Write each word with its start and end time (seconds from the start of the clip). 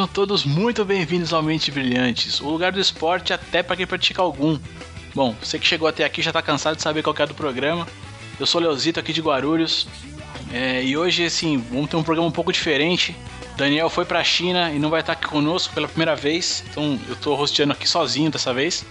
Sejam 0.00 0.14
todos 0.14 0.46
muito 0.46 0.82
bem-vindos 0.82 1.30
ao 1.30 1.42
Mente 1.42 1.70
Brilhantes, 1.70 2.40
o 2.40 2.48
lugar 2.48 2.72
do 2.72 2.80
esporte 2.80 3.34
até 3.34 3.62
para 3.62 3.76
quem 3.76 3.86
pratica 3.86 4.22
algum. 4.22 4.58
Bom, 5.14 5.36
você 5.38 5.58
que 5.58 5.66
chegou 5.66 5.86
até 5.86 6.06
aqui 6.06 6.22
já 6.22 6.32
tá 6.32 6.40
cansado 6.40 6.76
de 6.76 6.80
saber 6.80 7.02
qual 7.02 7.14
é 7.18 7.26
do 7.26 7.34
programa. 7.34 7.86
Eu 8.38 8.46
sou 8.46 8.62
o 8.62 8.64
Leozito 8.64 8.98
aqui 8.98 9.12
de 9.12 9.20
Guarulhos. 9.20 9.86
É, 10.54 10.82
e 10.82 10.96
hoje, 10.96 11.26
assim, 11.26 11.62
vamos 11.70 11.90
ter 11.90 11.96
um 11.96 12.02
programa 12.02 12.26
um 12.26 12.32
pouco 12.32 12.50
diferente. 12.50 13.14
Daniel 13.58 13.90
foi 13.90 14.06
pra 14.06 14.24
China 14.24 14.72
e 14.72 14.78
não 14.78 14.88
vai 14.88 15.00
estar 15.00 15.12
aqui 15.12 15.26
conosco 15.26 15.74
pela 15.74 15.86
primeira 15.86 16.16
vez. 16.16 16.64
Então 16.70 16.98
eu 17.06 17.16
tô 17.16 17.34
rosteando 17.34 17.74
aqui 17.74 17.86
sozinho 17.86 18.30
dessa 18.30 18.54
vez. 18.54 18.86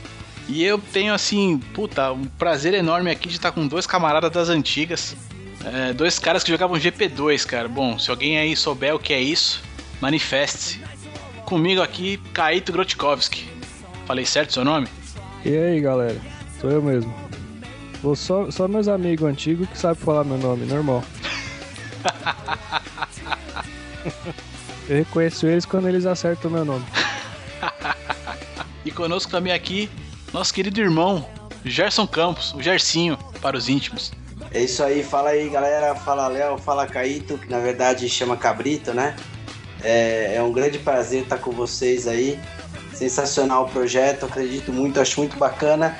E 0.47 0.63
eu 0.63 0.77
tenho, 0.77 1.11
assim, 1.11 1.57
puta, 1.73 2.11
um 2.11 2.25
prazer 2.25 2.75
enorme 2.75 3.09
aqui 3.09 3.27
de 3.27 3.37
estar 3.37 3.51
com 3.51 3.65
dois 3.67 3.87
camaradas 3.87 4.29
das 4.29 4.47
antigas. 4.47 5.15
É, 5.65 5.91
dois 5.91 6.19
caras 6.19 6.43
que 6.43 6.51
jogavam 6.51 6.77
GP2, 6.77 7.47
cara. 7.47 7.67
Bom, 7.67 7.97
se 7.97 8.11
alguém 8.11 8.37
aí 8.37 8.55
souber 8.55 8.93
o 8.93 8.99
que 8.99 9.11
é 9.11 9.19
isso, 9.19 9.59
manifeste-se. 9.99 10.89
Comigo 11.49 11.81
aqui, 11.81 12.17
Kaito 12.31 12.71
Grotkovski. 12.71 13.49
Falei 14.05 14.23
certo 14.23 14.53
seu 14.53 14.63
nome? 14.63 14.87
E 15.43 15.57
aí, 15.57 15.81
galera? 15.81 16.21
Sou 16.61 16.69
eu 16.69 16.79
mesmo. 16.79 17.11
Vou 18.03 18.15
só, 18.15 18.51
só 18.51 18.67
meus 18.67 18.87
amigos 18.87 19.27
antigos 19.27 19.67
que 19.67 19.75
sabem 19.75 19.99
falar 19.99 20.23
meu 20.23 20.37
nome, 20.37 20.67
normal. 20.67 21.03
eu 24.87 24.97
reconheço 24.97 25.47
eles 25.47 25.65
quando 25.65 25.89
eles 25.89 26.05
acertam 26.05 26.51
o 26.51 26.53
meu 26.53 26.63
nome. 26.63 26.85
e 28.85 28.91
conosco 28.91 29.31
também 29.31 29.51
aqui, 29.51 29.89
nosso 30.31 30.53
querido 30.53 30.79
irmão, 30.79 31.27
Gerson 31.65 32.05
Campos, 32.05 32.53
o 32.53 32.61
Gersinho, 32.61 33.17
para 33.41 33.57
os 33.57 33.67
íntimos. 33.67 34.11
É 34.51 34.61
isso 34.61 34.83
aí, 34.83 35.03
fala 35.03 35.31
aí 35.31 35.49
galera, 35.49 35.95
fala 35.95 36.27
Léo, 36.27 36.59
fala 36.59 36.85
Caíto, 36.85 37.39
que 37.39 37.49
na 37.49 37.59
verdade 37.59 38.07
chama 38.07 38.37
Cabrito, 38.37 38.93
né? 38.93 39.15
É, 39.83 40.35
é 40.35 40.41
um 40.41 40.51
grande 40.51 40.79
prazer 40.79 41.23
estar 41.23 41.37
com 41.37 41.51
vocês 41.51 42.07
aí. 42.07 42.39
Sensacional 42.93 43.65
o 43.65 43.69
projeto, 43.69 44.25
acredito 44.25 44.71
muito, 44.73 44.99
acho 44.99 45.19
muito 45.19 45.37
bacana. 45.37 45.97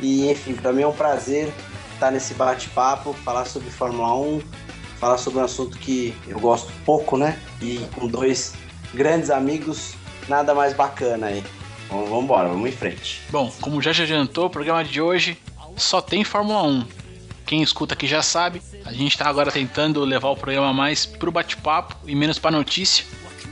E 0.00 0.30
enfim, 0.30 0.54
para 0.54 0.72
mim 0.72 0.82
é 0.82 0.86
um 0.86 0.92
prazer 0.92 1.52
estar 1.94 2.10
nesse 2.10 2.34
bate-papo, 2.34 3.14
falar 3.24 3.44
sobre 3.46 3.70
Fórmula 3.70 4.14
1, 4.14 4.42
falar 4.98 5.16
sobre 5.16 5.40
um 5.40 5.44
assunto 5.44 5.78
que 5.78 6.14
eu 6.28 6.38
gosto 6.38 6.70
pouco, 6.84 7.16
né? 7.16 7.38
E 7.62 7.78
com 7.94 8.06
dois 8.06 8.54
grandes 8.92 9.30
amigos, 9.30 9.94
nada 10.28 10.54
mais 10.54 10.74
bacana 10.74 11.28
aí. 11.28 11.42
Vamos 11.88 12.24
embora, 12.24 12.48
vamos 12.48 12.68
em 12.68 12.72
frente. 12.72 13.22
Bom, 13.30 13.50
como 13.60 13.80
já 13.80 13.90
adiantou, 13.90 14.46
o 14.46 14.50
programa 14.50 14.84
de 14.84 15.00
hoje 15.00 15.38
só 15.76 16.00
tem 16.00 16.24
Fórmula 16.24 16.62
1 16.62 17.03
quem 17.46 17.62
escuta 17.62 17.94
aqui 17.94 18.06
já 18.06 18.22
sabe, 18.22 18.62
a 18.84 18.92
gente 18.92 19.12
está 19.12 19.28
agora 19.28 19.52
tentando 19.52 20.02
levar 20.04 20.30
o 20.30 20.36
programa 20.36 20.72
mais 20.72 21.04
pro 21.04 21.30
bate-papo 21.30 21.96
e 22.06 22.14
menos 22.14 22.38
para 22.38 22.50
notícia. 22.50 23.04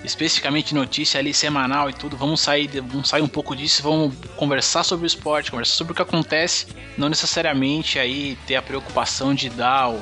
Especificamente 0.03 0.75
notícia 0.75 1.21
ali 1.21 1.33
semanal 1.33 1.89
e 1.89 1.93
tudo. 1.93 2.17
Vamos 2.17 2.41
sair, 2.41 2.69
vamos 2.81 3.09
sair 3.09 3.23
um 3.23 3.29
pouco 3.29 3.55
disso, 3.55 3.83
vamos 3.83 4.15
conversar 4.37 4.83
sobre 4.83 5.05
o 5.05 5.07
esporte, 5.07 5.51
conversar 5.51 5.75
sobre 5.75 5.93
o 5.93 5.97
que 5.97 6.03
acontece, 6.03 6.67
não 6.99 7.09
necessariamente 7.09 7.99
aí 7.99 8.37
ter 8.47 8.57
a 8.57 8.63
preocupação 8.63 9.33
de 9.33 9.49
dar 9.49 9.89
ou, 9.89 10.01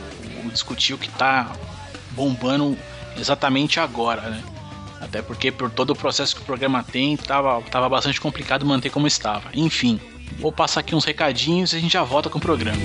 discutir 0.51 0.95
o 0.95 0.99
que 0.99 1.07
está 1.07 1.53
bombando 2.13 2.77
exatamente 3.17 3.79
agora, 3.79 4.23
né? 4.23 4.43
Até 5.01 5.23
porque 5.23 5.53
por 5.53 5.71
todo 5.71 5.91
o 5.91 5.97
processo 5.97 6.35
que 6.35 6.43
o 6.43 6.45
programa 6.45 6.83
tem, 6.83 7.17
tava, 7.17 7.61
tava 7.63 7.89
bastante 7.89 8.21
complicado 8.21 8.65
manter 8.65 8.91
como 8.91 9.07
estava. 9.07 9.51
Enfim, 9.55 10.01
Vou 10.39 10.53
passar 10.53 10.81
aqui 10.81 10.95
uns 10.95 11.05
recadinhos 11.05 11.73
e 11.73 11.77
a 11.77 11.81
gente 11.81 11.93
já 11.93 12.03
volta 12.03 12.29
com 12.29 12.39
o 12.39 12.41
programa. 12.41 12.81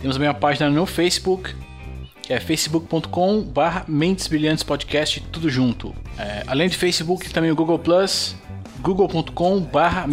Temos 0.00 0.16
também 0.16 0.28
uma 0.28 0.34
página 0.34 0.70
no 0.70 0.86
Facebook, 0.86 1.52
que 2.22 2.32
é 2.32 2.38
facebook.com/barra 2.38 3.84
tudo 5.32 5.50
junto. 5.50 5.92
É, 6.16 6.44
além 6.46 6.68
de 6.68 6.76
Facebook, 6.76 7.28
também 7.30 7.50
o 7.50 7.56
Google 7.56 7.80
Plus, 7.80 8.36
google.com/barra 8.80 10.06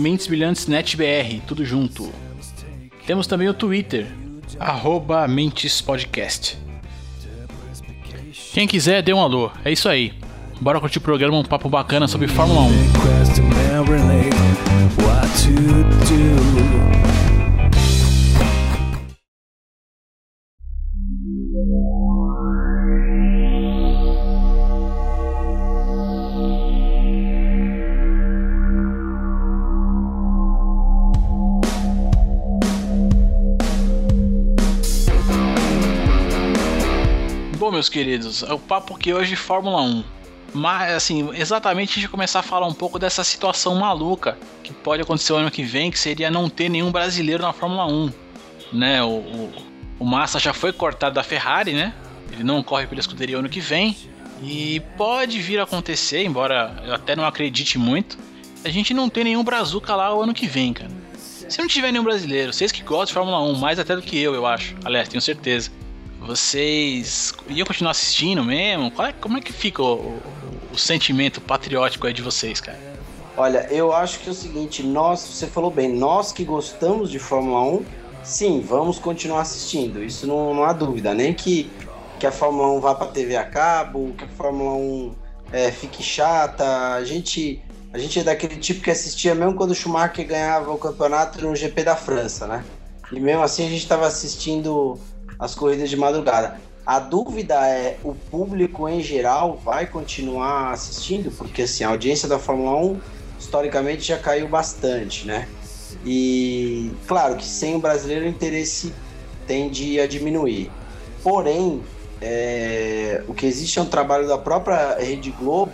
tudo 1.46 1.64
junto. 1.64 2.12
Temos 3.06 3.28
também 3.28 3.48
o 3.48 3.54
Twitter, 3.54 4.08
arroba 4.60 5.28
Mentes 5.28 5.82
Podcast. 5.82 6.66
Quem 8.58 8.66
quiser, 8.68 9.04
dê 9.04 9.14
um 9.14 9.20
alô. 9.20 9.52
É 9.64 9.72
isso 9.72 9.88
aí. 9.88 10.12
Bora 10.60 10.80
curtir 10.80 10.98
o 10.98 11.02
programa, 11.02 11.38
um 11.38 11.44
papo 11.44 11.70
bacana 11.70 12.08
sobre 12.08 12.28
Fórmula 12.28 12.62
1. 12.62 12.68
Meus 37.78 37.90
queridos, 37.90 38.42
é 38.42 38.52
o 38.52 38.58
papo 38.58 38.98
que 38.98 39.14
hoje 39.14 39.36
Fórmula 39.36 39.84
1. 39.84 40.04
Mas, 40.52 40.94
assim, 40.94 41.30
exatamente 41.36 41.92
a 41.92 42.02
gente 42.02 42.10
começar 42.10 42.40
a 42.40 42.44
falar 42.44 42.66
um 42.66 42.74
pouco 42.74 42.98
dessa 42.98 43.24
situação 43.24 43.76
maluca 43.76 44.36
que 44.64 44.74
pode 44.74 45.04
acontecer 45.04 45.34
o 45.34 45.36
ano 45.36 45.52
que 45.52 45.62
vem, 45.62 45.92
que 45.92 46.00
seria 46.00 46.32
não 46.32 46.50
ter 46.50 46.70
nenhum 46.70 46.92
brasileiro 46.92 47.44
na 47.44 47.54
Fórmula 47.54 47.86
1. 47.86 48.12
Né? 48.74 49.04
O, 49.04 49.10
o, 49.10 49.54
o 50.00 50.06
Massa 50.06 50.40
já 50.40 50.54
foi 50.54 50.74
cortado 50.74 51.14
da 51.14 51.24
Ferrari, 51.24 51.74
né? 51.74 51.94
Ele 52.32 52.44
não 52.44 52.64
corre 52.64 52.88
pela 52.88 53.00
escuderia 53.00 53.38
ano 53.38 53.48
que 53.48 53.60
vem. 53.60 53.96
E 54.42 54.80
pode 54.98 55.40
vir 55.40 55.60
a 55.60 55.64
acontecer, 55.64 56.24
embora 56.24 56.82
eu 56.84 56.96
até 56.96 57.16
não 57.16 57.26
acredite 57.26 57.78
muito, 57.78 58.18
a 58.66 58.70
gente 58.70 58.92
não 58.92 59.08
ter 59.08 59.24
nenhum 59.24 59.44
Brazuca 59.44 59.96
lá 59.96 60.16
o 60.16 60.24
ano 60.24 60.34
que 60.34 60.48
vem, 60.48 60.74
cara. 60.74 60.92
Se 61.16 61.60
não 61.60 61.68
tiver 61.68 61.92
nenhum 61.92 62.04
brasileiro, 62.04 62.52
vocês 62.52 62.72
que 62.72 62.82
gostam 62.82 63.06
de 63.06 63.14
Fórmula 63.14 63.40
1, 63.44 63.56
mais 63.60 63.78
até 63.78 63.96
do 63.96 64.02
que 64.02 64.18
eu, 64.18 64.34
eu 64.34 64.48
acho. 64.48 64.76
Aliás, 64.84 65.08
tenho 65.08 65.22
certeza 65.22 65.70
vocês 66.20 67.34
iam 67.48 67.66
continuar 67.66 67.92
assistindo 67.92 68.44
mesmo? 68.44 68.92
É, 69.02 69.12
como 69.14 69.38
é 69.38 69.42
que 69.42 69.54
fica 69.54 69.82
o, 69.82 69.96
o, 69.96 70.22
o, 70.74 70.78
sentimento 70.78 71.40
patriótico 71.40 72.08
aí 72.08 72.14
de 72.14 72.22
vocês, 72.22 72.60
cara? 72.60 72.78
Olha, 73.36 73.68
eu 73.70 73.94
acho 73.94 74.20
que 74.20 74.30
é 74.30 74.32
o 74.32 74.36
seguinte, 74.36 74.82
nós, 74.82 75.20
você 75.20 75.46
falou 75.46 75.70
bem, 75.70 75.94
nós 75.94 76.32
que 76.32 76.44
gostamos 76.44 77.12
de 77.12 77.20
Fórmula 77.20 77.62
1, 77.62 77.86
sim, 78.24 78.62
vamos 78.62 78.98
continuar 78.98 79.42
assistindo, 79.42 80.04
isso 80.04 80.26
não, 80.26 80.56
não 80.56 80.64
há 80.64 80.74
dúvida, 80.74 81.14
nem 81.14 81.34
que, 81.34 81.70
que 82.20 82.26
a 82.26 82.32
Fórmula 82.32 82.70
1 82.74 82.80
vá 82.80 82.96
para 82.96 83.08
TV 83.08 83.36
a 83.36 83.46
cabo, 83.46 84.14
que 84.18 84.24
a 84.24 84.28
Fórmula 84.28 84.74
1 84.74 85.16
é, 85.52 85.72
fique 85.72 86.02
chata, 86.02 86.94
a 86.94 87.04
gente, 87.06 87.62
a 87.94 88.00
gente 88.00 88.20
é 88.20 88.24
daquele 88.24 88.56
tipo 88.58 88.82
que 88.82 88.90
assistia 88.90 89.36
mesmo 89.36 89.54
quando 89.54 89.72
o 89.72 89.76
Schumacher 89.76 90.26
ganhava 90.26 90.72
o 90.72 90.78
campeonato 90.78 91.40
no 91.46 91.56
GP 91.56 91.84
da 91.84 91.96
França, 91.96 92.48
né? 92.48 92.66
E 93.12 93.20
mesmo 93.20 93.44
assim 93.44 93.66
a 93.66 93.70
gente 93.70 93.84
estava 93.84 94.08
assistindo 94.08 95.00
as 95.40 95.56
corridas 95.56 95.90
de 95.90 95.98
madrugada. 95.98 96.60
A 96.86 97.00
dúvida 97.00 97.68
é, 97.68 97.98
o 98.04 98.16
público 98.16 98.88
em 98.88 99.02
geral 99.02 99.58
vai 99.58 99.86
continuar 99.86 100.72
assistindo? 100.72 101.30
Porque 101.32 101.64
assim, 101.64 101.84
a 101.84 101.90
audiência 101.90 102.30
da 102.30 102.40
Fórmula 102.40 102.78
1 102.78 103.00
historicamente 103.40 104.04
já 104.04 104.18
caiu 104.18 104.48
bastante, 104.48 105.28
né? 105.28 105.48
E 106.06 106.92
claro 107.06 107.36
que 107.36 107.46
sem 107.46 107.76
o 107.76 107.80
brasileiro 107.80 108.26
o 108.26 108.28
interesse 108.28 108.94
tende 109.46 110.00
a 110.00 110.08
diminuir. 110.08 110.72
Porém, 111.22 111.84
é, 112.22 113.22
o 113.28 113.34
que 113.34 113.46
existe 113.46 113.80
é 113.80 113.82
um 113.82 113.86
trabalho 113.86 114.28
da 114.28 114.38
própria 114.38 114.98
Rede 114.98 115.32
Globo 115.32 115.72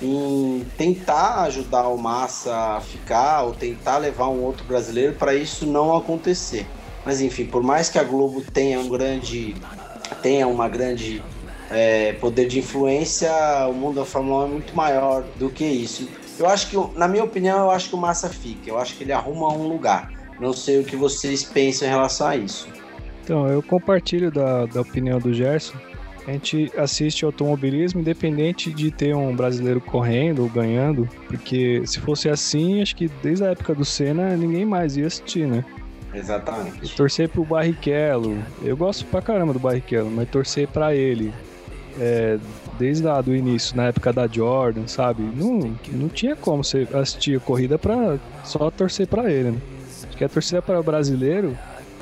em 0.00 0.66
tentar 0.76 1.42
ajudar 1.44 1.88
o 1.88 1.96
Massa 1.96 2.54
a 2.54 2.80
ficar 2.80 3.42
ou 3.44 3.54
tentar 3.54 3.98
levar 3.98 4.28
um 4.28 4.42
outro 4.42 4.64
brasileiro 4.64 5.14
para 5.14 5.34
isso 5.34 5.64
não 5.64 5.96
acontecer. 5.96 6.66
Mas 7.04 7.20
enfim, 7.20 7.44
por 7.44 7.62
mais 7.62 7.88
que 7.88 7.98
a 7.98 8.04
Globo 8.04 8.40
tenha 8.40 8.78
um 8.78 8.88
grande 8.88 9.54
tenha 10.22 10.46
uma 10.46 10.68
grande 10.68 11.22
é, 11.70 12.12
poder 12.14 12.46
de 12.46 12.58
influência, 12.58 13.30
o 13.68 13.72
mundo 13.72 13.96
da 13.96 14.04
Fórmula 14.04 14.44
1 14.44 14.46
é 14.46 14.50
muito 14.50 14.76
maior 14.76 15.24
do 15.38 15.48
que 15.48 15.64
isso. 15.64 16.08
Eu 16.38 16.46
acho 16.46 16.68
que, 16.68 16.98
na 16.98 17.08
minha 17.08 17.24
opinião, 17.24 17.58
eu 17.58 17.70
acho 17.70 17.88
que 17.88 17.94
o 17.94 17.98
Massa 17.98 18.28
fica. 18.28 18.68
Eu 18.68 18.78
acho 18.78 18.96
que 18.96 19.04
ele 19.04 19.12
arruma 19.12 19.52
um 19.52 19.66
lugar. 19.68 20.12
Não 20.40 20.52
sei 20.52 20.80
o 20.80 20.84
que 20.84 20.96
vocês 20.96 21.44
pensam 21.44 21.86
em 21.86 21.90
relação 21.90 22.26
a 22.26 22.36
isso. 22.36 22.68
Então, 23.22 23.46
eu 23.46 23.62
compartilho 23.62 24.30
da, 24.30 24.66
da 24.66 24.80
opinião 24.80 25.18
do 25.18 25.32
Gerson. 25.32 25.76
A 26.26 26.32
gente 26.32 26.70
assiste 26.76 27.24
automobilismo 27.24 28.00
independente 28.00 28.72
de 28.72 28.90
ter 28.90 29.14
um 29.14 29.34
brasileiro 29.34 29.80
correndo 29.80 30.42
ou 30.42 30.48
ganhando, 30.48 31.08
porque 31.26 31.82
se 31.84 31.98
fosse 31.98 32.28
assim, 32.28 32.80
acho 32.80 32.94
que 32.94 33.08
desde 33.22 33.44
a 33.44 33.48
época 33.48 33.74
do 33.74 33.84
Senna 33.84 34.36
ninguém 34.36 34.64
mais 34.64 34.96
ia 34.96 35.06
assistir, 35.06 35.48
né? 35.48 35.64
Exatamente. 36.12 36.94
Torcer 36.94 37.28
pro 37.28 37.44
Barrichello, 37.44 38.38
eu 38.62 38.76
gosto 38.76 39.04
pra 39.06 39.22
caramba 39.22 39.52
do 39.52 39.58
Barrichello, 39.58 40.10
mas 40.10 40.28
torcer 40.28 40.68
pra 40.68 40.94
ele 40.94 41.32
é, 41.98 42.38
desde 42.78 43.04
lá 43.04 43.20
do 43.20 43.34
início, 43.34 43.76
na 43.76 43.84
época 43.84 44.12
da 44.12 44.26
Jordan, 44.26 44.86
sabe? 44.86 45.22
Não, 45.22 45.76
não 45.92 46.08
tinha 46.08 46.36
como 46.36 46.64
você 46.64 46.86
assistir 46.94 47.36
a 47.36 47.40
corrida 47.40 47.78
pra 47.78 48.18
só 48.44 48.70
torcer 48.70 49.06
pra 49.06 49.30
ele, 49.30 49.52
né? 49.52 49.58
Acho 50.08 50.16
que 50.16 50.24
a 50.24 50.28
torcida 50.28 50.60
para 50.60 50.78
o 50.78 50.82
brasileiro 50.82 51.56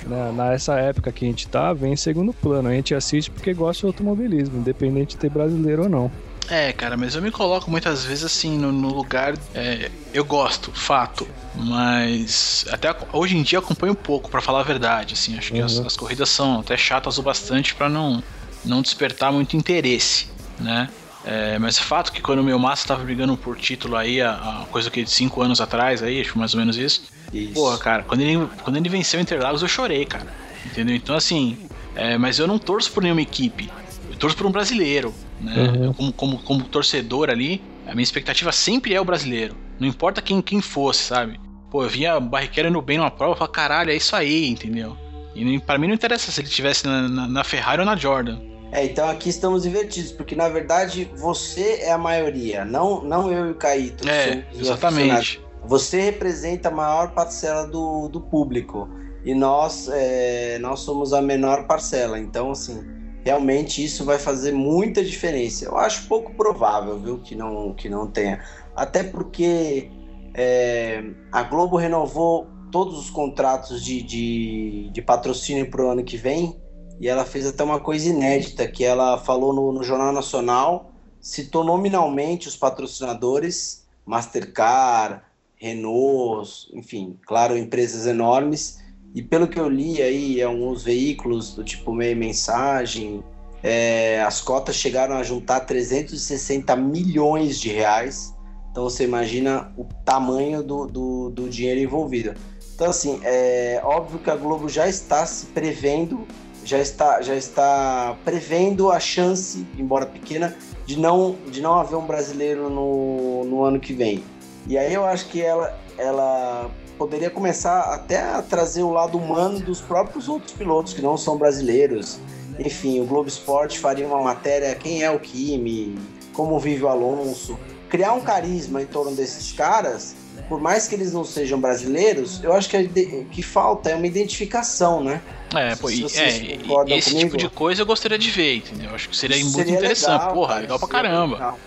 né, 0.07 0.33
nessa 0.35 0.79
época 0.79 1.13
que 1.13 1.25
a 1.25 1.29
gente 1.29 1.49
tá, 1.49 1.73
vem 1.73 1.93
em 1.93 1.97
segundo 1.97 2.33
plano. 2.33 2.69
A 2.69 2.73
gente 2.73 2.95
assiste 2.95 3.31
porque 3.31 3.53
gosta 3.53 3.81
de 3.81 3.87
automobilismo, 3.87 4.59
independente 4.59 5.11
de 5.11 5.19
ter 5.19 5.31
brasileiro 5.31 5.85
ou 5.85 5.89
não. 5.89 6.11
É, 6.51 6.73
cara, 6.73 6.97
mas 6.97 7.15
eu 7.15 7.23
me 7.23 7.31
coloco 7.31 7.71
muitas 7.71 8.05
vezes 8.05 8.25
assim 8.25 8.59
no, 8.59 8.73
no 8.73 8.93
lugar. 8.93 9.35
É, 9.55 9.89
eu 10.13 10.25
gosto, 10.25 10.73
fato. 10.73 11.27
Mas 11.55 12.65
até 12.71 12.95
hoje 13.13 13.37
em 13.37 13.43
dia 13.43 13.61
acompanho 13.61 13.93
um 13.93 13.97
pouco, 13.97 14.29
para 14.29 14.41
falar 14.41 14.61
a 14.61 14.65
verdade. 14.65 15.15
Assim, 15.15 15.39
acho 15.39 15.53
que 15.53 15.61
as, 15.61 15.79
uhum. 15.79 15.87
as, 15.87 15.97
corridas 15.97 16.29
são 16.29 16.59
até 16.59 16.77
chatas 16.77 17.19
o 17.19 17.23
bastante 17.23 17.73
para 17.73 17.89
não, 17.89 18.21
não 18.65 18.83
despertar 18.83 19.33
muito 19.33 19.57
interesse, 19.57 20.27
né? 20.59 20.89
É, 21.25 21.59
mas 21.59 21.79
o 21.79 21.85
fato 21.85 22.11
que 22.11 22.21
quando 22.21 22.41
o 22.41 22.43
meu 22.43 22.59
Massa 22.59 22.89
tava 22.89 23.05
brigando 23.05 23.37
por 23.37 23.57
título 23.57 23.95
aí, 23.95 24.21
a, 24.21 24.33
a 24.33 24.67
coisa 24.73 24.91
que 24.91 25.05
de 25.05 25.11
5 25.11 25.43
anos 25.43 25.61
atrás, 25.61 26.03
aí, 26.03 26.21
acho 26.21 26.37
mais 26.37 26.55
ou 26.55 26.61
menos 26.61 26.77
isso. 26.77 27.05
isso. 27.33 27.53
Porra, 27.53 27.79
cara, 27.79 28.03
quando 28.03 28.23
ele, 28.23 28.49
quando 28.65 28.77
ele 28.77 28.89
venceu 28.89 29.21
o 29.21 29.23
Interlagos 29.23 29.63
eu 29.63 29.69
chorei, 29.69 30.05
cara. 30.05 30.35
Entendeu? 30.67 30.97
Então, 30.97 31.15
assim, 31.15 31.59
é, 31.95 32.19
mas 32.19 32.39
eu 32.41 32.47
não 32.49 32.59
torço 32.59 32.91
por 32.91 33.03
nenhuma 33.03 33.23
equipe. 33.23 33.71
Eu 34.11 34.17
torço 34.17 34.37
por 34.37 34.47
um 34.47 34.51
brasileiro. 34.51 35.15
Né? 35.41 35.55
Uhum. 35.57 35.93
Como, 35.93 36.13
como, 36.13 36.39
como 36.43 36.65
torcedor 36.65 37.31
ali, 37.31 37.63
a 37.87 37.95
minha 37.95 38.03
expectativa 38.03 38.53
sempre 38.53 38.95
é 38.95 39.01
o 39.01 39.05
brasileiro. 39.05 39.57
Não 39.79 39.89
importa 39.89 40.21
quem, 40.21 40.41
quem 40.43 40.61
fosse, 40.61 41.03
sabe? 41.03 41.41
Pô, 41.71 41.85
eu 41.85 41.89
via 41.89 42.21
Barrichello 42.21 42.69
indo 42.69 42.83
bem 42.83 42.99
numa 42.99 43.11
prova 43.11 43.35
e 43.35 43.39
falava, 43.39 43.53
caralho, 43.53 43.91
é 43.91 43.97
isso 43.97 44.15
aí, 44.15 44.49
entendeu? 44.49 44.97
E 45.35 45.59
para 45.61 45.79
mim 45.79 45.87
não 45.87 45.95
interessa 45.95 46.31
se 46.31 46.41
ele 46.41 46.49
estivesse 46.49 46.85
na, 46.85 47.09
na, 47.09 47.29
na 47.29 47.45
Ferrari 47.45 47.81
ou 47.81 47.87
na 47.87 47.97
Jordan. 47.97 48.41
É, 48.73 48.85
então 48.85 49.09
aqui 49.09 49.29
estamos 49.29 49.67
invertidos, 49.67 50.13
porque 50.13 50.37
na 50.37 50.49
verdade 50.49 51.11
você 51.17 51.81
é 51.83 51.93
a 51.93 51.99
maioria, 51.99 52.65
não, 52.65 53.03
não 53.03 53.33
eu 53.33 53.49
e 53.49 53.51
o 53.51 53.55
Caíto. 53.55 54.09
É, 54.09 54.45
exatamente. 54.55 55.41
Você 55.65 56.01
representa 56.01 56.69
a 56.69 56.73
maior 56.73 57.13
parcela 57.13 57.67
do, 57.67 58.09
do 58.09 58.21
público 58.21 58.89
e 59.25 59.35
nós, 59.35 59.89
é, 59.93 60.59
nós 60.61 60.81
somos 60.81 61.13
a 61.13 61.21
menor 61.21 61.67
parcela. 61.67 62.19
Então, 62.19 62.53
assim, 62.53 62.83
realmente 63.31 63.85
isso 63.85 64.05
vai 64.05 64.19
fazer 64.19 64.53
muita 64.53 65.05
diferença. 65.05 65.65
Eu 65.65 65.79
acho 65.79 66.09
pouco 66.09 66.35
provável, 66.35 66.99
viu, 66.99 67.19
que 67.19 67.37
não, 67.37 67.73
que 67.75 67.89
não 67.89 68.09
tenha. 68.09 68.45
Até 68.75 69.05
porque 69.05 69.89
é, 70.35 71.05
a 71.31 71.45
Globo 71.45 71.77
renovou 71.77 72.49
todos 72.73 72.99
os 72.99 73.09
contratos 73.09 73.85
de, 73.85 74.03
de, 74.03 74.91
de 74.93 75.03
patrocínio 75.03 75.71
para 75.71 75.85
o 75.85 75.91
ano 75.91 76.03
que 76.03 76.17
vem 76.17 76.61
e 77.01 77.09
ela 77.09 77.25
fez 77.25 77.47
até 77.47 77.63
uma 77.63 77.79
coisa 77.79 78.09
inédita, 78.09 78.67
que 78.67 78.85
ela 78.85 79.17
falou 79.17 79.53
no, 79.53 79.73
no 79.73 79.83
Jornal 79.83 80.13
Nacional, 80.13 80.93
citou 81.21 81.63
nominalmente 81.63 82.49
os 82.49 82.57
patrocinadores, 82.57 83.87
Mastercard, 84.05 85.23
Renault, 85.55 86.69
enfim, 86.75 87.17
claro, 87.25 87.57
empresas 87.57 88.07
enormes, 88.07 88.80
e 89.15 89.23
pelo 89.23 89.49
que 89.49 89.59
eu 89.59 89.69
li 89.69 90.01
aí, 90.01 90.43
alguns 90.43 90.83
veículos 90.85 91.55
do 91.55 91.65
tipo 91.65 91.93
meia 91.93 92.15
mensagem, 92.15 93.23
é, 93.63 94.23
as 94.23 94.41
cotas 94.41 94.77
chegaram 94.77 95.17
a 95.17 95.23
juntar 95.23 95.61
360 95.61 96.75
milhões 96.77 97.61
de 97.61 97.71
reais, 97.71 98.35
então 98.71 98.85
você 98.85 99.05
imagina 99.05 99.73
o 99.77 99.85
tamanho 100.05 100.63
do, 100.63 100.87
do, 100.87 101.31
do 101.31 101.49
dinheiro 101.49 101.81
envolvido. 101.81 102.35
Então, 102.75 102.89
assim, 102.89 103.21
é 103.25 103.81
óbvio 103.85 104.19
que 104.21 104.31
a 104.31 104.37
Globo 104.37 104.69
já 104.69 104.89
está 104.89 105.27
se 105.27 105.47
prevendo 105.47 106.27
já 106.65 106.79
está, 106.79 107.23
já 107.23 107.35
está 107.35 108.17
prevendo 108.25 108.91
a 108.91 109.01
chance, 109.01 109.67
embora 109.79 110.07
pequena, 110.07 110.55
de 110.87 110.99
não, 110.99 111.37
de 111.51 111.61
não 111.61 111.75
haver 111.75 111.97
um 111.97 112.07
brasileiro 112.07 112.69
no, 112.69 113.45
no 113.45 113.65
ano 113.65 113.81
que 113.81 113.93
vem. 113.93 114.23
E 114.67 114.77
aí 114.77 114.93
eu 114.93 115.05
acho 115.05 115.27
que 115.29 115.41
ela, 115.41 115.79
ela 115.97 116.71
poderia 117.01 117.31
começar 117.31 117.95
até 117.95 118.21
a 118.21 118.43
trazer 118.43 118.83
o 118.83 118.91
lado 118.91 119.17
humano 119.17 119.59
dos 119.59 119.81
próprios 119.81 120.29
outros 120.29 120.53
pilotos 120.53 120.93
que 120.93 121.01
não 121.01 121.17
são 121.17 121.39
brasileiros. 121.39 122.19
Enfim, 122.59 123.01
o 123.01 123.07
Globo 123.07 123.27
Esporte 123.27 123.79
faria 123.79 124.07
uma 124.07 124.21
matéria 124.21 124.75
quem 124.75 125.03
é 125.03 125.11
o 125.11 125.19
Kimi, 125.19 125.99
como 126.35 126.59
vive 126.59 126.85
o 126.85 126.89
Alonso, 126.89 127.59
criar 127.89 128.13
um 128.13 128.21
carisma 128.21 128.83
em 128.83 128.85
torno 128.85 129.13
desses 129.13 129.51
caras, 129.51 130.15
por 130.47 130.61
mais 130.61 130.87
que 130.87 130.95
eles 130.95 131.11
não 131.11 131.25
sejam 131.25 131.59
brasileiros, 131.59 132.45
eu 132.45 132.53
acho 132.53 132.69
que, 132.69 132.87
que 133.31 133.43
falta 133.43 133.89
é 133.89 133.95
uma 133.95 134.07
identificação, 134.07 135.03
né? 135.03 135.23
É, 135.55 135.75
pô, 135.77 135.89
e, 135.89 136.05
é, 136.05 136.99
esse 136.99 137.13
comigo, 137.13 137.31
tipo 137.31 137.37
de 137.39 137.49
coisa 137.49 137.81
eu 137.81 137.87
gostaria 137.87 138.19
de 138.19 138.31
ver, 138.31 138.57
entendeu? 138.57 138.95
Acho 138.95 139.09
que 139.09 139.17
seria 139.17 139.39
muito 139.39 139.57
seria 139.57 139.73
interessante. 139.73 140.19
Legal, 140.19 140.35
Porra, 140.35 140.55
legal 140.57 140.79
pra 140.79 140.89
caramba. 140.89 141.37
Legal. 141.37 141.59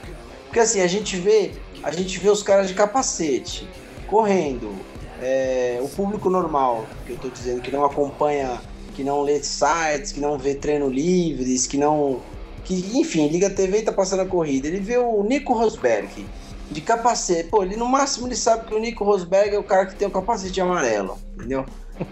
Porque 0.44 0.60
assim, 0.60 0.80
a 0.80 0.88
gente 0.88 1.18
vê, 1.18 1.54
a 1.82 1.90
gente 1.90 2.20
vê 2.20 2.30
os 2.30 2.44
caras 2.44 2.68
de 2.68 2.76
capacete, 2.76 3.68
correndo. 4.06 4.93
É, 5.26 5.80
o 5.82 5.88
público 5.88 6.30
normal, 6.30 6.86
que 7.06 7.14
eu 7.14 7.18
tô 7.18 7.30
dizendo, 7.30 7.62
que 7.62 7.72
não 7.72 7.86
acompanha, 7.86 8.60
que 8.94 9.06
não 9.06 9.22
lê 9.22 9.42
sites, 9.42 10.12
que 10.12 10.20
não 10.20 10.38
vê 10.38 10.54
treino 10.54 10.90
livres, 10.90 11.66
que 11.66 11.78
não. 11.78 12.20
Que, 12.66 12.98
enfim, 13.00 13.30
liga 13.30 13.48
a 13.48 13.50
TV 13.50 13.80
e 13.80 13.82
tá 13.84 13.94
passando 13.94 14.22
a 14.22 14.26
corrida. 14.26 14.68
Ele 14.68 14.82
vê 14.82 14.98
o 14.98 15.24
Nico 15.24 15.54
Rosberg 15.54 16.26
de 16.70 16.82
capacete. 16.82 17.50
Pô, 17.50 17.64
ele 17.64 17.78
no 17.78 17.88
máximo 17.88 18.28
ele 18.28 18.36
sabe 18.36 18.66
que 18.66 18.74
o 18.74 18.80
Nico 18.80 19.06
Rosberg 19.06 19.56
é 19.56 19.60
o 19.60 19.64
cara 19.64 19.86
que 19.86 19.96
tem 19.96 20.08
o 20.08 20.12
capacete 20.12 20.60
amarelo, 20.60 21.18
entendeu? 21.36 21.66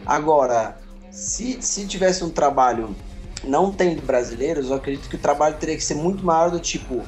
Agora, 0.06 0.78
se, 1.10 1.62
se 1.62 1.86
tivesse 1.86 2.24
um 2.24 2.30
trabalho 2.30 2.96
não 3.44 3.72
tendo 3.72 4.02
brasileiros, 4.02 4.70
eu 4.70 4.75
acredito 4.75 5.10
que 5.10 5.15
o 5.15 5.20
trabalho 5.20 5.58
teria 5.58 5.75
que 5.75 5.84
ser 5.84 5.96
muito 5.96 6.25
maior 6.25 6.50
do 6.50 6.60
tipo. 6.60 7.01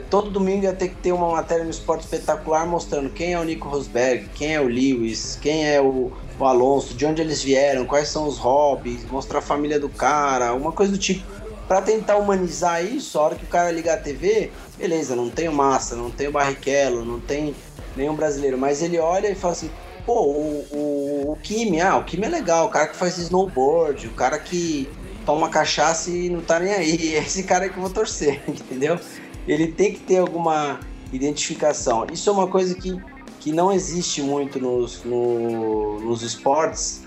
Todo 0.00 0.30
domingo 0.30 0.64
ia 0.64 0.72
ter 0.72 0.88
que 0.88 0.96
ter 0.96 1.12
uma 1.12 1.30
matéria 1.30 1.64
no 1.64 1.70
esporte 1.70 2.02
espetacular 2.02 2.66
mostrando 2.66 3.10
quem 3.10 3.32
é 3.32 3.38
o 3.38 3.44
Nico 3.44 3.68
Rosberg, 3.68 4.28
quem 4.34 4.54
é 4.54 4.60
o 4.60 4.66
Lewis, 4.66 5.38
quem 5.40 5.68
é 5.68 5.80
o, 5.80 6.12
o 6.38 6.44
Alonso, 6.44 6.94
de 6.94 7.06
onde 7.06 7.20
eles 7.20 7.42
vieram, 7.42 7.84
quais 7.84 8.08
são 8.08 8.26
os 8.26 8.38
hobbies, 8.38 9.04
mostrar 9.10 9.38
a 9.38 9.42
família 9.42 9.78
do 9.78 9.88
cara, 9.88 10.54
uma 10.54 10.72
coisa 10.72 10.92
do 10.92 10.98
tipo. 10.98 11.24
para 11.68 11.82
tentar 11.82 12.16
humanizar 12.16 12.84
isso, 12.84 13.18
a 13.18 13.22
hora 13.22 13.34
que 13.34 13.44
o 13.44 13.48
cara 13.48 13.70
ligar 13.70 13.94
a 13.94 14.00
TV, 14.00 14.50
beleza, 14.78 15.14
não 15.14 15.30
tem 15.30 15.48
o 15.48 15.52
Massa, 15.52 15.94
não 15.94 16.10
tem 16.10 16.28
o 16.28 16.32
Barrichello, 16.32 17.04
não 17.04 17.20
tem 17.20 17.54
nenhum 17.96 18.14
brasileiro, 18.14 18.58
mas 18.58 18.82
ele 18.82 18.98
olha 18.98 19.28
e 19.28 19.34
fala 19.34 19.52
assim: 19.52 19.70
Pô, 20.04 20.22
o, 20.22 20.66
o, 20.72 21.32
o 21.32 21.36
Kimi, 21.42 21.80
ah, 21.80 21.96
o 21.96 22.04
Kimi 22.04 22.26
é 22.26 22.28
legal, 22.28 22.66
o 22.66 22.70
cara 22.70 22.88
que 22.88 22.96
faz 22.96 23.18
snowboard, 23.18 24.08
o 24.08 24.12
cara 24.12 24.38
que 24.38 24.88
toma 25.24 25.48
cachaça 25.48 26.10
e 26.10 26.28
não 26.28 26.40
tá 26.40 26.58
nem 26.58 26.72
aí. 26.72 27.14
É 27.14 27.18
esse 27.18 27.42
cara 27.44 27.68
que 27.68 27.76
eu 27.76 27.82
vou 27.82 27.90
torcer, 27.90 28.42
entendeu? 28.48 28.98
Ele 29.46 29.68
tem 29.68 29.92
que 29.92 30.00
ter 30.00 30.18
alguma 30.18 30.80
identificação. 31.12 32.06
Isso 32.12 32.28
é 32.30 32.32
uma 32.32 32.46
coisa 32.46 32.74
que, 32.74 33.00
que 33.40 33.52
não 33.52 33.72
existe 33.72 34.22
muito 34.22 34.58
nos, 34.60 35.04
no, 35.04 36.00
nos 36.00 36.22
esportes 36.22 37.02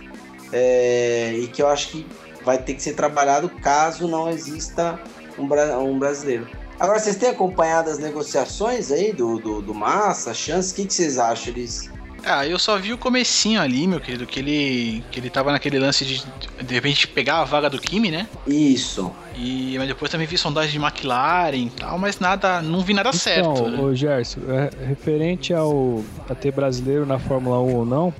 é, 0.51 1.33
e 1.33 1.47
que 1.47 1.61
eu 1.61 1.67
acho 1.67 1.89
que 1.89 2.05
vai 2.43 2.57
ter 2.57 2.75
que 2.75 2.81
ser 2.81 2.93
trabalhado 2.93 3.49
caso 3.49 4.07
não 4.07 4.29
exista 4.29 4.99
um, 5.37 5.43
um 5.79 5.99
brasileiro. 5.99 6.47
Agora, 6.79 6.99
vocês 6.99 7.15
têm 7.15 7.29
acompanhado 7.29 7.89
as 7.89 7.97
negociações 7.97 8.91
aí 8.91 9.13
do, 9.13 9.39
do, 9.39 9.61
do 9.61 9.73
Massa, 9.73 10.33
chance? 10.33 10.73
O 10.73 10.75
que, 10.75 10.85
que 10.85 10.93
vocês 10.93 11.17
acham? 11.17 11.53
Eles 11.53 11.89
ah, 12.25 12.47
eu 12.47 12.57
só 12.57 12.77
vi 12.77 12.91
o 12.91 12.97
comecinho 12.97 13.61
ali, 13.61 13.85
meu 13.85 14.01
querido, 14.01 14.25
que 14.25 14.39
ele 14.39 15.03
que 15.11 15.19
ele 15.19 15.29
tava 15.29 15.51
naquele 15.51 15.77
lance 15.77 16.03
de 16.03 16.23
de 16.61 16.73
repente 16.73 17.07
pegar 17.07 17.41
a 17.41 17.43
vaga 17.43 17.69
do 17.69 17.79
Kimi, 17.79 18.09
né? 18.09 18.27
Isso. 18.47 19.11
E 19.35 19.75
mas 19.77 19.87
depois 19.87 20.09
também 20.09 20.25
vi 20.25 20.37
sondagem 20.37 20.71
de 20.71 20.83
McLaren 20.83 21.57
e 21.57 21.69
tal, 21.69 21.99
mas 21.99 22.19
nada, 22.19 22.61
não 22.61 22.81
vi 22.81 22.93
nada 22.93 23.09
então, 23.09 23.19
certo. 23.19 23.69
Né? 23.69 23.79
Ô, 23.79 23.93
Gerson, 23.93 24.41
é, 24.49 24.87
referente 24.87 25.53
ao 25.53 26.03
a 26.27 26.33
ter 26.33 26.51
brasileiro 26.51 27.05
na 27.05 27.19
Fórmula 27.19 27.59
1 27.61 27.75
ou 27.75 27.85
não, 27.85 28.13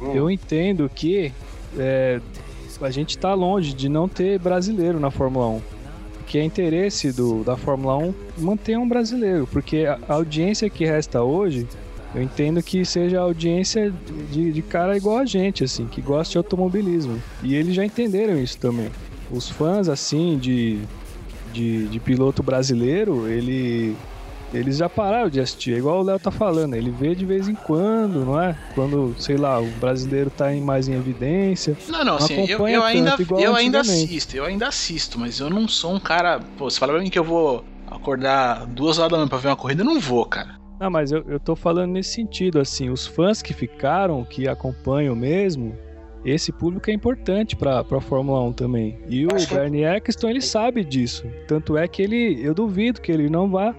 hum. 0.00 0.12
eu 0.14 0.30
entendo 0.30 0.90
que 0.92 1.32
é, 1.76 2.20
a 2.80 2.90
gente 2.90 3.18
tá 3.18 3.34
longe 3.34 3.74
de 3.74 3.88
não 3.88 4.08
ter 4.08 4.38
brasileiro 4.38 4.98
na 4.98 5.10
Fórmula 5.10 5.48
1 5.48 5.62
que 6.32 6.38
é 6.38 6.44
interesse 6.44 7.12
do, 7.12 7.44
da 7.44 7.58
Fórmula 7.58 7.94
1 7.98 8.14
manter 8.38 8.78
um 8.78 8.88
brasileiro, 8.88 9.46
porque 9.52 9.84
a 9.84 9.98
audiência 10.14 10.70
que 10.70 10.86
resta 10.86 11.22
hoje 11.22 11.68
eu 12.14 12.22
entendo 12.22 12.62
que 12.62 12.84
seja 12.84 13.20
audiência 13.20 13.92
de, 14.30 14.52
de 14.52 14.62
cara 14.62 14.96
igual 14.96 15.18
a 15.18 15.24
gente, 15.24 15.64
assim, 15.64 15.86
que 15.86 16.00
gosta 16.00 16.32
de 16.32 16.38
automobilismo. 16.38 17.22
E 17.42 17.54
eles 17.54 17.74
já 17.74 17.84
entenderam 17.84 18.38
isso 18.38 18.58
também. 18.58 18.90
Os 19.30 19.48
fãs, 19.48 19.88
assim, 19.88 20.36
de, 20.38 20.80
de, 21.52 21.88
de 21.88 22.00
piloto 22.00 22.42
brasileiro, 22.42 23.26
ele 23.26 23.96
eles 24.52 24.76
já 24.76 24.88
pararam 24.88 25.30
de 25.30 25.40
assistir. 25.40 25.72
É 25.72 25.78
igual 25.78 26.00
o 26.00 26.02
Léo 26.02 26.18
tá 26.18 26.30
falando, 26.30 26.74
ele 26.74 26.90
vê 26.90 27.14
de 27.14 27.24
vez 27.24 27.48
em 27.48 27.54
quando, 27.54 28.24
não 28.24 28.40
é? 28.40 28.54
Quando, 28.74 29.14
sei 29.18 29.36
lá, 29.36 29.58
o 29.58 29.66
brasileiro 29.66 30.30
tá 30.30 30.54
em, 30.54 30.60
mais 30.60 30.88
em 30.88 30.94
evidência. 30.94 31.76
Não, 31.88 32.04
não, 32.04 32.16
assim, 32.16 32.44
eu, 32.46 32.68
eu 32.68 32.84
ainda, 32.84 33.16
eu 33.38 33.54
ainda 33.56 33.80
assisto, 33.80 34.36
eu 34.36 34.44
ainda 34.44 34.68
assisto, 34.68 35.18
mas 35.18 35.40
eu 35.40 35.48
não 35.48 35.66
sou 35.66 35.94
um 35.94 36.00
cara. 36.00 36.40
Pô, 36.58 36.68
você 36.68 36.78
fala 36.78 36.92
pra 36.92 37.02
mim 37.02 37.08
que 37.08 37.18
eu 37.18 37.24
vou 37.24 37.64
acordar 37.86 38.66
duas 38.66 38.98
horas 38.98 39.10
da 39.10 39.16
manhã 39.16 39.28
pra 39.28 39.38
ver 39.38 39.48
uma 39.48 39.56
corrida, 39.56 39.82
eu 39.82 39.86
não 39.86 39.98
vou, 39.98 40.26
cara. 40.26 40.61
Não, 40.82 40.90
mas 40.90 41.12
eu, 41.12 41.22
eu 41.28 41.38
tô 41.38 41.54
falando 41.54 41.92
nesse 41.92 42.10
sentido, 42.10 42.58
assim, 42.58 42.90
os 42.90 43.06
fãs 43.06 43.40
que 43.40 43.54
ficaram, 43.54 44.24
que 44.24 44.48
acompanham 44.48 45.14
mesmo, 45.14 45.78
esse 46.24 46.50
público 46.50 46.90
é 46.90 46.92
importante 46.92 47.54
para 47.54 47.82
a 47.88 48.00
Fórmula 48.00 48.40
1 48.48 48.52
também. 48.54 48.98
E 49.08 49.24
o 49.24 49.28
Bernie 49.48 49.84
Eccleston, 49.84 50.30
ele 50.30 50.40
sabe 50.40 50.84
disso. 50.84 51.24
Tanto 51.46 51.76
é 51.76 51.86
que 51.86 52.02
ele, 52.02 52.44
eu 52.44 52.52
duvido 52.52 53.00
que 53.00 53.12
ele 53.12 53.30
não 53.30 53.48
vá 53.48 53.76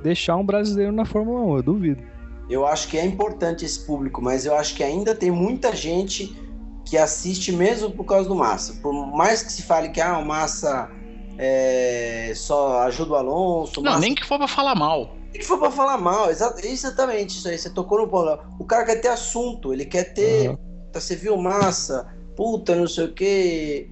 deixar 0.00 0.36
um 0.36 0.46
brasileiro 0.46 0.92
na 0.92 1.04
Fórmula 1.04 1.40
1, 1.40 1.56
eu 1.56 1.62
duvido. 1.64 2.04
Eu 2.48 2.64
acho 2.64 2.86
que 2.86 2.96
é 2.96 3.04
importante 3.04 3.64
esse 3.64 3.84
público, 3.84 4.22
mas 4.22 4.46
eu 4.46 4.54
acho 4.54 4.76
que 4.76 4.84
ainda 4.84 5.12
tem 5.12 5.32
muita 5.32 5.74
gente 5.74 6.40
que 6.84 6.96
assiste 6.96 7.50
mesmo 7.50 7.90
por 7.90 8.04
causa 8.04 8.28
do 8.28 8.34
Massa. 8.36 8.74
Por 8.80 8.92
mais 8.92 9.42
que 9.42 9.50
se 9.50 9.62
fale 9.62 9.88
que 9.88 10.00
ah, 10.00 10.18
o 10.18 10.24
Massa 10.24 10.88
é, 11.36 12.30
só 12.36 12.82
ajuda 12.82 13.14
o 13.14 13.16
Alonso. 13.16 13.82
Não, 13.82 13.90
Massa... 13.90 14.00
nem 14.02 14.14
que 14.14 14.24
for 14.24 14.38
para 14.38 14.46
falar 14.46 14.76
mal 14.76 15.23
que 15.38 15.44
for 15.44 15.58
pra 15.58 15.70
falar 15.70 15.98
mal, 15.98 16.30
exatamente 16.30 17.36
isso 17.36 17.48
aí. 17.48 17.58
Você 17.58 17.70
tocou 17.70 17.98
no 17.98 18.08
ponto. 18.08 18.38
O 18.58 18.64
cara 18.64 18.84
quer 18.84 19.00
ter 19.00 19.08
assunto, 19.08 19.72
ele 19.72 19.84
quer 19.84 20.14
ter. 20.14 20.50
Uhum. 20.50 20.58
Você 20.92 21.16
viu 21.16 21.36
massa, 21.36 22.06
puta, 22.36 22.76
não 22.76 22.86
sei 22.86 23.04
o 23.06 23.12
quê. 23.12 23.90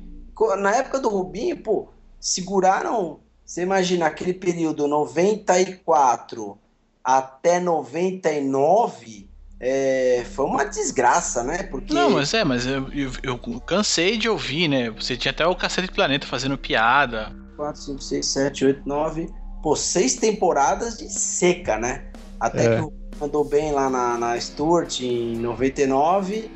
Na 0.59 0.77
época 0.77 1.01
do 1.01 1.09
Rubinho, 1.09 1.57
pô, 1.57 1.89
seguraram. 2.21 3.21
Você 3.45 3.63
imagina 3.63 4.07
aquele 4.07 4.33
período 4.33 4.87
94 4.87 6.57
até 7.03 7.59
99. 7.59 9.29
É, 9.59 10.25
foi 10.33 10.45
uma 10.45 10.65
desgraça, 10.65 11.43
né? 11.43 11.63
Porque... 11.65 11.93
Não, 11.93 12.11
mas 12.11 12.35
é, 12.35 12.45
mas 12.45 12.67
eu, 12.67 12.89
eu, 12.93 13.11
eu, 13.23 13.39
cansei 13.61 14.17
de 14.17 14.29
ouvir, 14.29 14.69
né? 14.69 14.91
Você 14.91 15.17
tinha 15.17 15.31
até 15.31 15.47
o 15.47 15.55
Cacete 15.55 15.93
Planeta 15.93 16.27
fazendo 16.27 16.57
piada. 16.57 17.33
4, 17.57 17.81
5, 17.81 18.03
6, 18.03 18.27
7, 18.27 18.65
8, 18.65 18.83
9 18.89 19.42
pô, 19.63 19.77
seis 19.77 20.17
temporadas 20.17 20.99
de 20.99 21.09
seca, 21.11 21.79
né? 21.79 22.05
Até 22.41 22.67
é. 22.67 22.77
que 22.77 22.83
o 22.83 22.93
mandou 23.23 23.45
bem 23.45 23.71
lá 23.71 23.89
na, 23.89 24.19
na 24.19 24.41
Stuart 24.41 25.01
em 25.01 25.37
99 25.37 26.51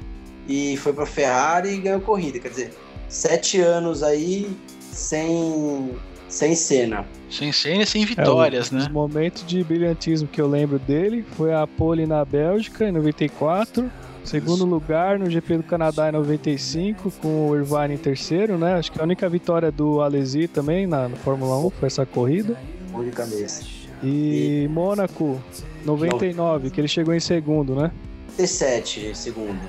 e 0.48 0.76
foi 0.78 0.92
pra 0.92 1.06
Ferrari 1.06 1.70
e 1.70 1.78
ganhou 1.78 2.00
corrida. 2.00 2.40
Quer 2.40 2.48
dizer, 2.48 2.74
sete 3.08 3.60
anos 3.60 4.02
aí 4.02 4.50
sem, 4.80 5.92
sem 6.28 6.56
cena. 6.56 7.06
Sem 7.30 7.52
cena 7.52 7.84
e 7.84 7.86
sem 7.86 8.04
vitórias, 8.04 8.72
é, 8.72 8.76
né? 8.76 8.86
O 8.90 8.92
momento 8.92 9.44
de 9.44 9.62
brilhantismo 9.62 10.26
que 10.26 10.40
eu 10.40 10.48
lembro 10.48 10.78
dele 10.78 11.24
foi 11.36 11.54
a 11.54 11.66
pole 11.66 12.04
na 12.04 12.24
Bélgica 12.24 12.88
em 12.88 12.92
94. 12.92 13.90
Segundo 14.24 14.64
lugar 14.64 15.20
no 15.20 15.30
GP 15.30 15.58
do 15.58 15.62
Canadá 15.62 16.08
em 16.08 16.12
95, 16.12 17.12
com 17.22 17.48
o 17.48 17.56
Irvine 17.56 17.94
em 17.94 17.96
terceiro, 17.96 18.58
né? 18.58 18.74
Acho 18.74 18.90
que 18.90 19.00
a 19.00 19.04
única 19.04 19.28
vitória 19.28 19.70
do 19.70 20.00
Alesi 20.00 20.48
também 20.48 20.84
na, 20.84 21.08
na 21.08 21.16
Fórmula 21.16 21.56
1 21.58 21.70
foi 21.70 21.86
essa 21.86 22.04
corrida 22.04 22.56
de 23.04 23.10
cabeça. 23.10 23.62
E, 24.02 24.64
e... 24.64 24.68
Mônaco, 24.68 25.40
99, 25.84 26.70
que 26.70 26.80
ele 26.80 26.88
chegou 26.88 27.14
em 27.14 27.20
segundo, 27.20 27.74
né? 27.74 27.90
17 28.36 29.14
segundo. 29.14 29.60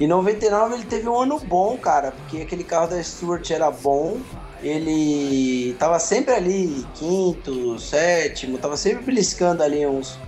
Em 0.00 0.06
99 0.06 0.74
ele 0.74 0.84
teve 0.84 1.08
um 1.08 1.18
ano 1.18 1.38
bom, 1.38 1.76
cara, 1.78 2.12
porque 2.12 2.42
aquele 2.42 2.64
carro 2.64 2.88
da 2.88 3.02
Stuart 3.02 3.50
era 3.50 3.70
bom. 3.70 4.18
Ele 4.62 5.74
tava 5.78 5.98
sempre 5.98 6.34
ali, 6.34 6.84
quinto, 6.94 7.78
sétimo, 7.78 8.58
tava 8.58 8.76
sempre 8.76 9.04
beliscando 9.04 9.62
ali 9.62 9.86
uns 9.86 10.18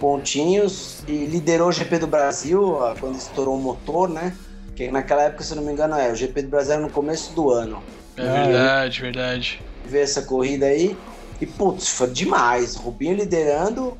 pontinhos 0.00 1.02
e 1.06 1.24
liderou 1.26 1.68
o 1.68 1.72
GP 1.72 1.98
do 1.98 2.06
Brasil 2.06 2.76
quando 3.00 3.16
estourou 3.16 3.56
o 3.56 3.60
motor, 3.60 4.08
né? 4.08 4.34
Que 4.74 4.90
naquela 4.90 5.22
época, 5.22 5.44
se 5.44 5.54
não 5.54 5.62
me 5.62 5.72
engano, 5.72 5.94
é 5.94 6.10
o 6.10 6.16
GP 6.16 6.42
do 6.42 6.48
Brasil 6.48 6.72
era 6.74 6.82
no 6.82 6.90
começo 6.90 7.32
do 7.34 7.50
ano. 7.50 7.82
É 8.16 8.22
verdade, 8.22 9.00
verdade. 9.00 9.62
Ver 9.86 10.00
essa 10.00 10.22
corrida 10.22 10.66
aí. 10.66 10.96
E, 11.40 11.46
putz, 11.46 11.88
foi 11.88 12.08
demais. 12.08 12.76
Rubinho 12.76 13.16
liderando, 13.16 13.96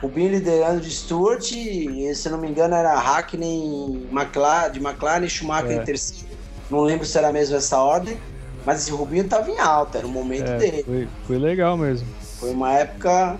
Rubinho 0.00 0.30
liderando 0.30 0.80
de 0.80 0.90
Stuart, 0.90 1.52
e, 1.52 2.14
se 2.14 2.28
não 2.28 2.38
me 2.38 2.48
engano 2.48 2.74
era 2.74 2.98
Hackney 2.98 4.06
McLaren, 4.10 4.70
de 4.70 4.80
McLaren 4.80 5.24
e 5.24 5.28
Schumacher 5.28 5.70
é. 5.70 5.74
em 5.76 5.84
terceiro. 5.84 6.26
Não 6.70 6.80
lembro 6.80 7.06
se 7.06 7.16
era 7.16 7.32
mesmo 7.32 7.56
essa 7.56 7.78
ordem, 7.78 8.18
mas 8.64 8.82
esse 8.82 8.90
Rubinho 8.90 9.28
tava 9.28 9.50
em 9.50 9.58
alta, 9.58 9.98
era 9.98 10.06
o 10.06 10.10
momento 10.10 10.50
é, 10.50 10.58
dele. 10.58 10.82
Foi, 10.82 11.08
foi 11.26 11.38
legal 11.38 11.76
mesmo. 11.76 12.06
Foi 12.38 12.50
uma 12.50 12.72
época. 12.72 13.36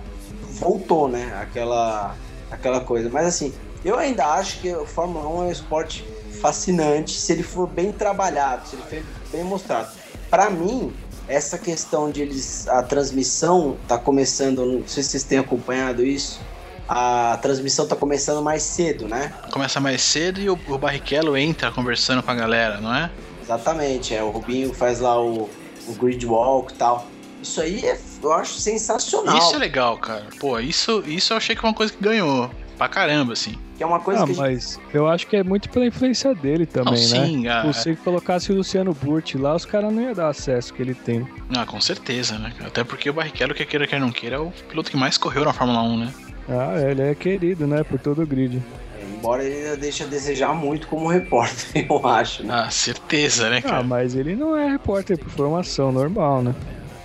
Voltou, 0.53 1.07
né? 1.07 1.39
Aquela, 1.43 2.17
aquela 2.51 2.81
coisa. 2.81 3.11
Mas 3.11 3.27
assim, 3.27 3.53
eu 3.85 3.99
ainda 3.99 4.27
acho 4.27 4.61
que 4.61 4.73
o 4.75 4.87
Fórmula 4.87 5.29
1 5.29 5.43
é 5.43 5.47
um 5.47 5.51
esporte 5.51 6.05
fascinante 6.41 7.13
se 7.13 7.33
ele 7.33 7.43
for 7.43 7.67
bem 7.67 7.93
trabalhado, 7.93 8.67
se 8.67 8.77
ele 8.77 8.83
for 8.83 9.03
bem 9.31 9.45
mostrado. 9.45 9.89
Para 10.31 10.49
mim, 10.49 10.93
essa 11.29 11.59
questão 11.59 12.11
de 12.11 12.23
eles. 12.23 12.69
A 12.69 12.83
transmissão 12.83 13.77
tá 13.87 13.99
começando, 13.99 14.65
não 14.65 14.87
sei 14.87 15.03
se 15.03 15.11
vocês 15.11 15.25
têm 15.25 15.39
acompanhado 15.39 16.05
isso. 16.05 16.41
A 16.89 17.39
transmissão 17.43 17.87
tá 17.87 17.97
começando 17.97 18.43
mais 18.43 18.63
cedo, 18.63 19.09
né? 19.09 19.35
Começa 19.51 19.81
mais 19.81 20.03
cedo 20.03 20.41
e 20.41 20.49
o, 20.49 20.59
o 20.69 20.79
Barrichello 20.79 21.37
entra 21.37 21.73
conversando 21.73 22.23
com 22.23 22.31
a 22.31 22.35
galera, 22.35 22.81
não 22.81 22.95
é? 22.95 23.11
Exatamente, 23.43 24.15
é. 24.15 24.23
O 24.23 24.31
Rubinho 24.31 24.73
faz 24.73 25.01
lá 25.01 25.21
o, 25.21 25.51
o 25.89 25.93
grid 25.95 26.25
walk 26.25 26.73
e 26.73 26.77
tal. 26.77 27.07
Isso 27.43 27.61
aí 27.61 27.85
é, 27.85 27.99
eu 28.23 28.33
acho 28.33 28.55
sensacional. 28.55 29.37
Isso 29.39 29.55
é 29.55 29.59
legal, 29.59 29.99
cara. 29.99 30.27
Pô, 30.39 30.59
isso, 30.61 31.03
isso 31.07 31.33
eu 31.33 31.37
achei 31.37 31.57
que 31.57 31.65
é 31.65 31.69
uma 31.69 31.75
coisa 31.75 31.93
que 31.93 32.03
ganhou 32.03 32.51
pra 32.79 32.89
caramba, 32.89 33.33
assim. 33.33 33.59
Que 33.77 33.83
é 33.83 33.87
uma 33.87 34.01
coisa 34.01 34.25
ah, 34.25 34.27
que 34.27 34.35
mas 34.35 34.81
gente... 34.83 34.97
eu 34.97 35.07
acho 35.07 35.27
que 35.27 35.37
é 35.37 35.43
muito 35.43 35.69
pela 35.69 35.87
influência 35.87 36.35
dele 36.35 36.65
também, 36.65 36.95
não, 37.09 37.21
né? 37.21 37.27
Sim, 37.27 37.49
ah, 37.49 37.61
Se 37.61 37.67
você 37.67 37.97
colocasse 37.97 38.51
o 38.51 38.57
Luciano 38.57 38.95
Burti 38.95 39.37
lá, 39.37 39.55
os 39.55 39.67
caras 39.67 39.93
não 39.93 40.03
iam 40.03 40.15
dar 40.15 40.29
acesso 40.29 40.73
que 40.73 40.81
ele 40.81 40.95
tem. 40.95 41.27
Ah, 41.55 41.67
com 41.67 41.79
certeza, 41.81 42.39
né? 42.39 42.55
Até 42.65 42.83
porque 42.83 43.11
o 43.11 43.13
Barrichello, 43.13 43.55
que 43.55 43.67
queira 43.67 43.87
quer 43.87 44.01
não 44.01 44.11
queira, 44.11 44.37
é 44.37 44.39
o 44.39 44.51
piloto 44.69 44.91
que 44.91 44.97
mais 44.97 45.19
correu 45.19 45.45
na 45.45 45.53
Fórmula 45.53 45.83
1, 45.83 45.97
né? 45.99 46.15
Ah, 46.49 46.81
ele 46.81 47.03
é 47.03 47.15
querido, 47.15 47.67
né? 47.67 47.85
Por 47.85 47.99
todo 47.99 48.23
o 48.23 48.27
grid. 48.27 48.63
Embora 49.03 49.45
ele 49.45 49.77
deixe 49.77 50.05
a 50.05 50.07
desejar 50.07 50.55
muito 50.55 50.87
como 50.89 51.09
repórter, 51.09 51.85
eu 51.91 52.07
acho, 52.07 52.45
né? 52.45 52.55
Ah, 52.55 52.71
certeza, 52.71 53.51
né, 53.51 53.61
cara? 53.61 53.79
Ah, 53.79 53.83
mas 53.83 54.15
ele 54.15 54.35
não 54.35 54.57
é 54.57 54.71
repórter 54.71 55.19
por 55.19 55.29
formação 55.31 55.93
normal, 55.93 56.43
né? 56.43 56.55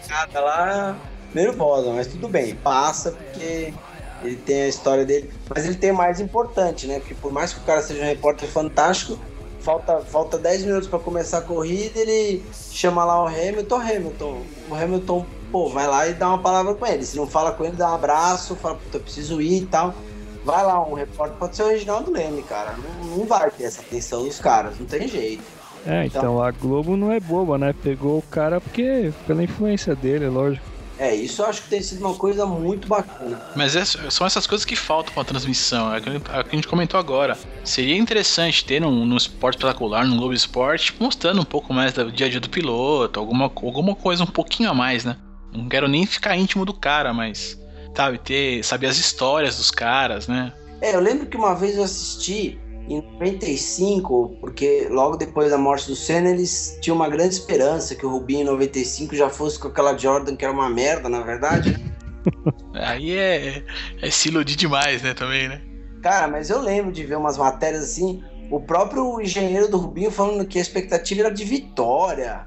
Cada 0.07 0.39
lá 0.39 0.95
nervosa, 1.33 1.91
mas 1.93 2.07
tudo 2.07 2.27
bem, 2.27 2.55
passa 2.55 3.11
porque 3.11 3.73
ele 4.23 4.35
tem 4.35 4.63
a 4.63 4.67
história 4.67 5.05
dele, 5.05 5.29
mas 5.49 5.65
ele 5.65 5.75
tem 5.75 5.91
mais 5.91 6.19
importante, 6.19 6.87
né? 6.87 6.99
Porque 6.99 7.15
por 7.15 7.31
mais 7.31 7.53
que 7.53 7.59
o 7.59 7.63
cara 7.63 7.81
seja 7.81 8.01
um 8.01 8.05
repórter 8.05 8.47
fantástico, 8.49 9.19
falta, 9.61 9.99
falta 9.99 10.37
10 10.37 10.65
minutos 10.65 10.87
para 10.87 10.99
começar 10.99 11.39
a 11.39 11.41
corrida, 11.41 11.99
ele 11.99 12.43
chama 12.71 13.05
lá 13.05 13.23
o 13.23 13.27
Hamilton, 13.27 13.75
Hamilton, 13.75 14.41
o 14.69 14.75
Hamilton, 14.75 15.25
pô, 15.51 15.69
vai 15.69 15.87
lá 15.87 16.07
e 16.07 16.13
dá 16.13 16.27
uma 16.27 16.39
palavra 16.39 16.73
com 16.73 16.85
ele. 16.85 17.05
Se 17.05 17.15
não 17.15 17.27
fala 17.27 17.51
com 17.51 17.63
ele, 17.63 17.75
dá 17.75 17.91
um 17.91 17.95
abraço, 17.95 18.55
fala, 18.55 18.75
puta, 18.75 18.97
eu 18.97 19.01
preciso 19.01 19.41
ir 19.41 19.63
e 19.63 19.65
tal. 19.65 19.93
Vai 20.43 20.65
lá, 20.65 20.83
um 20.83 20.93
repórter, 20.93 21.37
pode 21.37 21.55
ser 21.55 21.63
o 21.63 21.67
Reginaldo 21.69 22.11
Leme, 22.11 22.41
cara. 22.43 22.75
Não, 22.77 23.17
não 23.17 23.25
vai 23.25 23.51
ter 23.51 23.65
essa 23.65 23.81
atenção 23.81 24.23
dos 24.23 24.39
caras, 24.39 24.79
não 24.79 24.87
tem 24.87 25.07
jeito. 25.07 25.43
É, 25.85 26.05
então, 26.05 26.21
então 26.21 26.43
a 26.43 26.51
Globo 26.51 26.95
não 26.95 27.11
é 27.11 27.19
boba, 27.19 27.57
né? 27.57 27.73
Pegou 27.83 28.19
o 28.19 28.23
cara 28.23 28.59
porque 28.59 29.11
pela 29.25 29.43
influência 29.43 29.95
dele, 29.95 30.27
lógico. 30.27 30.70
É, 31.01 31.15
isso 31.15 31.41
eu 31.41 31.47
acho 31.47 31.63
que 31.63 31.69
tem 31.69 31.81
sido 31.81 32.05
uma 32.05 32.13
coisa 32.13 32.45
muito 32.45 32.87
bacana. 32.87 33.41
Mas 33.55 33.75
é, 33.75 33.83
são 33.83 34.27
essas 34.27 34.45
coisas 34.45 34.63
que 34.63 34.75
faltam 34.75 35.11
com 35.11 35.19
a 35.19 35.25
transmissão, 35.25 35.91
é 35.91 35.97
o 35.97 36.01
que 36.03 36.09
a 36.31 36.55
gente 36.55 36.67
comentou 36.67 36.99
agora. 36.99 37.35
Seria 37.63 37.97
interessante 37.97 38.63
ter 38.63 38.79
no, 38.79 39.03
no 39.03 39.17
esporte 39.17 39.55
espetacular, 39.55 40.05
no 40.05 40.15
Globo 40.15 40.31
Esporte, 40.31 40.93
mostrando 40.99 41.41
um 41.41 41.43
pouco 41.43 41.73
mais 41.73 41.91
do 41.91 42.11
dia 42.11 42.27
a 42.27 42.29
dia 42.29 42.39
do 42.39 42.51
piloto, 42.51 43.19
alguma, 43.19 43.45
alguma 43.45 43.95
coisa 43.95 44.23
um 44.23 44.27
pouquinho 44.27 44.69
a 44.69 44.75
mais, 44.75 45.03
né? 45.03 45.17
Não 45.51 45.67
quero 45.67 45.87
nem 45.87 46.05
ficar 46.05 46.37
íntimo 46.37 46.65
do 46.65 46.73
cara, 46.73 47.11
mas, 47.11 47.59
sabe, 47.95 48.19
ter, 48.19 48.63
saber 48.63 48.85
as 48.85 48.99
histórias 48.99 49.57
dos 49.57 49.71
caras, 49.71 50.27
né? 50.27 50.53
É, 50.81 50.93
eu 50.93 50.99
lembro 50.99 51.25
que 51.25 51.35
uma 51.35 51.55
vez 51.55 51.77
eu 51.77 51.83
assisti 51.83 52.59
em 52.93 53.01
95, 53.13 54.37
porque 54.39 54.87
logo 54.89 55.17
depois 55.17 55.51
da 55.51 55.57
morte 55.57 55.87
do 55.87 55.95
Senna, 55.95 56.29
eles 56.29 56.77
tinham 56.81 56.95
uma 56.95 57.09
grande 57.09 57.33
esperança 57.33 57.95
que 57.95 58.05
o 58.05 58.09
Rubinho 58.09 58.41
em 58.41 58.45
95 58.45 59.15
já 59.15 59.29
fosse 59.29 59.59
com 59.59 59.67
aquela 59.67 59.97
Jordan 59.97 60.35
que 60.35 60.45
era 60.45 60.53
uma 60.53 60.69
merda, 60.69 61.09
na 61.09 61.21
verdade. 61.21 61.75
Aí 62.73 63.17
é, 63.17 63.63
é 64.01 64.09
se 64.09 64.29
iludir 64.29 64.55
demais, 64.55 65.01
né, 65.01 65.13
também, 65.13 65.47
né? 65.47 65.61
Cara, 66.01 66.27
mas 66.27 66.49
eu 66.49 66.59
lembro 66.59 66.91
de 66.91 67.05
ver 67.05 67.15
umas 67.15 67.37
matérias 67.37 67.83
assim, 67.83 68.23
o 68.49 68.59
próprio 68.59 69.21
engenheiro 69.21 69.69
do 69.69 69.77
Rubinho 69.77 70.11
falando 70.11 70.45
que 70.45 70.57
a 70.57 70.61
expectativa 70.61 71.21
era 71.21 71.29
de 71.29 71.45
vitória. 71.45 72.45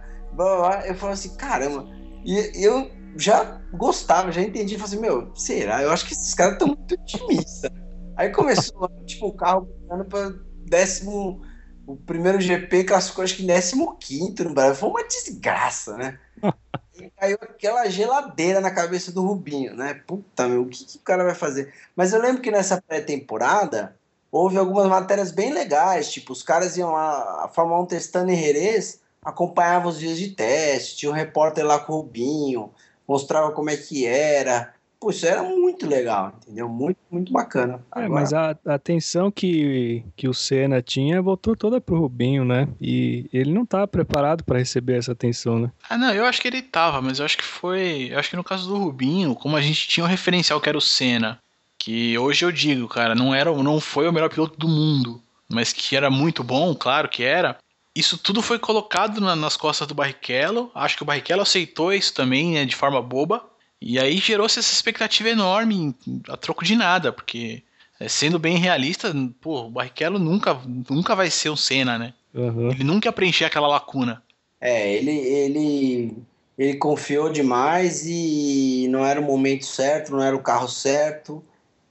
Eu 0.86 0.94
falei 0.94 1.14
assim, 1.14 1.36
caramba. 1.36 1.86
E 2.24 2.64
eu 2.64 2.90
já 3.16 3.60
gostava, 3.72 4.32
já 4.32 4.42
entendi. 4.42 4.76
Falei 4.76 4.92
assim, 4.92 5.00
meu, 5.00 5.30
será? 5.34 5.82
Eu 5.82 5.92
acho 5.92 6.06
que 6.06 6.12
esses 6.12 6.34
caras 6.34 6.54
estão 6.54 6.68
muito 6.68 6.94
otimistas. 6.94 7.70
Aí 8.16 8.30
começou, 8.30 8.88
tipo, 9.06 9.28
o 9.28 9.32
carro 9.32 9.62
brigando 9.62 10.04
pra 10.04 10.32
décimo. 10.66 11.42
O 11.86 11.96
primeiro 11.96 12.40
GP 12.40 12.84
classificou 12.84 13.24
acho 13.24 13.36
que 13.36 13.42
em 13.44 13.96
15 13.98 14.44
no 14.44 14.54
Brasil. 14.54 14.74
Foi 14.74 14.88
uma 14.88 15.06
desgraça, 15.06 15.96
né? 15.96 16.18
e 16.96 17.10
caiu 17.10 17.38
aquela 17.42 17.88
geladeira 17.90 18.60
na 18.60 18.70
cabeça 18.70 19.12
do 19.12 19.22
Rubinho, 19.22 19.74
né? 19.74 19.94
Puta, 20.06 20.48
meu, 20.48 20.62
o 20.62 20.68
que, 20.68 20.84
que 20.84 20.96
o 20.96 21.02
cara 21.02 21.24
vai 21.24 21.34
fazer? 21.34 21.72
Mas 21.94 22.12
eu 22.12 22.20
lembro 22.20 22.40
que 22.40 22.50
nessa 22.50 22.80
pré-temporada 22.80 23.96
houve 24.30 24.56
algumas 24.58 24.88
matérias 24.88 25.30
bem 25.30 25.52
legais, 25.52 26.10
tipo, 26.10 26.32
os 26.32 26.42
caras 26.42 26.76
iam 26.76 26.92
lá, 26.92 27.44
a 27.44 27.48
Fórmula 27.48 27.80
1 27.82 27.86
testando 27.86 28.32
em 28.32 28.36
Jerez, 28.36 29.00
acompanhava 29.24 29.88
os 29.88 29.98
dias 29.98 30.18
de 30.18 30.30
teste, 30.30 30.96
tinha 30.96 31.10
um 31.12 31.14
repórter 31.14 31.64
lá 31.64 31.78
com 31.78 31.92
o 31.92 31.96
Rubinho, 31.98 32.72
mostrava 33.06 33.52
como 33.52 33.70
é 33.70 33.76
que 33.76 34.06
era. 34.06 34.74
Pô, 35.04 35.10
isso 35.10 35.26
era 35.26 35.42
muito 35.42 35.86
legal, 35.86 36.32
entendeu? 36.40 36.66
Muito, 36.66 36.96
muito 37.10 37.30
bacana. 37.30 37.84
É, 37.94 38.08
mas 38.08 38.32
a, 38.32 38.56
a 38.64 38.74
atenção 38.74 39.30
que, 39.30 40.02
que 40.16 40.26
o 40.26 40.32
Senna 40.32 40.80
tinha 40.80 41.20
voltou 41.20 41.54
toda 41.54 41.78
pro 41.78 42.00
Rubinho, 42.00 42.42
né? 42.42 42.66
E 42.80 43.28
ele 43.30 43.52
não 43.52 43.66
tá 43.66 43.86
preparado 43.86 44.42
para 44.44 44.58
receber 44.58 44.96
essa 44.96 45.12
atenção, 45.12 45.58
né? 45.58 45.70
Ah, 45.90 45.98
não, 45.98 46.10
eu 46.10 46.24
acho 46.24 46.40
que 46.40 46.48
ele 46.48 46.62
tava, 46.62 47.02
mas 47.02 47.18
eu 47.18 47.26
acho 47.26 47.36
que 47.36 47.44
foi. 47.44 48.08
Eu 48.12 48.18
acho 48.18 48.30
que 48.30 48.36
no 48.36 48.42
caso 48.42 48.66
do 48.66 48.78
Rubinho, 48.78 49.34
como 49.34 49.56
a 49.56 49.60
gente 49.60 49.86
tinha 49.86 50.04
um 50.04 50.08
referencial 50.08 50.58
que 50.58 50.70
era 50.70 50.78
o 50.78 50.80
Senna, 50.80 51.38
que 51.76 52.16
hoje 52.16 52.42
eu 52.42 52.50
digo, 52.50 52.88
cara, 52.88 53.14
não, 53.14 53.34
era, 53.34 53.52
não 53.52 53.82
foi 53.82 54.08
o 54.08 54.12
melhor 54.12 54.30
piloto 54.30 54.58
do 54.58 54.66
mundo, 54.66 55.20
mas 55.50 55.70
que 55.70 55.94
era 55.94 56.08
muito 56.08 56.42
bom, 56.42 56.74
claro 56.74 57.10
que 57.10 57.22
era. 57.22 57.58
Isso 57.94 58.16
tudo 58.16 58.40
foi 58.40 58.58
colocado 58.58 59.20
na, 59.20 59.36
nas 59.36 59.54
costas 59.54 59.86
do 59.86 59.94
Barrichello. 59.94 60.70
Acho 60.74 60.96
que 60.96 61.02
o 61.02 61.06
Barrichello 61.06 61.42
aceitou 61.42 61.92
isso 61.92 62.14
também, 62.14 62.52
né, 62.54 62.64
de 62.64 62.74
forma 62.74 63.02
boba. 63.02 63.44
E 63.80 63.98
aí 63.98 64.16
gerou-se 64.18 64.58
essa 64.58 64.72
expectativa 64.72 65.28
enorme 65.28 65.94
a 66.28 66.36
troco 66.36 66.64
de 66.64 66.74
nada, 66.74 67.12
porque 67.12 67.62
é, 68.00 68.08
sendo 68.08 68.38
bem 68.38 68.58
realista, 68.58 69.14
pô, 69.40 69.66
o 69.66 69.70
Barrichello 69.70 70.18
nunca, 70.18 70.58
nunca 70.90 71.14
vai 71.14 71.30
ser 71.30 71.50
o 71.50 71.56
Senna, 71.56 71.98
né? 71.98 72.14
Uhum. 72.34 72.70
Ele 72.70 72.84
nunca 72.84 73.08
ia 73.08 73.12
preencher 73.12 73.44
aquela 73.44 73.68
lacuna. 73.68 74.22
É, 74.60 74.94
ele, 74.94 75.10
ele, 75.10 76.16
ele 76.58 76.76
confiou 76.76 77.30
demais 77.30 78.04
e 78.06 78.86
não 78.88 79.04
era 79.04 79.20
o 79.20 79.24
momento 79.24 79.64
certo, 79.64 80.12
não 80.12 80.22
era 80.22 80.34
o 80.34 80.42
carro 80.42 80.68
certo. 80.68 81.42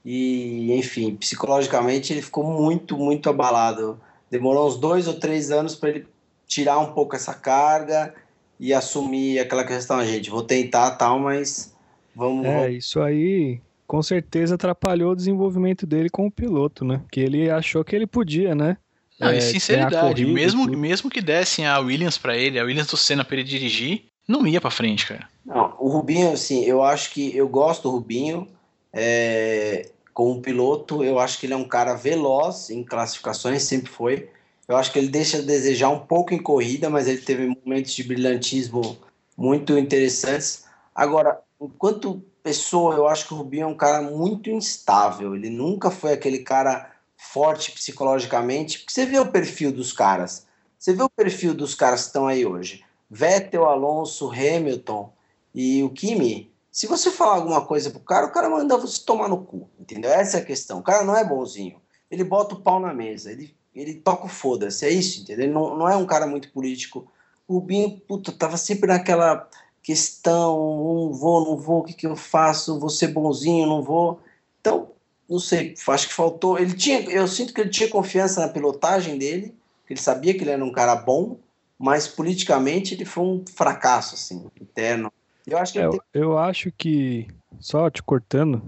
E, 0.04 0.74
enfim, 0.74 1.16
psicologicamente 1.16 2.12
ele 2.12 2.22
ficou 2.22 2.44
muito, 2.44 2.98
muito 2.98 3.30
abalado. 3.30 4.00
Demorou 4.30 4.68
uns 4.68 4.78
dois 4.78 5.08
ou 5.08 5.14
três 5.14 5.52
anos 5.52 5.76
para 5.76 5.90
ele 5.90 6.08
tirar 6.46 6.80
um 6.80 6.92
pouco 6.94 7.16
essa 7.16 7.34
carga 7.34 8.14
e 8.60 8.74
assumir 8.74 9.40
aquela 9.40 9.64
questão, 9.64 10.06
gente, 10.06 10.30
vou 10.30 10.44
tentar 10.44 10.92
tal, 10.92 11.20
mas 11.20 11.73
Vamos, 12.16 12.46
é, 12.46 12.62
vamos... 12.62 12.76
isso 12.76 13.02
aí 13.02 13.62
com 13.86 14.02
certeza 14.02 14.56
atrapalhou 14.56 15.12
o 15.12 15.16
desenvolvimento 15.16 15.86
dele 15.86 16.10
como 16.10 16.32
piloto, 16.32 16.84
né? 16.84 17.02
Que 17.12 17.20
ele 17.20 17.50
achou 17.50 17.84
que 17.84 17.96
ele 17.96 18.08
podia, 18.08 18.56
né? 18.56 18.78
Não, 19.20 19.30
é, 19.30 19.40
sinceridade, 19.40 20.26
mesmo, 20.26 20.66
mesmo 20.66 21.10
que 21.10 21.22
dessem 21.22 21.68
a 21.68 21.80
Williams 21.80 22.18
para 22.18 22.36
ele, 22.36 22.60
a 22.60 22.64
Williams 22.64 22.88
do 22.88 22.98
Senna 22.98 23.24
para 23.24 23.36
ele 23.36 23.44
dirigir, 23.44 24.06
não 24.28 24.48
ia 24.48 24.60
para 24.60 24.72
frente, 24.72 25.06
cara. 25.06 25.28
Não, 25.46 25.76
o 25.80 25.90
Rubinho, 25.90 26.32
assim, 26.32 26.64
eu 26.64 26.82
acho 26.82 27.12
que 27.12 27.36
eu 27.36 27.48
gosto 27.48 27.84
do 27.84 27.92
Rubinho 27.92 28.48
é, 28.92 29.90
como 30.14 30.42
piloto, 30.42 31.04
eu 31.04 31.20
acho 31.20 31.40
que 31.40 31.46
ele 31.46 31.54
é 31.54 31.58
um 31.58 31.68
cara 31.68 31.94
veloz 31.94 32.70
em 32.70 32.84
classificações, 32.84 33.64
sempre 33.64 33.92
foi. 33.92 34.30
Eu 34.68 34.78
acho 34.78 34.92
que 34.92 35.00
ele 35.00 35.10
deixa 35.10 35.40
a 35.40 35.42
desejar 35.42 35.90
um 35.90 36.00
pouco 36.00 36.34
em 36.34 36.42
corrida, 36.42 36.90
mas 36.90 37.08
ele 37.08 37.20
teve 37.20 37.48
momentos 37.48 37.94
de 37.94 38.04
brilhantismo 38.04 38.98
muito 39.38 39.78
interessantes. 39.78 40.66
Agora, 40.96 41.40
enquanto 41.66 42.24
pessoa, 42.42 42.96
eu 42.96 43.08
acho 43.08 43.28
que 43.28 43.34
o 43.34 43.38
Rubinho 43.38 43.64
é 43.64 43.68
um 43.68 43.76
cara 43.76 44.02
muito 44.02 44.50
instável. 44.50 45.36
Ele 45.36 45.50
nunca 45.50 45.90
foi 45.90 46.14
aquele 46.14 46.40
cara 46.40 46.92
forte 47.16 47.72
psicologicamente. 47.72 48.80
Porque 48.80 48.92
você 48.92 49.06
vê 49.06 49.18
o 49.20 49.32
perfil 49.32 49.72
dos 49.72 49.94
caras. 49.94 50.46
Você 50.78 50.94
vê 50.94 51.02
o 51.02 51.10
perfil 51.10 51.54
dos 51.54 51.74
caras 51.74 52.02
que 52.02 52.08
estão 52.08 52.28
aí 52.28 52.46
hoje. 52.46 52.84
Vettel, 53.10 53.66
Alonso, 53.66 54.30
Hamilton 54.30 55.14
e 55.56 55.82
o 55.84 55.90
Kimi. 55.90 56.52
Se 56.72 56.88
você 56.88 57.12
falar 57.12 57.36
alguma 57.36 57.66
coisa 57.66 57.92
pro 57.92 58.00
cara, 58.00 58.26
o 58.26 58.32
cara 58.32 58.50
manda 58.50 58.78
você 58.78 59.02
tomar 59.06 59.30
no 59.30 59.46
cu, 59.46 59.70
entendeu? 59.80 60.12
Essa 60.12 60.38
é 60.38 60.42
a 60.42 60.46
questão. 60.46 60.80
O 60.80 60.84
cara 60.84 61.06
não 61.06 61.16
é 61.16 61.24
bonzinho. 61.24 61.80
Ele 62.10 62.24
bota 62.24 62.56
o 62.56 62.60
pau 62.60 62.80
na 62.80 62.94
mesa, 62.94 63.32
ele, 63.32 63.56
ele 63.74 63.94
toca 63.94 64.26
o 64.26 64.30
foda-se, 64.30 64.86
é 64.86 64.90
isso, 64.90 65.22
entendeu? 65.22 65.46
Ele 65.46 65.54
não, 65.54 65.78
não 65.78 65.88
é 65.88 65.96
um 65.96 66.06
cara 66.06 66.26
muito 66.26 66.52
político. 66.52 67.08
O 67.48 67.56
Rubinho, 67.56 68.00
puta, 68.02 68.32
tava 68.32 68.58
sempre 68.58 68.88
naquela 68.88 69.48
questão, 69.84 70.56
não 70.56 71.14
vou, 71.14 71.46
não 71.46 71.58
vou, 71.58 71.80
o 71.80 71.84
que, 71.84 71.94
que 71.94 72.08
eu 72.08 72.16
faço, 72.16 72.80
vou 72.80 72.90
ser 72.90 73.10
bonzinho, 73.10 73.68
não 73.68 73.84
vou. 73.84 74.22
Então, 74.62 74.88
não 75.30 75.40
sei, 75.40 75.76
acho 75.88 76.08
que 76.08 76.14
faltou. 76.14 76.58
Ele 76.58 76.74
tinha, 76.74 77.02
eu 77.10 77.28
sinto 77.28 77.54
que 77.54 77.60
ele 77.60 77.70
tinha 77.70 77.90
confiança 77.90 78.40
na 78.40 78.48
pilotagem 78.48 79.18
dele, 79.18 79.54
ele 79.90 80.00
sabia 80.00 80.34
que 80.34 80.42
ele 80.42 80.52
era 80.52 80.64
um 80.64 80.72
cara 80.72 80.96
bom, 80.96 81.38
mas 81.78 82.08
politicamente 82.08 82.94
ele 82.94 83.04
foi 83.04 83.24
um 83.24 83.44
fracasso, 83.54 84.16
assim, 84.16 84.50
interno. 84.60 85.12
Eu 85.46 85.58
acho 85.58 85.74
que, 85.74 85.80
é, 85.80 85.90
tem... 85.90 86.00
eu 86.14 86.38
acho 86.38 86.72
que 86.72 87.28
só 87.60 87.90
te 87.90 88.02
cortando, 88.02 88.64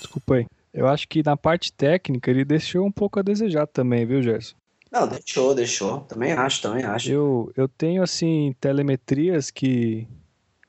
desculpa 0.00 0.34
aí. 0.34 0.46
Eu 0.74 0.88
acho 0.88 1.08
que 1.08 1.22
na 1.22 1.36
parte 1.36 1.72
técnica 1.72 2.30
ele 2.30 2.44
deixou 2.44 2.84
um 2.84 2.92
pouco 2.92 3.20
a 3.20 3.22
desejar 3.22 3.66
também, 3.68 4.04
viu, 4.04 4.22
Gerson? 4.22 4.56
Não, 4.90 5.06
deixou, 5.06 5.54
deixou. 5.54 6.00
Também 6.00 6.32
acho, 6.32 6.62
também 6.62 6.84
acho. 6.84 7.10
Eu, 7.10 7.52
eu 7.56 7.68
tenho, 7.68 8.02
assim, 8.02 8.54
telemetrias 8.60 9.50
que 9.50 10.08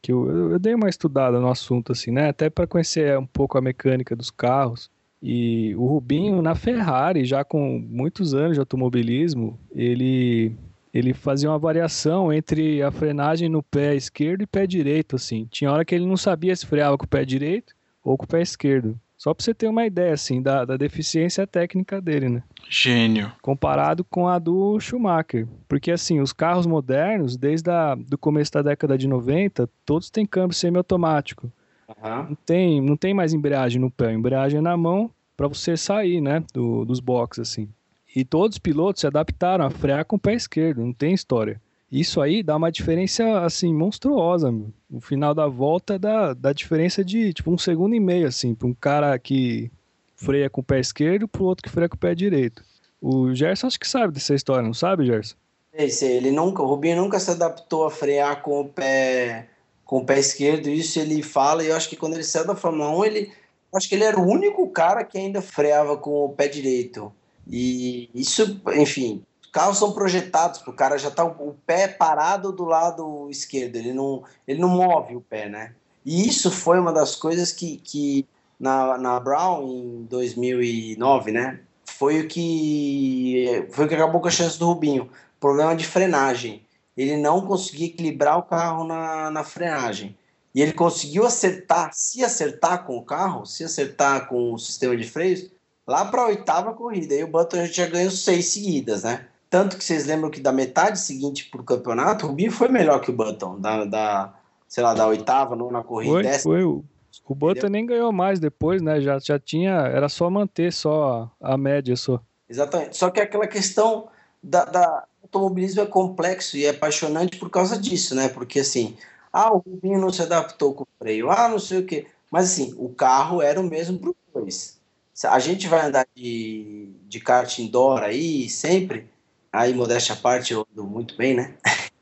que 0.02 0.12
eu, 0.12 0.52
eu 0.52 0.60
dei 0.60 0.74
uma 0.74 0.90
estudada 0.90 1.40
no 1.40 1.50
assunto, 1.50 1.92
assim, 1.92 2.12
né? 2.12 2.30
Até 2.30 2.50
para 2.50 2.68
conhecer 2.68 3.18
um 3.18 3.26
pouco 3.26 3.58
a 3.58 3.62
mecânica 3.62 4.16
dos 4.16 4.32
carros. 4.32 4.90
E 5.22 5.76
o 5.76 5.86
Rubinho, 5.86 6.42
na 6.42 6.56
Ferrari, 6.56 7.26
já 7.26 7.44
com 7.44 7.80
muitos 7.80 8.34
anos 8.34 8.54
de 8.54 8.60
automobilismo, 8.60 9.60
ele, 9.76 10.56
ele 10.94 11.14
fazia 11.14 11.50
uma 11.50 11.60
variação 11.60 12.32
entre 12.32 12.82
a 12.82 12.90
frenagem 12.90 13.50
no 13.50 13.62
pé 13.62 13.96
esquerdo 13.96 14.42
e 14.44 14.48
pé 14.48 14.66
direito, 14.66 15.18
assim. 15.18 15.46
Tinha 15.52 15.72
hora 15.72 15.84
que 15.84 15.94
ele 15.94 16.06
não 16.06 16.16
sabia 16.16 16.56
se 16.56 16.66
freava 16.66 16.98
com 16.98 17.06
o 17.06 17.10
pé 17.10 17.26
direito 17.26 17.76
ou 18.04 18.18
com 18.18 18.24
o 18.24 18.28
pé 18.28 18.42
esquerdo. 18.42 18.98
Só 19.20 19.34
para 19.34 19.44
você 19.44 19.54
ter 19.54 19.68
uma 19.68 19.86
ideia, 19.86 20.14
assim, 20.14 20.42
da, 20.42 20.64
da 20.64 20.78
deficiência 20.78 21.46
técnica 21.46 22.02
dele, 22.02 22.30
né? 22.30 22.44
Gênio. 22.70 23.30
Comparado 23.42 24.02
com 24.06 24.30
a 24.30 24.40
do 24.40 24.80
Schumacher. 24.80 25.46
Porque, 25.68 25.92
assim, 25.92 26.22
os 26.22 26.32
carros 26.32 26.66
modernos, 26.66 27.36
desde 27.36 27.70
o 27.70 28.18
começo 28.18 28.54
da 28.54 28.62
década 28.62 28.98
de 28.98 29.10
90, 29.10 29.70
todos 29.86 30.10
têm 30.10 30.26
câmbio 30.26 30.56
semiautomático. 30.56 31.52
Uhum. 31.90 32.30
Não, 32.30 32.36
tem, 32.46 32.82
não 32.82 32.96
tem 32.96 33.14
mais 33.14 33.34
embreagem 33.34 33.82
no 33.82 33.92
pé. 33.92 34.08
A 34.08 34.14
embreagem 34.14 34.60
é 34.60 34.62
na 34.62 34.78
mão 34.78 35.12
para 35.36 35.50
você 35.50 35.76
sair, 35.76 36.22
né? 36.22 36.42
Do, 36.54 36.86
dos 36.86 37.02
boxes, 37.02 37.50
assim. 37.50 37.68
E 38.16 38.24
todos 38.24 38.56
os 38.56 38.60
pilotos 38.60 39.02
se 39.02 39.08
adaptaram 39.08 39.66
a 39.66 39.70
frear 39.70 40.06
com 40.06 40.16
o 40.16 40.20
pé 40.20 40.34
esquerdo. 40.34 40.82
Não 40.82 40.94
tem 40.94 41.14
história. 41.14 41.62
Isso 41.92 42.22
aí 42.22 42.44
dá 42.44 42.56
uma 42.56 42.72
diferença, 42.72 43.42
assim, 43.42 43.74
monstruosa. 43.74 44.52
Meu. 44.52 44.72
O 44.92 45.02
final 45.02 45.34
da 45.34 45.48
volta 45.48 45.98
dá, 45.98 46.34
dá 46.34 46.54
diferença 46.54 47.04
de, 47.04 47.34
tipo, 47.34 47.52
um 47.52 47.58
segundo 47.58 47.96
e 47.96 48.00
meio, 48.00 48.28
assim, 48.28 48.54
para 48.54 48.68
um 48.68 48.74
cara 48.74 49.18
que 49.18 49.72
freia 50.16 50.50
com 50.50 50.62
o 50.62 50.64
pé 50.64 50.80
esquerdo 50.80 51.28
pro 51.28 51.46
outro 51.46 51.64
que 51.64 51.70
freia 51.70 51.90
com 51.90 51.96
o 51.96 52.00
pé 52.00 52.14
direito. 52.14 52.64
O 53.02 53.34
Gerson 53.34 53.68
acho 53.68 53.80
que 53.80 53.88
sabe 53.88 54.14
dessa 54.14 54.36
história, 54.36 54.62
não 54.62 54.74
sabe, 54.74 55.06
Gerson? 55.06 55.36
Esse, 55.74 56.06
ele 56.06 56.32
nunca, 56.32 56.62
o 56.62 56.68
Rubinho 56.68 56.98
nunca 56.98 57.20
se 57.20 57.32
adaptou 57.32 57.86
a 57.86 57.92
frear 57.92 58.42
com 58.42 58.62
o 58.62 58.66
pé 58.68 59.48
com 59.86 59.98
o 59.98 60.06
pé 60.06 60.20
esquerdo, 60.20 60.70
isso 60.70 61.00
ele 61.00 61.24
fala, 61.24 61.64
e 61.64 61.70
eu 61.70 61.76
acho 61.76 61.90
que 61.90 61.96
quando 61.96 62.14
ele 62.14 62.24
saiu 62.24 62.46
da 62.46 62.56
Fórmula 62.56 62.92
1, 62.92 63.06
ele 63.06 63.32
acho 63.74 63.90
que 63.90 63.96
ele 63.96 64.04
era 64.04 64.20
o 64.20 64.24
único 64.24 64.70
cara 64.70 65.04
que 65.04 65.18
ainda 65.18 65.42
freava 65.42 65.98
com 65.98 66.26
o 66.26 66.30
pé 66.30 66.48
direito. 66.48 67.12
E 67.48 68.08
isso, 68.14 68.62
enfim, 68.76 69.24
carros 69.52 69.78
são 69.78 69.92
projetados 69.92 70.62
o 70.66 70.74
cara 70.74 70.98
já 70.98 71.10
tá 71.12 71.24
o 71.24 71.56
pé 71.66 71.88
parado 71.88 72.52
do 72.52 72.66
lado 72.66 73.28
esquerdo, 73.30 73.76
ele 73.76 73.94
não, 73.94 74.24
ele 74.48 74.60
não 74.60 74.70
move 74.70 75.16
o 75.16 75.22
pé, 75.22 75.50
né? 75.50 75.74
E 76.06 76.28
isso 76.28 76.50
foi 76.50 76.80
uma 76.80 76.94
das 76.94 77.16
coisas 77.16 77.52
que, 77.52 77.78
que 77.78 78.28
na, 78.60 78.98
na 78.98 79.20
Brown 79.20 79.68
em 79.68 80.04
2009, 80.10 81.32
né? 81.32 81.60
Foi 81.86 82.22
o 82.22 82.28
que 82.28 83.68
foi 83.72 83.86
o 83.86 83.88
que 83.88 83.96
acabou 83.96 84.22
com 84.22 84.28
a 84.28 84.32
chance 84.32 84.58
do 84.58 84.68
Rubinho. 84.68 85.10
Problema 85.40 85.76
de 85.76 85.86
frenagem. 85.86 86.66
Ele 86.96 87.18
não 87.18 87.46
conseguia 87.46 87.88
equilibrar 87.88 88.38
o 88.38 88.44
carro 88.44 88.84
na, 88.84 89.32
na 89.32 89.44
frenagem. 89.44 90.18
E 90.54 90.62
ele 90.62 90.74
conseguiu 90.74 91.26
acertar, 91.26 91.92
se 91.94 92.24
acertar 92.24 92.86
com 92.86 92.98
o 92.98 93.04
carro, 93.04 93.46
se 93.46 93.64
acertar 93.64 94.28
com 94.28 94.54
o 94.54 94.58
sistema 94.58 94.98
de 94.98 95.10
freios, 95.10 95.50
lá 95.88 96.06
para 96.06 96.24
a 96.24 96.28
oitava 96.28 96.74
corrida. 96.74 97.14
E 97.14 97.24
o 97.24 97.28
Button 97.28 97.66
já 97.66 97.86
ganhou 97.86 98.12
seis 98.12 98.48
seguidas, 98.48 99.04
né? 99.04 99.28
Tanto 99.50 99.78
que 99.78 99.84
vocês 99.84 100.06
lembram 100.06 100.30
que 100.30 100.40
da 100.40 100.52
metade 100.52 101.00
seguinte 101.00 101.50
para 101.50 101.62
o 101.62 101.64
campeonato, 101.64 102.26
o 102.26 102.30
Rubinho 102.30 102.52
foi 102.52 102.68
melhor 102.68 103.02
que 103.02 103.10
o 103.10 103.14
Button, 103.14 103.60
da, 103.60 103.84
da 103.86 104.34
sei 104.68 104.84
lá, 104.84 104.94
da 104.94 105.08
oitava, 105.08 105.56
nona 105.56 105.84
corrida. 105.84 106.14
Foi, 106.14 106.24
décima. 106.24 106.54
foi. 106.54 106.64
O, 106.64 106.86
o 107.28 107.36
Button 107.36 107.68
nem 107.68 107.86
ganhou 107.86 108.12
mais 108.12 108.40
depois, 108.40 108.82
né? 108.82 109.02
Já, 109.02 109.18
já 109.20 109.40
tinha, 109.40 109.72
era 109.72 110.08
só 110.08 110.30
manter 110.30 110.72
só 110.72 111.32
a, 111.42 111.54
a 111.54 111.58
média 111.58 111.96
só. 111.96 112.22
Exatamente. 112.48 112.96
Só 112.96 113.10
que 113.10 113.20
aquela 113.20 113.48
questão 113.48 114.08
da, 114.42 114.66
da 114.66 115.04
automobilismo 115.24 115.82
é 115.82 115.86
complexo 115.86 116.56
e 116.56 116.66
é 116.66 116.70
apaixonante 116.70 117.38
por 117.38 117.50
causa 117.50 117.78
disso, 117.78 118.16
né? 118.16 118.30
Porque 118.30 118.60
assim, 118.60 118.96
ah, 119.34 119.54
o 119.54 119.58
Rubinho 119.58 120.00
não 120.00 120.12
se 120.12 120.22
adaptou 120.22 120.74
com 120.74 120.84
o 120.84 120.88
freio, 120.98 121.30
ah, 121.30 121.48
não 121.48 121.60
sei 121.60 121.80
o 121.80 121.86
quê. 121.86 122.08
Mas 122.32 122.46
assim, 122.46 122.76
o 122.78 122.90
carro 122.90 123.42
era 123.42 123.60
o 123.60 123.64
mesmo 123.64 123.98
para 123.98 124.10
os 124.10 124.16
dois. 124.34 124.80
A 125.24 125.40
gente 125.40 125.68
vai 125.68 125.86
andar 125.86 126.08
de, 126.16 126.90
de 127.08 127.20
kart 127.20 127.60
indoor 127.60 128.02
aí 128.04 128.50
sempre, 128.50 129.10
Aí, 129.52 129.74
modéstia 129.74 130.14
à 130.14 130.18
parte, 130.18 130.54
eu 130.54 130.66
ando 130.72 130.84
muito 130.84 131.16
bem, 131.18 131.34
né? 131.34 131.56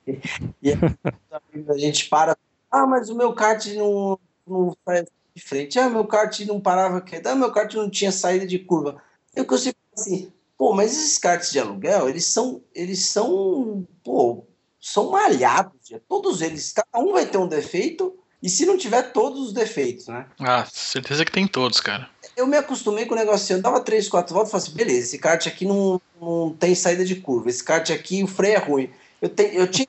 e 0.62 0.72
a 0.74 1.78
gente 1.78 2.10
para. 2.10 2.38
Ah, 2.72 2.86
mas 2.86 3.10
o 3.10 3.16
meu 3.16 3.34
kart 3.34 3.66
não, 3.68 4.20
não 4.46 4.76
faz 4.86 5.06
de 5.36 5.42
frente. 5.42 5.80
Ah, 5.80 5.90
meu 5.90 6.06
kart 6.06 6.40
não 6.42 6.60
parava 6.60 7.02
quieto. 7.02 7.28
Ah, 7.28 7.36
meu 7.36 7.52
kart 7.52 7.74
não 7.74 7.90
tinha 7.90 8.12
saída 8.12 8.46
de 8.46 8.60
curva. 8.60 9.02
Eu 9.36 9.46
consigo 9.46 9.76
assim, 9.96 10.32
pô, 10.58 10.74
mas 10.74 10.92
esses 10.92 11.18
karts 11.18 11.52
de 11.52 11.60
aluguel, 11.60 12.10
eles 12.10 12.26
são, 12.26 12.62
eles 12.74 13.06
são, 13.06 13.88
pô, 14.04 14.46
são 14.80 15.12
malhados. 15.12 15.92
Todos 16.08 16.42
eles, 16.42 16.74
cada 16.74 17.04
um 17.04 17.14
vai 17.14 17.26
ter 17.26 17.38
um 17.38 17.48
defeito. 17.48 18.18
E 18.42 18.50
se 18.50 18.66
não 18.66 18.78
tiver 18.78 19.12
todos 19.14 19.48
os 19.48 19.54
defeitos, 19.54 20.08
né? 20.08 20.28
Ah, 20.40 20.66
certeza 20.72 21.26
que 21.26 21.32
tem 21.32 21.48
todos, 21.48 21.80
cara. 21.80 22.08
Eu 22.38 22.46
me 22.46 22.56
acostumei 22.56 23.06
com 23.08 23.16
o 23.16 23.18
negócio 23.18 23.44
assim, 23.44 23.54
eu 23.54 23.62
dava 23.62 23.82
3, 23.82 24.08
4 24.08 24.34
voltas 24.34 24.50
e 24.50 24.52
falava 24.52 24.68
assim, 24.68 24.78
beleza, 24.78 25.08
esse 25.08 25.18
kart 25.18 25.48
aqui 25.48 25.66
não, 25.66 26.00
não 26.22 26.56
tem 26.58 26.76
saída 26.76 27.04
de 27.04 27.16
curva, 27.16 27.50
esse 27.50 27.64
kart 27.64 27.90
aqui 27.90 28.24
o 28.24 28.28
freio 28.28 28.56
é 28.56 28.60
ruim. 28.60 28.90
Eu, 29.20 29.28
te, 29.28 29.50
eu 29.54 29.68
tinha 29.68 29.88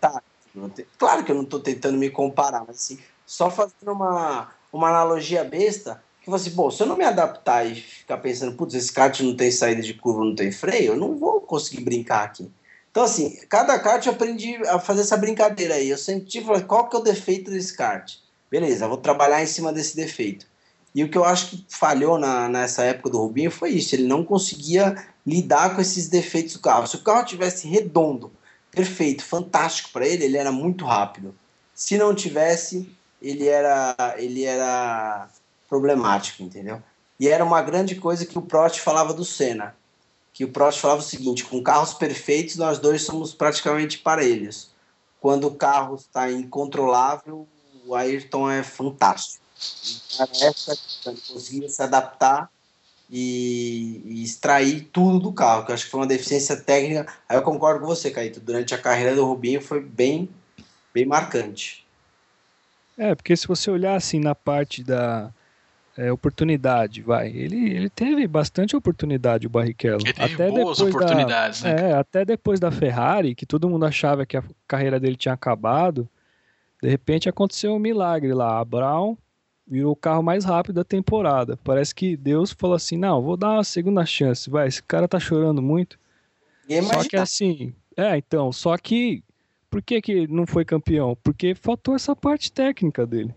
tá, 0.00 0.22
Claro 0.98 1.22
que 1.22 1.30
eu 1.30 1.36
não 1.36 1.42
estou 1.42 1.60
tentando 1.60 1.98
me 1.98 2.08
comparar, 2.08 2.64
mas 2.66 2.76
assim, 2.76 2.98
só 3.26 3.50
fazendo 3.50 3.92
uma, 3.92 4.50
uma 4.72 4.88
analogia 4.88 5.44
besta, 5.44 6.02
que 6.22 6.30
você, 6.30 6.48
bom, 6.48 6.70
se 6.70 6.82
eu 6.82 6.86
não 6.86 6.96
me 6.96 7.04
adaptar 7.04 7.66
e 7.66 7.74
ficar 7.74 8.16
pensando, 8.16 8.56
putz, 8.56 8.74
esse 8.74 8.90
kart 8.90 9.20
não 9.20 9.36
tem 9.36 9.50
saída 9.50 9.82
de 9.82 9.92
curva, 9.92 10.24
não 10.24 10.34
tem 10.34 10.50
freio, 10.50 10.92
eu 10.92 10.96
não 10.96 11.18
vou 11.18 11.38
conseguir 11.42 11.84
brincar 11.84 12.24
aqui. 12.24 12.50
Então, 12.90 13.02
assim, 13.02 13.36
cada 13.48 13.78
kart 13.78 14.06
eu 14.06 14.12
aprendi 14.12 14.56
a 14.68 14.78
fazer 14.78 15.00
essa 15.00 15.16
brincadeira 15.16 15.74
aí. 15.74 15.90
Eu 15.90 15.98
sempre 15.98 16.26
tive, 16.26 16.62
qual 16.62 16.88
que 16.88 16.94
é 16.94 16.98
o 16.98 17.02
defeito 17.02 17.50
desse 17.50 17.76
kart? 17.76 18.14
Beleza, 18.48 18.86
vou 18.86 18.96
trabalhar 18.96 19.42
em 19.42 19.46
cima 19.46 19.72
desse 19.72 19.96
defeito. 19.96 20.46
E 20.94 21.02
o 21.02 21.08
que 21.08 21.18
eu 21.18 21.24
acho 21.24 21.50
que 21.50 21.64
falhou 21.68 22.18
na, 22.18 22.48
nessa 22.48 22.84
época 22.84 23.10
do 23.10 23.18
Rubinho 23.18 23.50
foi 23.50 23.70
isso, 23.70 23.94
ele 23.94 24.06
não 24.06 24.24
conseguia 24.24 24.94
lidar 25.26 25.74
com 25.74 25.80
esses 25.80 26.08
defeitos 26.08 26.54
do 26.54 26.60
carro. 26.60 26.86
Se 26.86 26.96
o 26.96 27.02
carro 27.02 27.26
tivesse 27.26 27.66
redondo, 27.66 28.30
perfeito, 28.70 29.24
fantástico 29.24 29.90
para 29.92 30.06
ele, 30.06 30.24
ele 30.24 30.36
era 30.36 30.52
muito 30.52 30.84
rápido. 30.84 31.34
Se 31.74 31.98
não 31.98 32.14
tivesse, 32.14 32.88
ele 33.20 33.48
era, 33.48 33.96
ele 34.18 34.44
era 34.44 35.28
problemático, 35.68 36.42
entendeu? 36.42 36.80
E 37.18 37.28
era 37.28 37.44
uma 37.44 37.62
grande 37.62 37.96
coisa 37.96 38.24
que 38.24 38.38
o 38.38 38.42
Prost 38.42 38.80
falava 38.80 39.12
do 39.12 39.24
Senna 39.24 39.74
que 40.34 40.44
o 40.44 40.50
Prost 40.50 40.80
falava 40.80 41.00
o 41.00 41.04
seguinte: 41.04 41.44
com 41.44 41.62
carros 41.62 41.94
perfeitos, 41.94 42.56
nós 42.56 42.78
dois 42.78 43.02
somos 43.02 43.32
praticamente 43.32 43.98
parelhos. 43.98 44.74
Quando 45.20 45.46
o 45.46 45.54
carro 45.54 45.94
está 45.94 46.30
incontrolável, 46.30 47.48
o 47.86 47.94
Ayrton 47.94 48.50
é 48.50 48.62
fantástico. 48.62 49.43
Essa 50.42 50.76
ele 51.06 51.20
conseguia 51.28 51.68
se 51.68 51.82
adaptar 51.82 52.50
e, 53.10 54.00
e, 54.04 54.22
extrair 54.22 54.88
tudo 54.92 55.18
do 55.18 55.32
carro, 55.32 55.64
que 55.64 55.70
eu 55.70 55.74
acho 55.74 55.84
que 55.84 55.90
foi 55.90 56.00
uma 56.00 56.06
deficiência 56.06 56.56
técnica. 56.56 57.12
Aí 57.28 57.36
eu 57.36 57.42
concordo 57.42 57.80
com 57.80 57.86
você, 57.86 58.10
Caíto. 58.10 58.40
Durante 58.40 58.74
a 58.74 58.78
carreira 58.78 59.14
do 59.14 59.24
Rubinho 59.24 59.60
foi 59.60 59.80
bem, 59.80 60.28
bem 60.92 61.04
marcante. 61.04 61.84
É, 62.96 63.14
porque 63.14 63.36
se 63.36 63.46
você 63.46 63.70
olhar 63.70 63.96
assim 63.96 64.20
na 64.20 64.34
parte 64.34 64.82
da, 64.82 65.32
é, 65.96 66.10
oportunidade, 66.10 67.02
vai. 67.02 67.28
Ele, 67.28 67.70
ele 67.70 67.88
teve 67.88 68.26
bastante 68.26 68.74
oportunidade, 68.76 69.46
o 69.46 69.50
Barrichello. 69.50 70.02
Ele 70.04 70.12
teve 70.12 70.34
até 70.34 70.50
boas 70.50 70.80
oportunidades, 70.80 71.62
da, 71.62 71.74
né? 71.74 71.90
É, 71.90 71.94
até 71.94 72.24
depois 72.24 72.58
da 72.58 72.70
Ferrari, 72.70 73.34
que 73.34 73.46
todo 73.46 73.68
mundo 73.68 73.84
achava 73.84 74.26
que 74.26 74.36
a 74.36 74.42
carreira 74.66 74.98
dele 74.98 75.16
tinha 75.16 75.34
acabado, 75.34 76.08
de 76.82 76.88
repente 76.88 77.28
aconteceu 77.28 77.74
um 77.74 77.78
milagre 77.78 78.32
lá. 78.34 78.58
A 78.58 78.64
Brown 78.64 79.16
virou 79.66 79.92
o 79.92 79.96
carro 79.96 80.22
mais 80.22 80.44
rápido 80.44 80.76
da 80.76 80.84
temporada. 80.84 81.58
Parece 81.64 81.94
que 81.94 82.16
Deus 82.16 82.52
falou 82.52 82.76
assim: 82.76 82.96
não, 82.96 83.22
vou 83.22 83.36
dar 83.36 83.52
uma 83.52 83.64
segunda 83.64 84.04
chance, 84.04 84.50
vai. 84.50 84.68
Esse 84.68 84.82
cara 84.82 85.08
tá 85.08 85.18
chorando 85.18 85.62
muito. 85.62 85.98
Só 86.82 87.08
que 87.08 87.16
assim, 87.16 87.74
é, 87.96 88.16
então, 88.16 88.52
só 88.52 88.76
que 88.76 89.22
por 89.70 89.82
que, 89.82 90.00
que 90.00 90.26
não 90.28 90.46
foi 90.46 90.64
campeão? 90.64 91.16
Porque 91.22 91.54
faltou 91.54 91.94
essa 91.94 92.14
parte 92.14 92.52
técnica 92.52 93.06
dele. 93.06 93.34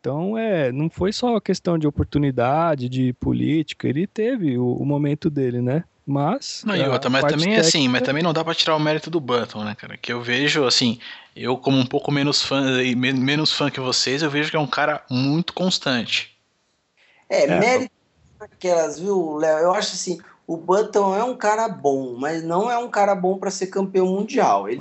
Então, 0.00 0.38
é, 0.38 0.70
não 0.70 0.88
foi 0.88 1.12
só 1.12 1.38
questão 1.40 1.78
de 1.78 1.86
oportunidade, 1.86 2.88
de 2.88 3.12
política, 3.14 3.88
ele 3.88 4.06
teve 4.06 4.56
o, 4.56 4.74
o 4.74 4.84
momento 4.84 5.28
dele, 5.28 5.60
né? 5.60 5.84
Mas. 6.10 6.62
Não, 6.64 6.74
e 6.74 6.88
outra, 6.88 7.10
mas 7.10 7.20
também 7.20 7.48
técnica... 7.48 7.60
assim, 7.60 7.86
mas 7.86 8.00
também 8.00 8.22
não 8.22 8.32
dá 8.32 8.42
para 8.42 8.54
tirar 8.54 8.74
o 8.74 8.80
mérito 8.80 9.10
do 9.10 9.20
Button, 9.20 9.62
né, 9.62 9.74
cara? 9.74 9.94
Que 9.98 10.10
eu 10.10 10.22
vejo, 10.22 10.64
assim, 10.64 10.98
eu 11.36 11.58
como 11.58 11.76
um 11.76 11.84
pouco 11.84 12.10
menos 12.10 12.42
fã, 12.42 12.62
menos 12.96 13.52
fã 13.52 13.70
que 13.70 13.78
vocês, 13.78 14.22
eu 14.22 14.30
vejo 14.30 14.48
que 14.48 14.56
é 14.56 14.58
um 14.58 14.66
cara 14.66 15.04
muito 15.10 15.52
constante. 15.52 16.34
É, 17.28 17.44
é. 17.44 17.60
mérito 17.60 17.92
aquelas, 18.40 18.98
viu, 18.98 19.36
Léo? 19.36 19.58
Eu 19.58 19.74
acho 19.74 19.92
assim, 19.92 20.18
o 20.46 20.56
Button 20.56 21.14
é 21.14 21.22
um 21.22 21.36
cara 21.36 21.68
bom, 21.68 22.16
mas 22.18 22.42
não 22.42 22.70
é 22.70 22.78
um 22.78 22.88
cara 22.88 23.14
bom 23.14 23.36
para 23.36 23.50
ser 23.50 23.66
campeão 23.66 24.06
mundial. 24.06 24.66
Ele, 24.66 24.80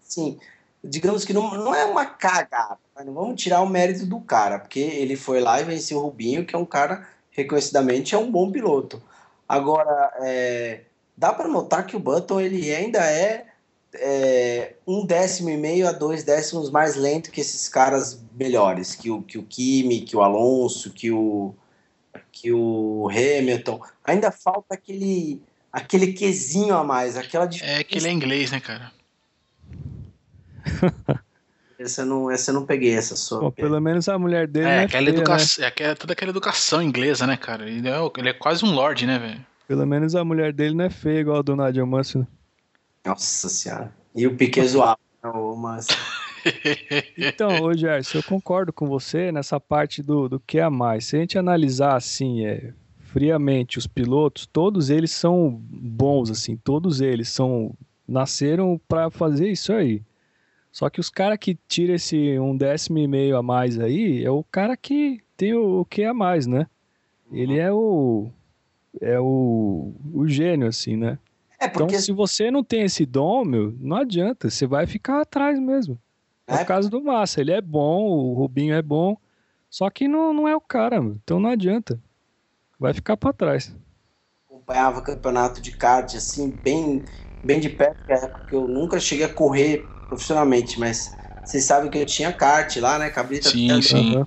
sim, 0.00 0.40
digamos 0.82 1.24
que 1.24 1.32
não, 1.32 1.54
não 1.54 1.72
é 1.72 1.84
uma 1.84 2.04
cagada, 2.04 2.78
não 3.06 3.14
vamos 3.14 3.40
tirar 3.40 3.60
o 3.60 3.68
mérito 3.68 4.04
do 4.04 4.18
cara, 4.18 4.58
porque 4.58 4.80
ele 4.80 5.14
foi 5.14 5.38
lá 5.38 5.60
e 5.60 5.64
venceu 5.64 5.98
o 5.98 6.02
Rubinho, 6.02 6.44
que 6.44 6.56
é 6.56 6.58
um 6.58 6.66
cara, 6.66 7.06
reconhecidamente, 7.30 8.12
é 8.12 8.18
um 8.18 8.28
bom 8.28 8.50
piloto. 8.50 9.00
Agora, 9.48 10.12
é, 10.20 10.82
dá 11.16 11.32
para 11.32 11.48
notar 11.48 11.86
que 11.86 11.96
o 11.96 12.00
Button 12.00 12.40
ele 12.40 12.74
ainda 12.74 12.98
é, 12.98 13.46
é, 13.94 14.74
um 14.86 15.06
décimo 15.06 15.48
e 15.50 15.56
meio 15.56 15.88
a 15.88 15.92
dois 15.92 16.22
décimos 16.22 16.70
mais 16.70 16.96
lento 16.96 17.30
que 17.30 17.40
esses 17.40 17.68
caras 17.68 18.22
melhores, 18.38 18.94
que 18.94 19.10
o, 19.10 19.22
que 19.22 19.38
o 19.38 19.42
Kimi, 19.42 20.02
que 20.02 20.16
o 20.16 20.22
Alonso, 20.22 20.90
que 20.90 21.10
o, 21.10 21.54
que 22.30 22.52
o 22.52 23.08
Hamilton. 23.10 23.80
Ainda 24.04 24.30
falta 24.30 24.74
aquele, 24.74 25.42
aquele 25.72 26.12
quesinho 26.12 26.76
a 26.76 26.84
mais, 26.84 27.16
aquela 27.16 27.46
diferença. 27.46 27.80
É 27.80 27.84
que 27.84 27.98
ele 27.98 28.08
é 28.08 28.12
inglês, 28.12 28.50
né, 28.50 28.60
cara? 28.60 28.92
essa 31.78 32.02
eu 32.02 32.06
não, 32.06 32.30
essa 32.30 32.50
eu 32.50 32.54
não 32.54 32.66
peguei, 32.66 32.94
essa 32.94 33.14
só. 33.14 33.40
Bom, 33.40 33.50
pelo 33.50 33.80
menos 33.80 34.08
a 34.08 34.18
mulher 34.18 34.46
dele. 34.48 34.66
É, 34.66 34.70
é 34.70 34.84
aquela, 34.84 35.06
feia, 35.06 35.16
educação, 35.16 35.64
né? 35.64 35.72
é 35.76 35.94
toda 35.94 36.12
aquela 36.12 36.30
educação 36.30 36.82
inglesa, 36.82 37.26
né, 37.26 37.36
cara? 37.36 37.68
Ele 37.68 37.88
é, 37.88 37.96
ele 38.16 38.28
é 38.28 38.32
quase 38.32 38.64
um 38.64 38.72
lord, 38.72 39.06
né, 39.06 39.18
velho? 39.18 39.46
Pelo 39.68 39.86
menos 39.86 40.14
a 40.14 40.24
mulher 40.24 40.52
dele 40.52 40.74
não 40.74 40.86
é 40.86 40.90
feia 40.90 41.20
igual 41.20 41.38
a 41.38 41.42
do 41.42 41.54
Nadia 41.54 41.86
Mansell. 41.86 42.26
Nossa 43.04 43.48
senhora. 43.48 43.92
E 44.14 44.26
o 44.26 44.34
Piquet 44.34 44.66
zoava, 44.66 44.98
né, 45.22 45.30
o 45.30 45.54
Mansell. 45.54 45.96
então, 47.16 47.62
ô 47.62 47.72
Gerson, 47.74 48.18
eu 48.18 48.22
concordo 48.22 48.72
com 48.72 48.86
você 48.86 49.30
nessa 49.30 49.60
parte 49.60 50.02
do, 50.02 50.28
do 50.28 50.40
que 50.40 50.58
é 50.58 50.62
a 50.62 50.70
mais. 50.70 51.06
Se 51.06 51.16
a 51.16 51.20
gente 51.20 51.38
analisar 51.38 51.96
assim, 51.96 52.44
é, 52.44 52.72
friamente 52.98 53.78
os 53.78 53.86
pilotos, 53.86 54.46
todos 54.46 54.90
eles 54.90 55.12
são 55.12 55.50
bons, 55.50 56.30
assim, 56.30 56.56
todos 56.56 57.00
eles 57.00 57.28
são 57.28 57.74
nasceram 58.06 58.80
para 58.88 59.10
fazer 59.10 59.50
isso 59.50 59.72
aí. 59.72 60.02
Só 60.70 60.88
que 60.88 61.00
os 61.00 61.10
caras 61.10 61.38
que 61.38 61.58
tiram 61.66 61.94
esse 61.94 62.38
um 62.38 62.56
décimo 62.56 62.98
e 62.98 63.08
meio 63.08 63.36
a 63.36 63.42
mais 63.42 63.78
aí 63.78 64.24
é 64.24 64.30
o 64.30 64.44
cara 64.44 64.76
que 64.76 65.20
tem 65.36 65.54
o, 65.54 65.80
o 65.80 65.84
que 65.84 66.04
a 66.04 66.14
mais, 66.14 66.46
né? 66.46 66.66
Ele 67.32 67.58
é 67.58 67.72
o 67.72 68.30
é 69.00 69.18
o, 69.20 69.92
o 70.14 70.26
gênio 70.26 70.66
assim, 70.68 70.96
né? 70.96 71.18
É 71.60 71.66
então, 71.66 71.70
porque... 71.70 71.94
Então 71.94 72.00
se 72.00 72.12
você 72.12 72.50
não 72.50 72.64
tem 72.64 72.82
esse 72.82 73.04
dom, 73.04 73.44
meu, 73.44 73.74
não 73.80 73.96
adianta, 73.96 74.50
você 74.50 74.66
vai 74.66 74.86
ficar 74.86 75.20
atrás 75.20 75.58
mesmo. 75.58 75.98
É, 76.46 76.54
é 76.54 76.62
o 76.62 76.66
caso 76.66 76.88
do 76.88 77.02
Massa, 77.02 77.40
ele 77.40 77.52
é 77.52 77.60
bom, 77.60 78.08
o 78.08 78.34
Rubinho 78.34 78.74
é 78.74 78.82
bom, 78.82 79.16
só 79.68 79.90
que 79.90 80.08
não, 80.08 80.32
não 80.32 80.48
é 80.48 80.56
o 80.56 80.60
cara, 80.60 81.00
meu. 81.00 81.12
então 81.22 81.38
não 81.38 81.50
adianta. 81.50 82.00
Vai 82.78 82.94
ficar 82.94 83.16
para 83.16 83.32
trás. 83.32 83.74
Acompanhava 84.48 85.02
campeonato 85.02 85.60
de 85.60 85.72
kart 85.72 86.14
assim, 86.14 86.50
bem 86.50 87.04
bem 87.42 87.60
de 87.60 87.68
perto, 87.68 87.98
porque 88.32 88.54
eu 88.54 88.66
nunca 88.66 88.98
cheguei 88.98 89.24
a 89.24 89.32
correr 89.32 89.84
profissionalmente, 90.08 90.80
mas 90.80 91.12
vocês 91.44 91.64
sabem 91.64 91.90
que 91.90 91.98
eu 91.98 92.06
tinha 92.06 92.32
kart 92.32 92.74
lá, 92.76 92.98
né? 92.98 93.10
Cabrita. 93.10 93.50
Sim, 93.50 93.80
sim. 93.80 94.24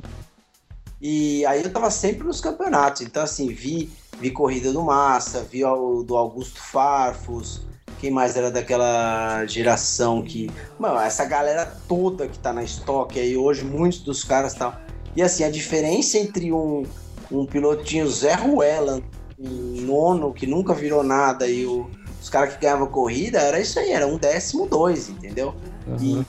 E 1.01 1.45
aí 1.47 1.63
eu 1.63 1.73
tava 1.73 1.89
sempre 1.89 2.25
nos 2.25 2.39
campeonatos. 2.39 3.01
Então, 3.01 3.23
assim, 3.23 3.47
vi, 3.47 3.89
vi 4.19 4.29
corrida 4.29 4.71
do 4.71 4.83
Massa, 4.83 5.43
vi 5.43 5.65
o 5.65 6.03
do 6.03 6.15
Augusto 6.15 6.61
Farfus. 6.61 7.61
Quem 7.99 8.11
mais 8.11 8.35
era 8.35 8.49
daquela 8.49 9.45
geração 9.45 10.21
que. 10.21 10.49
Mano, 10.79 10.99
essa 10.99 11.25
galera 11.25 11.65
toda 11.87 12.27
que 12.27 12.39
tá 12.39 12.53
na 12.53 12.63
estoque 12.63 13.19
aí 13.19 13.35
hoje, 13.35 13.63
muitos 13.63 13.99
dos 13.99 14.23
caras 14.23 14.53
tal. 14.53 14.75
E 15.15 15.21
assim, 15.21 15.43
a 15.43 15.51
diferença 15.51 16.17
entre 16.17 16.51
um, 16.51 16.83
um 17.31 17.45
pilotinho 17.45 18.07
Zé 18.07 18.33
Ruela, 18.33 19.01
um 19.37 19.81
nono 19.81 20.33
que 20.33 20.47
nunca 20.47 20.73
virou 20.73 21.03
nada, 21.03 21.47
e 21.47 21.65
o, 21.65 21.89
os 22.21 22.29
caras 22.29 22.53
que 22.53 22.61
ganhavam 22.61 22.87
corrida, 22.87 23.39
era 23.39 23.59
isso 23.59 23.77
aí, 23.79 23.91
era 23.91 24.07
um 24.07 24.17
décimo 24.17 24.67
dois, 24.67 25.09
entendeu? 25.09 25.53
Uhum. 25.87 26.23
E 26.23 26.25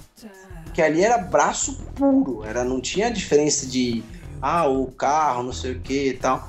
que 0.72 0.80
ali 0.80 1.02
era 1.04 1.18
braço 1.18 1.78
puro, 1.94 2.44
era, 2.44 2.64
não 2.64 2.80
tinha 2.80 3.10
diferença 3.10 3.66
de 3.66 4.02
ah, 4.40 4.66
o 4.66 4.86
carro, 4.86 5.42
não 5.42 5.52
sei 5.52 5.72
o 5.72 5.80
que 5.80 6.08
e 6.08 6.14
tal. 6.14 6.48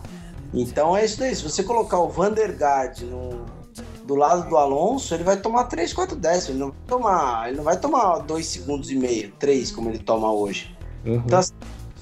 Então 0.53 0.95
é 0.95 1.03
isso 1.03 1.19
daí. 1.19 1.35
Se 1.35 1.43
você 1.43 1.63
colocar 1.63 1.99
o 1.99 2.09
Vandergaard 2.09 3.03
no, 3.05 3.45
do 4.05 4.15
lado 4.15 4.47
do 4.49 4.57
Alonso, 4.57 5.13
ele 5.13 5.23
vai 5.23 5.37
tomar 5.37 5.65
3, 5.65 5.93
4 5.93 6.15
décimos. 6.15 6.49
Ele 6.49 6.59
não 6.59 6.69
vai 6.69 6.87
tomar, 6.87 7.47
ele 7.47 7.57
não 7.57 7.63
vai 7.63 7.79
tomar 7.79 8.19
2 8.19 8.45
segundos 8.45 8.91
e 8.91 8.95
meio, 8.95 9.31
3, 9.39 9.71
como 9.71 9.89
ele 9.89 9.99
toma 9.99 10.31
hoje. 10.31 10.75
Uhum. 11.05 11.21
Então, 11.25 11.39
assim, 11.39 11.53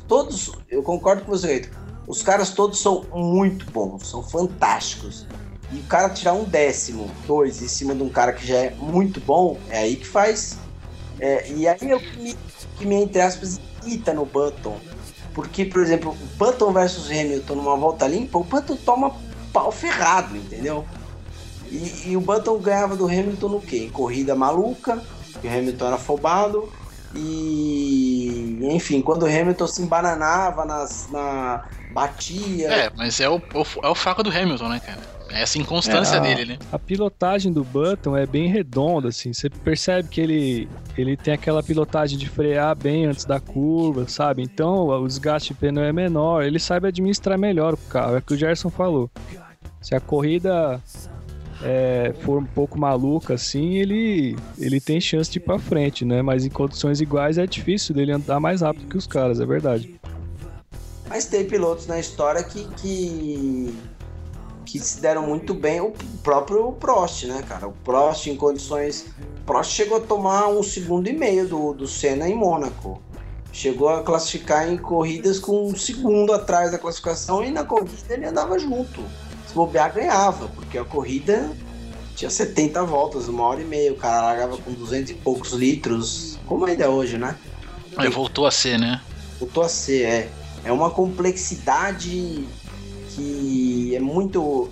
todos, 0.08 0.52
eu 0.70 0.84
concordo 0.84 1.24
com 1.24 1.32
você, 1.32 1.70
Os 2.08 2.22
caras 2.22 2.52
todos 2.52 2.82
são 2.82 3.06
muito 3.14 3.70
bons, 3.72 4.08
são 4.08 4.22
fantásticos. 4.22 5.26
E 5.72 5.80
o 5.80 5.84
cara 5.84 6.10
tirar 6.10 6.34
um 6.34 6.44
décimo, 6.44 7.10
dois, 7.26 7.62
em 7.62 7.68
cima 7.68 7.96
de 7.96 8.04
um 8.04 8.10
cara 8.10 8.34
que 8.34 8.46
já 8.46 8.58
é 8.58 8.70
muito 8.72 9.22
bom, 9.22 9.58
é 9.70 9.80
aí 9.80 9.96
que 9.96 10.06
faz 10.06 10.58
É, 11.22 11.48
e 11.52 11.68
aí 11.68 11.92
é 11.92 11.96
o 11.96 12.00
que 12.00 12.18
me, 12.18 12.38
que 12.78 12.86
me, 12.86 12.96
entre 12.96 13.22
aspas, 13.22 13.62
irrita 13.86 14.12
no 14.12 14.26
Button. 14.26 14.76
Porque, 15.36 15.64
por 15.64 15.82
exemplo, 15.82 16.18
Button 16.36 16.74
versus 16.74 17.10
Hamilton 17.10 17.56
numa 17.56 17.78
volta 17.78 18.08
limpa, 18.08 18.40
o 18.40 18.44
Button 18.44 18.76
toma 18.76 19.16
pau 19.54 19.72
ferrado, 19.72 20.36
entendeu? 20.36 20.84
E, 21.70 22.10
e 22.10 22.18
o 22.18 22.22
Button 22.22 22.58
ganhava 22.58 22.98
do 22.98 23.06
Hamilton 23.06 23.48
no 23.48 23.62
quê? 23.62 23.86
Em 23.86 23.90
corrida 23.90 24.36
maluca, 24.36 25.02
que 25.40 25.48
o 25.48 25.50
Hamilton 25.50 25.86
era 25.86 25.96
afobado. 25.96 26.70
E 27.16 28.58
enfim, 28.74 29.02
quando 29.02 29.24
o 29.24 29.28
Hamilton 29.28 29.68
se 29.68 29.82
embananava 29.82 30.66
nas, 30.66 31.08
na 31.12 31.66
batia. 31.92 32.70
É, 32.70 32.92
mas 32.96 33.20
é 33.20 33.30
o, 33.30 33.36
o, 33.36 33.66
é 33.84 33.90
o 33.90 33.96
fraco 33.96 34.24
do 34.24 34.30
Hamilton, 34.30 34.70
né, 34.70 34.80
cara? 34.80 35.00
É 35.34 35.42
essa 35.42 35.58
inconstância 35.58 36.16
é, 36.16 36.18
a, 36.18 36.22
dele, 36.22 36.46
né? 36.46 36.60
A 36.72 36.78
pilotagem 36.78 37.52
do 37.52 37.64
Button 37.64 38.18
é 38.18 38.26
bem 38.26 38.48
redonda, 38.48 39.10
assim. 39.10 39.32
Você 39.32 39.50
percebe 39.50 40.10
que 40.10 40.20
ele, 40.20 40.70
ele 40.98 41.16
tem 41.16 41.34
aquela 41.34 41.64
pilotagem 41.64 42.18
de 42.18 42.28
frear 42.28 42.76
bem 42.76 43.06
antes 43.06 43.24
da 43.24 43.40
curva, 43.40 44.08
sabe? 44.08 44.44
Então 44.44 44.88
o 44.88 45.08
desgaste 45.08 45.54
de 45.54 45.60
pneu 45.60 45.84
é 45.84 45.94
menor. 45.94 46.44
Ele 46.44 46.60
sabe 46.60 46.88
administrar 46.88 47.38
melhor 47.38 47.74
o 47.74 47.78
carro. 47.78 48.16
É 48.16 48.18
o 48.20 48.22
que 48.22 48.34
o 48.34 48.38
Gerson 48.38 48.70
falou. 48.70 49.10
Se 49.82 49.96
a 49.96 50.02
corrida 50.02 50.82
é, 51.64 52.14
for 52.22 52.40
um 52.40 52.46
pouco 52.46 52.80
maluca 52.80 53.36
assim, 53.36 53.76
ele, 53.76 54.36
ele 54.58 54.82
tem 54.82 55.00
chance 55.00 55.32
de 55.32 55.40
ir 55.40 55.42
pra 55.42 55.58
frente, 55.58 56.04
né? 56.04 56.22
Mas 56.22 56.46
em 56.46 56.50
condições 56.50 57.00
iguais 57.00 57.38
é 57.38 57.48
difícil 57.48 57.96
dele 57.96 58.12
andar 58.12 58.40
mais 58.40 58.62
rápido 58.62 58.88
que 58.88 58.98
os 58.98 59.08
caras, 59.08 59.40
é 59.40 59.46
verdade. 59.46 60.01
Mas 61.12 61.26
tem 61.26 61.44
pilotos 61.44 61.88
na 61.88 62.00
história 62.00 62.42
que, 62.42 62.66
que, 62.78 63.78
que 64.66 64.80
se 64.80 65.02
deram 65.02 65.28
muito 65.28 65.54
bem. 65.54 65.82
O 65.82 65.92
próprio 66.24 66.72
Prost, 66.72 67.26
né, 67.26 67.44
cara? 67.46 67.68
O 67.68 67.74
Prost 67.74 68.28
em 68.28 68.38
condições. 68.38 69.08
Prost 69.46 69.74
chegou 69.74 69.98
a 69.98 70.00
tomar 70.00 70.48
um 70.48 70.64
segundo 70.64 71.10
e 71.10 71.12
meio 71.12 71.46
do, 71.50 71.74
do 71.74 71.86
Senna 71.86 72.30
em 72.30 72.34
Mônaco. 72.34 73.02
Chegou 73.52 73.90
a 73.90 74.04
classificar 74.04 74.72
em 74.72 74.78
corridas 74.78 75.38
com 75.38 75.68
um 75.68 75.76
segundo 75.76 76.32
atrás 76.32 76.72
da 76.72 76.78
classificação 76.78 77.44
e 77.44 77.52
na 77.52 77.66
corrida 77.66 77.92
ele 78.10 78.26
andava 78.26 78.58
junto 78.58 79.04
se 79.46 79.54
bobear, 79.54 79.94
ganhava, 79.94 80.48
porque 80.48 80.78
a 80.78 80.86
corrida 80.86 81.52
tinha 82.16 82.30
70 82.30 82.86
voltas, 82.86 83.28
uma 83.28 83.44
hora 83.44 83.62
e 83.62 83.66
meia. 83.66 83.92
O 83.92 83.98
cara 83.98 84.28
largava 84.28 84.58
com 84.58 84.72
200 84.72 85.12
e 85.12 85.16
poucos 85.16 85.52
litros, 85.52 86.40
como 86.46 86.64
ainda 86.64 86.86
é 86.86 86.88
hoje, 86.88 87.18
né? 87.18 87.38
Aí 87.98 88.08
voltou 88.08 88.48
a 88.48 88.52
ser, 88.52 88.80
né? 88.80 89.02
Voltou 89.38 89.62
a 89.62 89.68
ser, 89.68 90.04
é. 90.04 90.41
É 90.64 90.72
uma 90.72 90.90
complexidade 90.90 92.46
que 93.10 93.96
é 93.96 94.00
muito. 94.00 94.70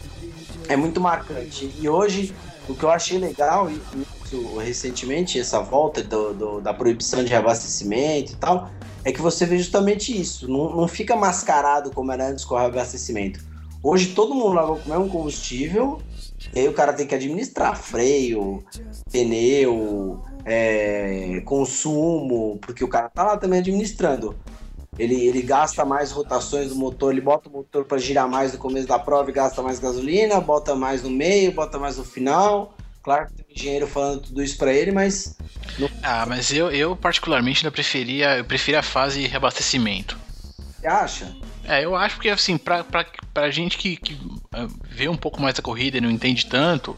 é 0.68 0.76
muito 0.76 1.00
marcante. 1.00 1.72
E 1.80 1.88
hoje, 1.88 2.34
o 2.68 2.74
que 2.74 2.84
eu 2.84 2.90
achei 2.90 3.18
legal, 3.18 3.70
isso, 3.70 4.56
recentemente, 4.58 5.38
essa 5.38 5.60
volta 5.60 6.02
do, 6.02 6.34
do, 6.34 6.60
da 6.60 6.72
proibição 6.72 7.24
de 7.24 7.30
reabastecimento 7.30 8.32
e 8.32 8.36
tal, 8.36 8.70
é 9.04 9.12
que 9.12 9.20
você 9.20 9.46
vê 9.46 9.58
justamente 9.58 10.18
isso. 10.18 10.48
Não, 10.48 10.76
não 10.76 10.88
fica 10.88 11.16
mascarado 11.16 11.90
como 11.90 12.12
era 12.12 12.28
antes 12.28 12.44
com 12.44 12.54
o 12.54 12.58
reabastecimento 12.58 13.52
Hoje 13.84 14.14
todo 14.14 14.32
mundo 14.32 14.52
lava 14.52 14.76
com 14.76 14.88
o 14.88 14.92
mesmo 14.92 15.08
combustível, 15.08 16.00
e 16.54 16.60
aí 16.60 16.68
o 16.68 16.72
cara 16.72 16.92
tem 16.92 17.04
que 17.04 17.16
administrar 17.16 17.76
freio, 17.76 18.62
pneu, 19.10 20.22
é, 20.44 21.42
consumo, 21.44 22.58
porque 22.62 22.84
o 22.84 22.88
cara 22.88 23.08
tá 23.08 23.24
lá 23.24 23.36
também 23.36 23.58
administrando. 23.58 24.36
Ele, 24.98 25.26
ele 25.26 25.40
gasta 25.40 25.86
mais 25.86 26.12
rotações 26.12 26.68
do 26.68 26.74
motor, 26.74 27.12
ele 27.12 27.20
bota 27.22 27.48
o 27.48 27.52
motor 27.52 27.84
para 27.84 27.96
girar 27.96 28.28
mais 28.28 28.52
no 28.52 28.58
começo 28.58 28.86
da 28.86 28.98
prova 28.98 29.30
e 29.30 29.32
gasta 29.32 29.62
mais 29.62 29.78
gasolina, 29.78 30.38
bota 30.38 30.74
mais 30.74 31.02
no 31.02 31.08
meio, 31.08 31.52
bota 31.52 31.78
mais 31.78 31.96
no 31.96 32.04
final. 32.04 32.76
Claro 33.02 33.26
que 33.26 33.34
tem 33.34 33.46
um 33.48 33.52
engenheiro 33.52 33.86
falando 33.86 34.20
tudo 34.20 34.42
isso 34.42 34.58
para 34.58 34.72
ele, 34.72 34.92
mas. 34.92 35.34
Ah, 36.02 36.26
mas 36.26 36.52
eu, 36.52 36.70
eu 36.70 36.94
particularmente 36.94 37.60
ainda 37.60 37.72
preferia, 37.72 38.36
eu 38.36 38.44
preferia 38.44 38.80
a 38.80 38.82
fase 38.82 39.26
reabastecimento. 39.26 40.18
Você 40.78 40.86
acha? 40.86 41.36
É, 41.64 41.84
eu 41.84 41.96
acho 41.96 42.20
que 42.20 42.28
assim, 42.28 42.58
pra, 42.58 42.84
pra, 42.84 43.06
pra 43.32 43.50
gente 43.50 43.78
que, 43.78 43.96
que 43.96 44.20
é, 44.54 44.66
vê 44.90 45.08
um 45.08 45.16
pouco 45.16 45.40
mais 45.40 45.58
a 45.58 45.62
corrida 45.62 45.96
e 45.96 46.00
não 46.02 46.10
entende 46.10 46.46
tanto, 46.46 46.94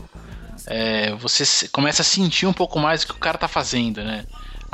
é, 0.66 1.14
você 1.14 1.68
começa 1.68 2.02
a 2.02 2.04
sentir 2.04 2.46
um 2.46 2.52
pouco 2.52 2.78
mais 2.78 3.02
o 3.02 3.06
que 3.06 3.12
o 3.12 3.18
cara 3.18 3.38
tá 3.38 3.46
fazendo, 3.46 4.02
né? 4.02 4.24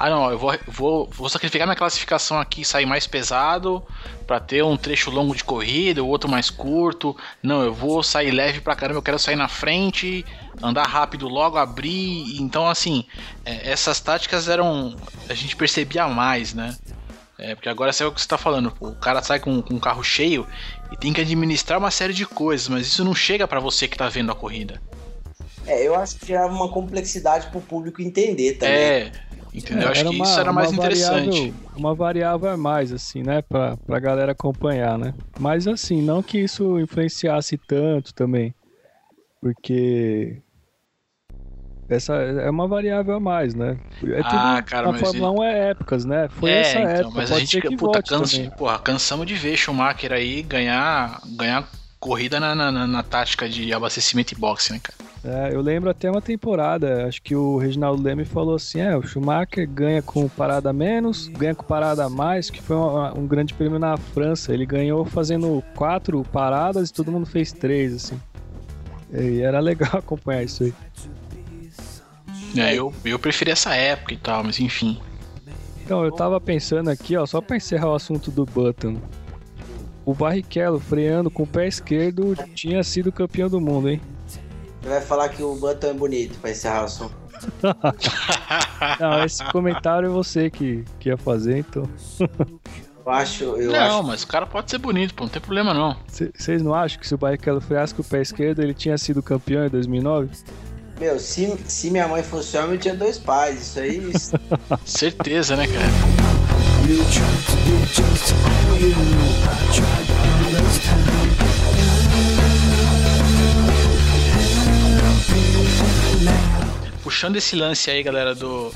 Ah, 0.01 0.09
não, 0.09 0.31
eu 0.31 0.39
vou, 0.39 0.59
vou, 0.67 1.11
vou 1.13 1.29
sacrificar 1.29 1.67
minha 1.67 1.77
classificação 1.77 2.41
aqui, 2.41 2.65
sair 2.65 2.87
mais 2.87 3.07
pesado 3.07 3.83
para 4.27 4.41
ter 4.41 4.65
um 4.65 4.75
trecho 4.75 5.11
longo 5.11 5.37
de 5.37 5.45
corrida, 5.45 6.03
o 6.03 6.09
outro 6.09 6.27
mais 6.27 6.49
curto. 6.49 7.15
Não, 7.43 7.63
eu 7.63 7.75
vou 7.75 8.03
sair 8.03 8.31
leve 8.31 8.63
pra 8.63 8.75
caramba, 8.75 8.97
eu 8.97 9.03
quero 9.03 9.19
sair 9.19 9.37
na 9.37 9.47
frente, 9.47 10.25
andar 10.63 10.87
rápido 10.87 11.29
logo, 11.29 11.59
abrir. 11.59 12.41
Então, 12.41 12.67
assim, 12.67 13.05
é, 13.45 13.71
essas 13.71 14.01
táticas 14.01 14.49
eram. 14.49 14.97
A 15.29 15.35
gente 15.35 15.55
percebia 15.55 16.09
mais, 16.09 16.55
né? 16.55 16.75
É, 17.39 17.55
porque 17.55 17.69
agora 17.69 17.91
é 17.91 18.07
o 18.07 18.11
que 18.11 18.23
você 18.23 18.29
tá 18.29 18.39
falando, 18.39 18.73
o 18.81 18.95
cara 18.95 19.23
sai 19.23 19.39
com, 19.39 19.61
com 19.61 19.75
um 19.75 19.79
carro 19.79 20.03
cheio 20.03 20.47
e 20.91 20.97
tem 20.97 21.13
que 21.13 21.21
administrar 21.21 21.79
uma 21.79 21.91
série 21.91 22.15
de 22.15 22.25
coisas, 22.25 22.69
mas 22.69 22.87
isso 22.87 23.05
não 23.05 23.15
chega 23.15 23.47
para 23.47 23.61
você 23.61 23.87
que 23.87 23.99
tá 23.99 24.09
vendo 24.09 24.33
a 24.33 24.35
corrida. 24.35 24.81
É, 25.67 25.87
eu 25.87 25.95
acho 25.95 26.17
que 26.17 26.27
gerava 26.27 26.55
uma 26.55 26.71
complexidade 26.71 27.49
pro 27.49 27.61
público 27.61 28.01
entender 28.01 28.55
também. 28.55 28.75
É, 28.75 29.13
entendeu? 29.53 29.89
É, 29.89 29.91
acho 29.93 30.05
que 30.05 30.17
uma, 30.17 30.25
isso 30.25 30.41
era 30.41 30.53
mais 30.53 30.73
interessante. 30.73 31.55
Uma 31.77 31.95
variável 31.95 32.51
a 32.51 32.57
mais, 32.57 32.93
assim, 32.93 33.23
né, 33.23 33.43
pra, 33.43 33.77
pra 33.77 33.99
galera 33.99 34.33
acompanhar, 34.33 34.99
né? 34.99 35.15
Mas 35.39 35.67
assim, 35.67 36.03
não 36.03 36.23
que 36.23 36.39
isso 36.39 36.79
influenciasse 36.79 37.57
tanto 37.57 38.15
também, 38.15 38.55
porque 39.41 40.43
essa 41.91 42.15
é 42.15 42.49
uma 42.49 42.69
variável 42.69 43.15
a 43.15 43.21
mais, 43.21 43.53
né? 43.53 43.77
É 44.05 44.21
ah, 44.23 44.63
cara, 44.63 44.91
a 44.91 44.95
Fórmula 44.95 45.33
1 45.33 45.43
é 45.43 45.71
épocas, 45.71 46.05
né? 46.05 46.29
Foi 46.29 46.49
é, 46.49 46.61
essa 46.61 46.79
então, 46.79 46.91
época. 46.93 47.17
Mas 47.17 47.33
a 47.33 47.39
gente 47.41 47.61
que 47.61 47.77
puta, 47.77 48.01
cansa, 48.01 48.51
porra, 48.57 48.79
cansamos 48.79 49.27
de 49.27 49.35
ver 49.35 49.57
Schumacher 49.57 50.13
aí 50.13 50.41
ganhar, 50.43 51.21
ganhar 51.37 51.69
corrida 52.01 52.41
na, 52.41 52.55
na, 52.55 52.87
na, 52.87 53.03
tática 53.03 53.47
de 53.47 53.73
abastecimento 53.73 54.33
e 54.33 54.35
boxe, 54.35 54.73
né, 54.73 54.81
cara? 54.83 54.99
É, 55.23 55.55
eu 55.55 55.61
lembro 55.61 55.91
até 55.91 56.11
uma 56.11 56.23
temporada, 56.23 57.07
acho 57.07 57.21
que 57.21 57.37
o 57.37 57.59
Reginaldo 57.59 58.03
Leme 58.03 58.25
falou 58.25 58.55
assim: 58.55 58.81
é, 58.81 58.97
o 58.97 59.03
Schumacher 59.03 59.69
ganha 59.69 60.01
com 60.01 60.27
parada 60.27 60.73
menos, 60.73 61.29
ganha 61.29 61.55
com 61.55 61.63
parada 61.63 62.07
a 62.07 62.09
mais, 62.09 62.49
que 62.49 62.63
foi 62.63 62.75
um, 62.75 63.21
um 63.21 63.27
grande 63.27 63.53
prêmio 63.53 63.79
na 63.79 63.99
França. 63.99 64.55
Ele 64.55 64.65
ganhou 64.65 65.05
fazendo 65.05 65.63
quatro 65.77 66.25
paradas 66.33 66.89
e 66.89 66.93
todo 66.93 67.13
mundo 67.13 67.27
fez 67.27 67.53
três, 67.53 67.95
assim. 67.95 68.19
E 69.13 69.43
era 69.43 69.61
legal 69.61 69.91
acompanhar 70.01 70.43
isso 70.43 70.65
aí. 70.65 70.75
É, 72.57 72.75
eu, 72.75 72.93
eu 73.05 73.19
preferi 73.19 73.51
essa 73.51 73.75
época 73.75 74.15
e 74.15 74.17
tal, 74.17 74.43
mas 74.43 74.59
enfim. 74.59 74.99
Então, 75.85 76.05
eu 76.05 76.13
tava 76.13 76.41
pensando 76.41 76.89
aqui, 76.89 77.17
ó, 77.17 77.27
só 77.27 77.41
pra 77.41 77.57
encerrar 77.57 77.91
o 77.91 77.95
assunto 77.95 78.31
do 78.31 78.47
Button. 78.47 78.97
O 80.11 80.15
Barrichello 80.15 80.81
freando 80.81 81.31
com 81.31 81.45
o 81.45 81.47
pé 81.47 81.69
esquerdo 81.69 82.35
tinha 82.53 82.83
sido 82.83 83.13
campeão 83.13 83.49
do 83.49 83.61
mundo, 83.61 83.89
hein? 83.89 84.01
Você 84.83 84.89
vai 84.89 85.01
falar 85.01 85.29
que 85.29 85.41
o 85.41 85.55
Button 85.55 85.87
é 85.87 85.93
bonito 85.93 86.37
pra 86.41 86.51
encerrar 86.51 86.83
o 86.83 86.85
assunto. 86.87 87.15
não, 88.99 89.25
esse 89.25 89.45
comentário 89.53 90.09
é 90.09 90.11
você 90.11 90.51
que, 90.51 90.85
que 90.99 91.11
ia 91.11 91.17
fazer, 91.17 91.59
então. 91.59 91.89
eu 93.07 93.13
acho. 93.13 93.45
Eu 93.45 93.71
não, 93.71 93.99
acho... 93.99 94.09
mas 94.09 94.23
o 94.25 94.27
cara 94.27 94.47
pode 94.47 94.69
ser 94.69 94.79
bonito, 94.79 95.15
pô, 95.15 95.23
não 95.23 95.31
tem 95.31 95.41
problema 95.41 95.73
não. 95.73 95.97
Vocês 96.09 96.61
não 96.61 96.75
acham 96.75 96.99
que 96.99 97.07
se 97.07 97.15
o 97.15 97.19
Barrichello 97.19 97.61
freasse 97.61 97.95
com 97.95 98.03
o 98.03 98.05
pé 98.05 98.21
esquerdo 98.21 98.65
ele 98.65 98.75
tinha 98.75 98.99
sido 98.99 99.23
campeão 99.23 99.65
em 99.65 99.71
2009? 99.71 100.29
Meu, 100.99 101.21
se, 101.21 101.57
se 101.69 101.89
minha 101.89 102.09
mãe 102.09 102.25
fosse 102.25 102.59
homem, 102.59 102.73
eu 102.73 102.79
tinha 102.81 102.97
dois 102.97 103.17
pais. 103.17 103.63
Isso 103.63 103.79
aí. 103.79 104.13
Certeza, 104.85 105.55
né, 105.55 105.69
cara? 105.69 106.40
Puxando 117.03 117.37
esse 117.37 117.57
lance 117.57 117.91
aí, 117.91 118.03
galera, 118.03 118.35
do, 118.35 118.73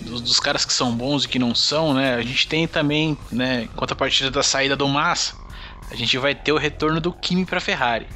dos, 0.00 0.20
dos, 0.20 0.40
caras 0.40 0.64
que 0.64 0.72
são 0.72 0.94
bons 0.94 1.24
e 1.24 1.28
que 1.28 1.38
não 1.38 1.54
são, 1.54 1.92
né? 1.94 2.14
A 2.14 2.22
gente 2.22 2.48
tem 2.48 2.66
também, 2.66 3.16
né, 3.30 3.64
enquanto 3.64 3.92
a 3.92 3.96
partir 3.96 4.30
da 4.30 4.42
saída 4.42 4.74
do 4.76 4.88
Massa, 4.88 5.34
a 5.90 5.94
gente 5.94 6.16
vai 6.18 6.34
ter 6.34 6.52
o 6.52 6.58
retorno 6.58 7.00
do 7.00 7.12
Kimi 7.12 7.44
para 7.44 7.60
Ferrari 7.60 8.06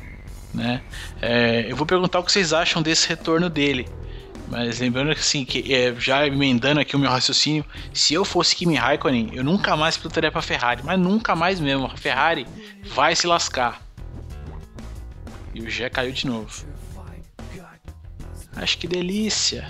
né? 0.56 0.80
É, 1.20 1.66
eu 1.68 1.76
vou 1.76 1.87
perguntar 1.87 2.18
o 2.18 2.24
que 2.24 2.32
vocês 2.32 2.52
acham 2.52 2.82
desse 2.82 3.06
retorno 3.09 3.50
dele. 3.50 3.87
Mas 4.48 4.78
lembrando 4.78 5.12
que 5.12 5.20
assim, 5.20 5.44
que 5.44 5.74
é, 5.74 5.94
já 5.98 6.26
emendando 6.26 6.80
aqui 6.80 6.94
o 6.94 6.98
meu 6.98 7.11
raciocínio, 7.11 7.64
se 7.92 8.14
eu 8.14 8.24
fosse 8.24 8.54
Kimi 8.54 8.76
Raikkonen, 8.76 9.30
eu 9.32 9.42
nunca 9.42 9.76
mais 9.76 9.96
pilotaria 9.96 10.30
para 10.30 10.40
Ferrari, 10.40 10.82
mas 10.85 10.98
nunca 10.98 11.35
mais 11.35 11.59
mesmo. 11.59 11.87
A 11.87 11.96
Ferrari 11.96 12.46
vai 12.94 13.16
se 13.16 13.26
lascar. 13.26 13.82
E 15.52 15.61
o 15.61 15.68
Gé 15.68 15.88
caiu 15.88 16.12
de 16.12 16.26
novo. 16.26 16.66
Acho 18.54 18.78
que 18.78 18.87
delícia. 18.87 19.68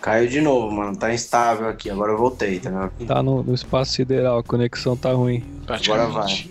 Caiu 0.00 0.28
de 0.28 0.40
novo, 0.40 0.70
mano. 0.74 0.96
Tá 0.96 1.12
instável 1.12 1.68
aqui. 1.68 1.90
Agora 1.90 2.12
eu 2.12 2.18
voltei, 2.18 2.58
tá 2.58 2.70
vendo? 2.70 3.06
Tá 3.06 3.22
no, 3.22 3.42
no 3.42 3.54
espaço 3.54 3.92
sideral, 3.92 4.38
a 4.38 4.42
conexão 4.42 4.96
tá 4.96 5.12
ruim. 5.12 5.44
Agora 5.66 6.06
vai. 6.06 6.48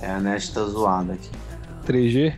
É, 0.00 0.10
a 0.10 0.20
net 0.20 0.52
tá 0.52 0.64
zoada 0.64 1.14
aqui. 1.14 1.30
3G? 1.86 2.34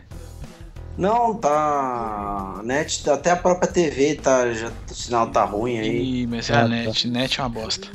Não, 0.99 1.33
tá. 1.33 2.59
Net, 2.61 3.09
até 3.09 3.31
a 3.31 3.35
própria 3.37 3.71
TV 3.71 4.15
tá. 4.15 4.51
Já, 4.51 4.67
o 4.67 4.93
sinal 4.93 5.27
tá 5.27 5.45
ruim 5.45 5.79
aí. 5.79 6.23
Ih, 6.23 6.27
mas 6.27 6.49
é 6.49 6.55
a 6.55 6.67
net. 6.67 7.07
Net 7.07 7.39
é 7.39 7.43
uma 7.43 7.49
bosta. 7.49 7.87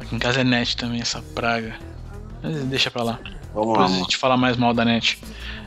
Aqui 0.00 0.16
em 0.16 0.18
casa 0.18 0.40
é 0.40 0.44
net 0.44 0.74
também, 0.74 1.02
essa 1.02 1.20
praga. 1.34 1.76
Mas 2.42 2.64
deixa 2.64 2.90
pra 2.90 3.02
lá. 3.02 3.20
Vamos 3.52 3.72
Depois 3.74 3.90
lá. 3.90 3.96
a 3.96 3.98
gente 4.00 4.16
fala 4.16 4.38
mais 4.38 4.56
mal 4.56 4.72
da 4.72 4.86
net. 4.86 5.20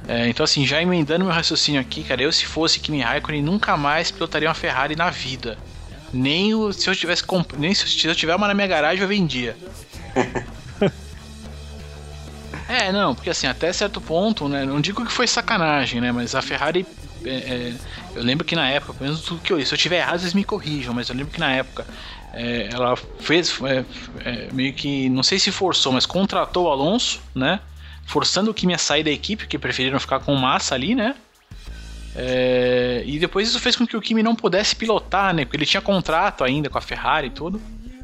É, 0.07 0.27
então, 0.27 0.43
assim, 0.43 0.65
já 0.65 0.81
emendando 0.81 1.25
meu 1.25 1.33
raciocínio 1.33 1.79
aqui, 1.79 2.03
cara, 2.03 2.23
eu 2.23 2.31
se 2.31 2.47
fosse 2.47 2.79
Kimi 2.79 2.99
Raikkonen 3.01 3.43
nunca 3.43 3.77
mais 3.77 4.09
pilotaria 4.09 4.47
uma 4.47 4.55
Ferrari 4.55 4.95
na 4.95 5.11
vida. 5.11 5.59
Nem 6.11 6.55
o, 6.55 6.73
se 6.73 6.89
eu 6.89 6.95
tivesse 6.95 7.23
comp... 7.23 7.53
nem 7.53 7.71
se 7.75 7.83
eu, 7.83 7.87
se 7.87 8.07
eu 8.07 8.15
tiver 8.15 8.35
uma 8.35 8.47
na 8.47 8.55
minha 8.55 8.67
garagem 8.67 9.03
eu 9.03 9.07
vendia. 9.07 9.55
é, 12.67 12.91
não, 12.91 13.13
porque 13.13 13.29
assim, 13.29 13.47
até 13.47 13.71
certo 13.73 13.99
ponto, 13.99 14.47
né? 14.47 14.65
Não 14.65 14.79
digo 14.79 15.05
que 15.05 15.11
foi 15.11 15.27
sacanagem, 15.27 15.99
né? 15.99 16.11
Mas 16.11 16.35
a 16.35 16.41
Ferrari. 16.41 16.85
é, 17.25 17.29
é, 17.29 17.73
eu 18.15 18.23
lembro 18.23 18.45
que 18.45 18.55
na 18.55 18.69
época, 18.69 18.93
pelo 18.93 19.05
menos 19.05 19.21
tudo 19.21 19.41
que 19.41 19.51
eu. 19.51 19.65
Se 19.65 19.73
eu 19.73 19.77
tiver 19.77 19.97
errado, 19.97 20.19
vocês 20.19 20.33
me 20.33 20.43
corrijam, 20.43 20.93
mas 20.93 21.09
eu 21.09 21.15
lembro 21.15 21.31
que 21.31 21.39
na 21.39 21.51
época 21.51 21.85
é, 22.33 22.69
ela 22.71 22.95
fez 22.95 23.59
é, 23.63 23.85
é, 24.23 24.49
meio 24.51 24.73
que. 24.73 25.09
Não 25.09 25.23
sei 25.23 25.39
se 25.39 25.51
forçou, 25.51 25.91
mas 25.91 26.05
contratou 26.05 26.65
o 26.65 26.69
Alonso, 26.69 27.21
né? 27.33 27.59
Forçando 28.05 28.51
o 28.51 28.53
Kimi 28.53 28.73
a 28.73 28.77
sair 28.77 29.03
da 29.03 29.11
equipe, 29.11 29.43
porque 29.43 29.57
preferiram 29.57 29.99
ficar 29.99 30.19
com 30.19 30.35
Massa 30.35 30.75
ali, 30.75 30.95
né? 30.95 31.15
É, 32.15 33.03
e 33.05 33.17
depois 33.17 33.49
isso 33.49 33.59
fez 33.59 33.75
com 33.75 33.87
que 33.87 33.97
o 33.97 34.01
Kimi 34.01 34.21
não 34.21 34.35
pudesse 34.35 34.75
pilotar, 34.75 35.33
né? 35.33 35.45
Porque 35.45 35.57
ele 35.57 35.65
tinha 35.65 35.81
contrato 35.81 36.43
ainda 36.43 36.69
com 36.69 36.77
a 36.77 36.81
Ferrari 36.81 37.27
e 37.27 37.31
tudo. 37.31 37.61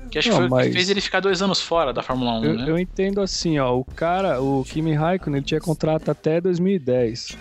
Que 0.10 0.19
acho 0.19 0.30
Não, 0.30 0.36
que 0.36 0.41
foi 0.41 0.50
mas- 0.50 0.67
que 0.67 0.74
fez 0.74 0.89
ele 0.89 1.02
ficar 1.02 1.19
dois 1.19 1.41
anos 1.41 1.62
fora 1.62 1.93
da 1.93 2.02
Fórmula 2.02 2.39
1, 2.39 2.45
Eu, 2.45 2.54
né? 2.56 2.65
eu 2.69 2.80
entendo 2.80 3.22
assim, 3.22 3.60
ó, 3.60 3.76
o 3.78 3.86
cara, 3.86 4.41
o 4.41 4.63
Kimi 4.63 4.93
Raikkonen, 4.93 5.38
ele 5.38 5.45
tinha 5.45 5.60
contrato 5.62 6.10
até 6.10 6.41
2010. 6.41 7.38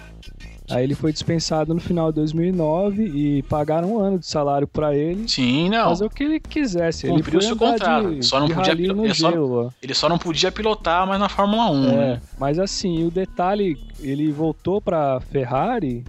Aí 0.71 0.85
ele 0.85 0.95
foi 0.95 1.15
dispensado 1.15 1.73
no 1.73 1.81
final 1.81 2.11
de 2.13 2.17
2009 2.17 3.03
e 3.07 3.43
pagaram 3.45 3.95
um 3.95 3.99
ano 4.01 4.19
de 4.19 4.27
salário 4.27 4.69
pra 4.69 4.95
ele 4.95 5.27
Sim, 5.27 5.71
não. 5.71 5.89
fazer 5.89 6.05
o 6.05 6.11
que 6.11 6.23
ele 6.23 6.39
quisesse. 6.39 7.07
Ele 7.07 7.17
Cumpriu 7.17 7.41
foi 7.41 7.49
seu 7.49 7.57
contrato, 7.57 8.15
de, 8.15 8.23
só 8.27 8.39
não 8.39 8.49
podia 8.49 8.65
rally 8.73 8.83
pilo- 8.83 8.95
no 8.97 9.05
ele 9.07 9.15
só-. 9.15 9.71
Ele 9.83 9.95
só 9.95 10.09
não 10.11 10.19
podia 10.19 10.53
pilotar 10.53 11.07
mais 11.07 11.19
na 11.19 11.29
Fórmula 11.31 11.71
1, 11.71 11.83
né? 11.97 12.13
É, 12.13 12.21
mas 12.39 12.59
assim, 12.59 13.03
o 13.07 13.11
detalhe, 13.11 13.79
ele 13.99 14.31
voltou 14.31 14.79
pra 14.79 15.19
Ferrari, 15.33 16.05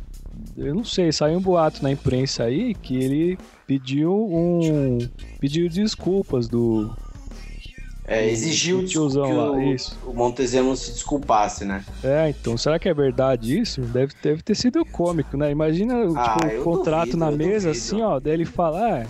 eu 0.58 0.76
não 0.76 0.84
sei, 0.84 1.10
saiu 1.14 1.38
um 1.40 1.42
boato 1.42 1.82
na 1.82 1.90
imprensa 1.92 2.44
aí 2.44 2.76
que 2.76 2.98
ele 2.98 3.38
pediu 3.70 4.12
um 4.12 4.98
pediu 5.40 5.70
desculpas 5.70 6.48
do 6.48 6.92
É, 8.08 8.28
exigiu 8.28 8.84
que 8.84 8.98
lá, 8.98 9.52
o, 9.52 9.62
isso. 9.62 9.96
o 10.04 10.12
Montezemolo 10.12 10.76
se 10.76 10.92
desculpasse, 10.94 11.64
né? 11.66 11.86
É, 12.04 12.30
então, 12.30 12.58
será 12.58 12.80
que 12.80 12.90
é 12.90 12.94
verdade 12.96 13.60
isso? 13.60 13.82
Deve, 13.82 14.14
deve 14.24 14.42
ter 14.42 14.56
sido 14.56 14.84
cômico, 14.84 15.38
né? 15.38 15.52
Imagina 15.52 15.94
Ah, 16.16 16.40
tipo, 16.40 16.48
eu 16.48 16.62
o 16.62 16.64
contrato 16.64 17.12
duvido, 17.12 17.18
na 17.18 17.32
eu 17.32 17.38
mesa, 17.38 17.68
duvido. 17.68 17.70
assim, 17.70 18.02
ó, 18.02 18.20
daí 18.20 18.34
ele 18.34 18.46
fala, 18.46 19.04
ah, 19.04 19.06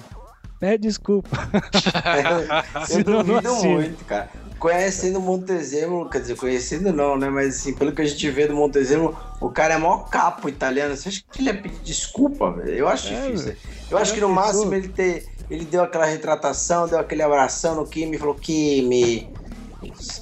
pede 0.60 0.84
desculpa. 0.89 1.30
Eu 2.89 3.04
não 3.08 3.24
duvido 3.24 3.56
muito, 3.56 4.04
cara. 4.04 4.30
Conhecendo 4.60 5.19
o 5.19 5.22
Montezemolo, 5.22 6.10
quer 6.10 6.19
dizer, 6.19 6.36
conhecendo 6.36 6.91
não, 6.91 7.17
né? 7.17 7.30
Mas 7.30 7.56
assim, 7.56 7.74
pelo 7.74 7.93
que 7.93 8.02
a 8.02 8.06
gente 8.06 8.30
vê 8.30 8.45
do 8.45 8.54
Montezemolo, 8.54 9.17
o 9.39 9.50
cara 9.50 9.76
é 9.76 9.78
maior 9.78 10.10
capo 10.10 10.50
italiano. 10.50 10.98
Você 10.98 11.08
acha 11.08 11.24
que 11.32 11.39
ele 11.41 11.48
ia 11.50 11.62
pedir 11.62 11.80
desculpa, 11.82 12.52
velho? 12.52 12.72
Eu 12.72 12.88
acho 12.89 13.08
É, 13.13 13.32
difícil. 13.32 13.56
Eu 13.89 13.97
acho 13.97 14.13
que 14.13 14.21
no 14.21 14.30
máximo 14.30 14.73
ele 14.73 14.89
ter. 14.89 15.28
Ele 15.49 15.65
deu 15.65 15.82
aquela 15.82 16.06
retratação, 16.06 16.88
deu 16.88 16.99
aquele 16.99 17.23
abração 17.23 17.75
no 17.75 17.88
Kimi 17.88 18.15
e 18.15 18.19
falou: 18.19 18.36
Kimi, 18.36 19.34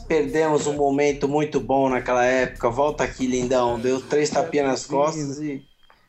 perdemos 0.08 0.68
um 0.68 0.74
momento 0.74 1.28
muito 1.28 1.60
bom 1.60 1.90
naquela 1.90 2.24
época. 2.24 2.70
Volta 2.70 3.04
aqui, 3.04 3.28
lindão. 3.28 3.78
Deu 3.78 4.02
três 4.02 4.30
tapinhas 4.30 4.68
nas 4.68 4.86
costas 4.86 5.40
e. 5.40 5.66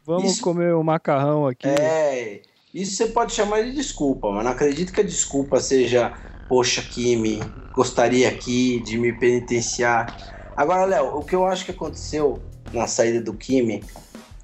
Vamos 0.06 0.32
Isso. 0.32 0.42
comer 0.42 0.74
o 0.74 0.82
macarrão 0.82 1.46
aqui. 1.46 1.68
É, 1.68 2.40
isso 2.72 2.96
você 2.96 3.08
pode 3.08 3.32
chamar 3.32 3.62
de 3.62 3.72
desculpa, 3.72 4.30
mas 4.30 4.44
não 4.44 4.52
acredito 4.52 4.90
que 4.92 5.00
a 5.00 5.04
desculpa 5.04 5.60
seja, 5.60 6.14
poxa, 6.48 6.80
Kimi, 6.80 7.40
gostaria 7.74 8.28
aqui 8.28 8.80
de 8.80 8.96
me 8.96 9.12
penitenciar. 9.12 10.16
Agora, 10.56 10.86
Léo, 10.86 11.16
o 11.16 11.22
que 11.22 11.34
eu 11.34 11.46
acho 11.46 11.64
que 11.64 11.72
aconteceu 11.72 12.40
na 12.72 12.86
saída 12.86 13.20
do 13.20 13.34
Kimi 13.34 13.82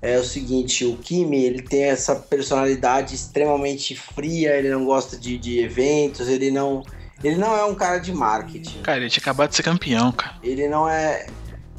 é 0.04 0.18
o 0.18 0.24
seguinte, 0.24 0.84
o 0.84 0.98
Kimi, 0.98 1.42
ele 1.44 1.62
tem 1.62 1.84
essa 1.84 2.14
personalidade 2.14 3.14
extremamente 3.14 3.96
fria, 3.96 4.54
ele 4.54 4.68
não 4.68 4.84
gosta 4.84 5.16
de, 5.16 5.38
de 5.38 5.60
eventos, 5.60 6.28
ele 6.28 6.50
não, 6.50 6.82
ele 7.22 7.36
não 7.36 7.56
é 7.56 7.64
um 7.64 7.74
cara 7.74 7.96
de 7.98 8.12
marketing. 8.12 8.82
Cara, 8.82 8.98
ele 8.98 9.08
tinha 9.08 9.22
acabado 9.22 9.48
de 9.48 9.56
ser 9.56 9.62
campeão, 9.62 10.12
cara. 10.12 10.36
Ele 10.42 10.68
não 10.68 10.86
é. 10.86 11.26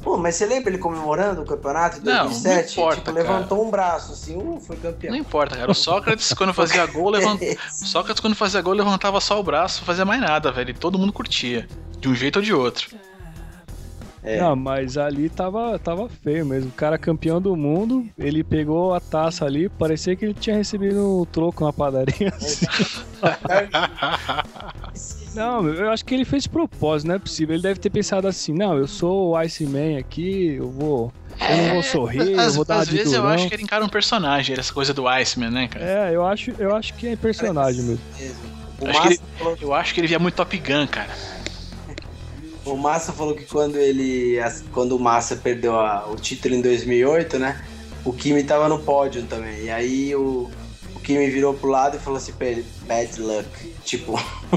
Pô, 0.02 0.16
mas 0.16 0.34
você 0.34 0.44
lembra 0.44 0.70
ele 0.70 0.78
comemorando 0.78 1.42
o 1.42 1.44
campeonato 1.44 2.00
em 2.00 2.04
Não, 2.04 2.14
não 2.14 2.24
2007? 2.24 2.72
importa, 2.72 2.96
tipo, 2.96 3.12
cara. 3.12 3.18
levantou 3.18 3.64
um 3.64 3.70
braço 3.70 4.12
assim, 4.12 4.36
uh, 4.36 4.60
foi 4.60 4.76
campeão. 4.76 5.12
Não 5.12 5.18
importa, 5.20 5.56
cara. 5.56 5.70
O 5.70 5.74
Sócrates, 5.74 6.32
quando 6.32 6.52
fazia 6.52 6.84
gol, 6.86 7.10
levant... 7.10 7.40
o 7.80 7.86
Sócrates, 7.86 8.20
quando 8.20 8.34
fazia 8.34 8.60
gol, 8.60 8.74
levantava 8.74 9.20
só 9.20 9.38
o 9.38 9.42
braço, 9.42 9.80
não 9.80 9.86
fazia 9.86 10.04
mais 10.04 10.20
nada, 10.20 10.50
velho. 10.50 10.70
E 10.70 10.74
todo 10.74 10.98
mundo 10.98 11.12
curtia. 11.12 11.68
De 12.00 12.08
um 12.08 12.14
jeito 12.14 12.36
ou 12.36 12.42
de 12.42 12.52
outro. 12.52 12.88
É. 14.26 14.40
Não, 14.40 14.56
mas 14.56 14.98
ali 14.98 15.28
tava, 15.28 15.78
tava 15.78 16.08
feio 16.08 16.44
mesmo. 16.44 16.68
O 16.68 16.72
cara 16.72 16.98
campeão 16.98 17.40
do 17.40 17.54
mundo, 17.54 18.04
ele 18.18 18.42
pegou 18.42 18.92
a 18.92 18.98
taça 18.98 19.44
ali, 19.44 19.68
parecia 19.68 20.16
que 20.16 20.24
ele 20.24 20.34
tinha 20.34 20.56
recebido 20.56 21.20
um 21.22 21.24
troco 21.24 21.64
na 21.64 21.72
padaria. 21.72 22.32
assim. 22.36 22.66
Não, 25.36 25.68
eu 25.68 25.90
acho 25.90 26.04
que 26.04 26.14
ele 26.14 26.24
fez 26.24 26.44
de 26.44 26.48
propósito, 26.48 27.08
não 27.08 27.14
é 27.14 27.18
possível. 27.18 27.54
Ele 27.54 27.62
deve 27.62 27.78
ter 27.78 27.90
pensado 27.90 28.26
assim, 28.26 28.52
não, 28.52 28.76
eu 28.76 28.86
sou 28.86 29.30
o 29.30 29.36
Iceman 29.36 29.98
aqui, 29.98 30.54
eu 30.54 30.70
vou. 30.70 31.12
Eu 31.38 31.56
não 31.58 31.74
vou 31.74 31.82
sorrir, 31.82 32.32
eu 32.32 32.40
Às, 32.40 32.56
vou 32.56 32.64
dar 32.64 32.78
às 32.78 32.88
vezes 32.88 33.12
eu 33.12 33.20
durão. 33.20 33.34
acho 33.34 33.46
que 33.46 33.54
ele 33.54 33.62
encara 33.62 33.84
um 33.84 33.88
personagem, 33.88 34.56
essa 34.58 34.72
coisa 34.72 34.94
do 34.94 35.06
Iceman, 35.06 35.50
né, 35.50 35.68
cara? 35.68 35.84
É, 35.84 36.14
eu 36.14 36.26
acho, 36.26 36.50
eu 36.58 36.74
acho 36.74 36.94
que 36.94 37.08
é 37.08 37.16
personagem 37.16 37.82
mesmo. 37.82 38.00
O 38.80 38.86
Acho 38.88 39.02
que 39.02 39.08
Massa, 39.08 39.22
falou, 39.38 39.58
Eu 39.60 39.74
acho 39.74 39.94
que 39.94 40.00
ele 40.00 40.06
via 40.06 40.18
muito 40.18 40.34
Top 40.34 40.56
Gun, 40.58 40.86
cara. 40.86 41.08
O 42.66 42.76
Massa 42.76 43.12
falou 43.12 43.34
que 43.34 43.44
quando 43.46 43.76
ele. 43.76 44.36
Quando 44.72 44.96
o 44.96 45.00
Massa 45.00 45.36
perdeu 45.36 45.78
a- 45.78 46.06
o 46.08 46.16
título 46.16 46.54
em 46.54 46.60
2008, 46.62 47.38
né? 47.38 47.64
O 48.04 48.12
Kimi 48.12 48.44
tava 48.44 48.68
no 48.68 48.82
pódio 48.84 49.26
também. 49.26 49.64
E 49.64 49.70
aí 49.70 50.14
o, 50.14 50.50
o 50.94 51.00
Kimi 51.00 51.28
virou 51.30 51.54
pro 51.54 51.68
lado 51.70 51.96
e 51.96 52.00
falou 52.00 52.18
assim 52.18 52.32
pra 52.32 52.46
ele: 52.48 52.62
bad 52.86 53.20
luck. 53.20 53.48
Tipo. 53.84 54.14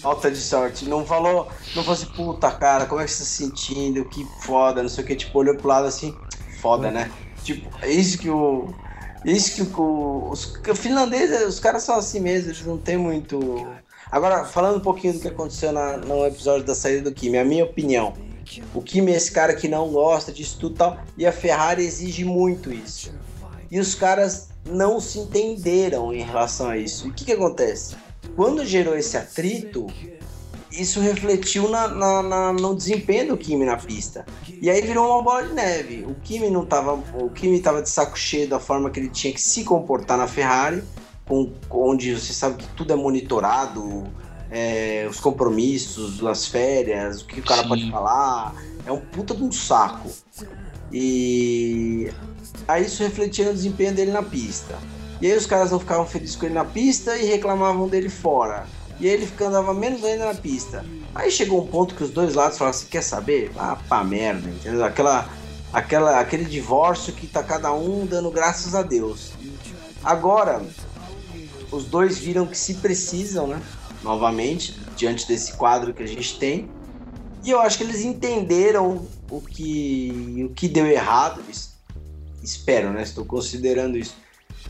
Falta 0.00 0.30
de 0.30 0.38
sorte. 0.40 0.84
Não 0.88 1.06
falou, 1.06 1.50
não 1.74 1.82
falou 1.82 1.92
assim, 1.92 2.06
puta 2.12 2.50
cara, 2.52 2.86
como 2.86 3.00
é 3.00 3.04
que 3.04 3.10
você 3.10 3.18
tá 3.20 3.24
se 3.24 3.36
sentindo? 3.36 4.04
Que 4.08 4.24
foda, 4.42 4.82
não 4.82 4.88
sei 4.88 5.04
o 5.04 5.06
que. 5.06 5.16
Tipo, 5.16 5.38
olhou 5.38 5.56
pro 5.56 5.68
lado 5.68 5.86
assim, 5.86 6.20
foda, 6.60 6.90
né? 6.90 7.10
Tipo, 7.42 7.70
é 7.82 7.90
isso 7.90 8.18
que 8.18 8.28
o. 8.30 8.74
Isso 9.24 9.54
que 9.54 9.62
o. 9.80 10.30
Os 10.30 10.44
que 10.46 10.70
o 10.70 10.76
finlandês, 10.76 11.30
os 11.46 11.58
caras 11.60 11.82
são 11.84 11.96
assim 11.96 12.20
mesmo, 12.20 12.50
eles 12.50 12.64
não 12.66 12.78
tem 12.78 12.96
muito. 12.96 13.83
Agora, 14.14 14.44
falando 14.44 14.76
um 14.76 14.80
pouquinho 14.80 15.14
do 15.14 15.18
que 15.18 15.26
aconteceu 15.26 15.72
na- 15.72 15.96
no 15.96 16.24
episódio 16.24 16.64
da 16.64 16.72
saída 16.72 17.10
do 17.10 17.12
Kimi, 17.12 17.36
a 17.36 17.44
minha 17.44 17.64
opinião. 17.64 18.12
O 18.72 18.80
Kimi 18.80 19.10
é 19.12 19.16
esse 19.16 19.32
cara 19.32 19.52
que 19.56 19.66
não 19.66 19.88
gosta 19.88 20.30
disso 20.30 20.56
tudo 20.60 20.76
e 20.76 20.78
tal, 20.78 20.98
e 21.18 21.26
a 21.26 21.32
Ferrari 21.32 21.84
exige 21.84 22.24
muito 22.24 22.72
isso. 22.72 23.12
E 23.68 23.80
os 23.80 23.92
caras 23.92 24.50
não 24.64 25.00
se 25.00 25.18
entenderam 25.18 26.12
em 26.14 26.22
relação 26.22 26.68
a 26.68 26.76
isso. 26.78 27.08
E 27.08 27.10
o 27.10 27.12
que, 27.12 27.24
que 27.24 27.32
acontece? 27.32 27.96
Quando 28.36 28.64
gerou 28.64 28.96
esse 28.96 29.16
atrito, 29.16 29.88
isso 30.70 31.00
refletiu 31.00 31.68
na, 31.68 31.88
na- 31.88 32.22
na- 32.22 32.52
no 32.52 32.72
desempenho 32.76 33.26
do 33.30 33.36
Kimi 33.36 33.64
na 33.64 33.76
pista. 33.76 34.24
E 34.62 34.70
aí 34.70 34.80
virou 34.80 35.08
uma 35.10 35.22
bola 35.24 35.42
de 35.42 35.54
neve. 35.54 36.04
O 36.08 36.14
Kimi 36.22 36.50
não 36.50 36.64
tava, 36.64 36.92
o 37.20 37.30
Kimi 37.30 37.58
tava 37.60 37.82
de 37.82 37.90
saco 37.90 38.16
cheio 38.16 38.46
da 38.48 38.60
forma 38.60 38.90
que 38.90 39.00
ele 39.00 39.08
tinha 39.08 39.32
que 39.34 39.40
se 39.40 39.64
comportar 39.64 40.16
na 40.16 40.28
Ferrari, 40.28 40.84
com, 41.26 41.52
onde 41.70 42.14
você 42.14 42.32
sabe 42.32 42.62
que 42.62 42.68
tudo 42.74 42.92
é 42.92 42.96
monitorado, 42.96 44.04
é, 44.50 45.06
os 45.08 45.20
compromissos, 45.20 46.24
as 46.24 46.46
férias, 46.46 47.22
o 47.22 47.26
que 47.26 47.40
o 47.40 47.44
cara 47.44 47.62
Sim. 47.62 47.68
pode 47.68 47.90
falar. 47.90 48.54
É 48.86 48.92
um 48.92 49.00
puta 49.00 49.34
de 49.34 49.42
um 49.42 49.50
saco. 49.50 50.10
E 50.92 52.12
aí 52.68 52.84
isso 52.84 53.02
refletia 53.02 53.46
no 53.46 53.52
desempenho 53.52 53.94
dele 53.94 54.12
na 54.12 54.22
pista. 54.22 54.78
E 55.20 55.26
aí 55.26 55.36
os 55.36 55.46
caras 55.46 55.70
não 55.70 55.80
ficavam 55.80 56.06
felizes 56.06 56.36
com 56.36 56.46
ele 56.46 56.54
na 56.54 56.64
pista 56.64 57.16
e 57.16 57.24
reclamavam 57.24 57.88
dele 57.88 58.08
fora. 58.08 58.66
E 59.00 59.08
aí 59.08 59.14
ele 59.14 59.26
ficava 59.26 59.50
andava 59.50 59.74
menos 59.74 60.04
ainda 60.04 60.26
na 60.26 60.34
pista. 60.34 60.84
Aí 61.14 61.30
chegou 61.30 61.62
um 61.62 61.66
ponto 61.66 61.94
que 61.94 62.04
os 62.04 62.10
dois 62.10 62.34
lados 62.34 62.58
falaram 62.58 62.76
assim, 62.76 62.86
quer 62.86 63.02
saber? 63.02 63.50
Ah, 63.56 63.76
pá 63.88 64.04
merda, 64.04 64.48
entendeu? 64.48 64.84
Aquela, 64.84 65.28
aquela, 65.72 66.20
aquele 66.20 66.44
divórcio 66.44 67.12
que 67.12 67.26
tá 67.26 67.42
cada 67.42 67.72
um 67.72 68.06
dando 68.06 68.30
graças 68.30 68.74
a 68.74 68.82
Deus. 68.82 69.32
Agora, 70.02 70.62
os 71.74 71.84
dois 71.86 72.18
viram 72.18 72.46
que 72.46 72.56
se 72.56 72.74
precisam, 72.74 73.46
né? 73.46 73.60
Novamente, 74.02 74.78
diante 74.96 75.26
desse 75.26 75.54
quadro 75.54 75.92
que 75.94 76.02
a 76.02 76.06
gente 76.06 76.38
tem. 76.38 76.68
E 77.42 77.50
eu 77.50 77.60
acho 77.60 77.78
que 77.78 77.84
eles 77.84 78.02
entenderam 78.02 79.06
o 79.30 79.40
que, 79.40 80.46
o 80.48 80.54
que 80.54 80.68
deu 80.68 80.86
errado. 80.86 81.42
es- 81.50 81.74
Espero, 82.42 82.90
né? 82.92 83.02
Estou 83.02 83.24
considerando 83.24 83.96
isso. 83.96 84.14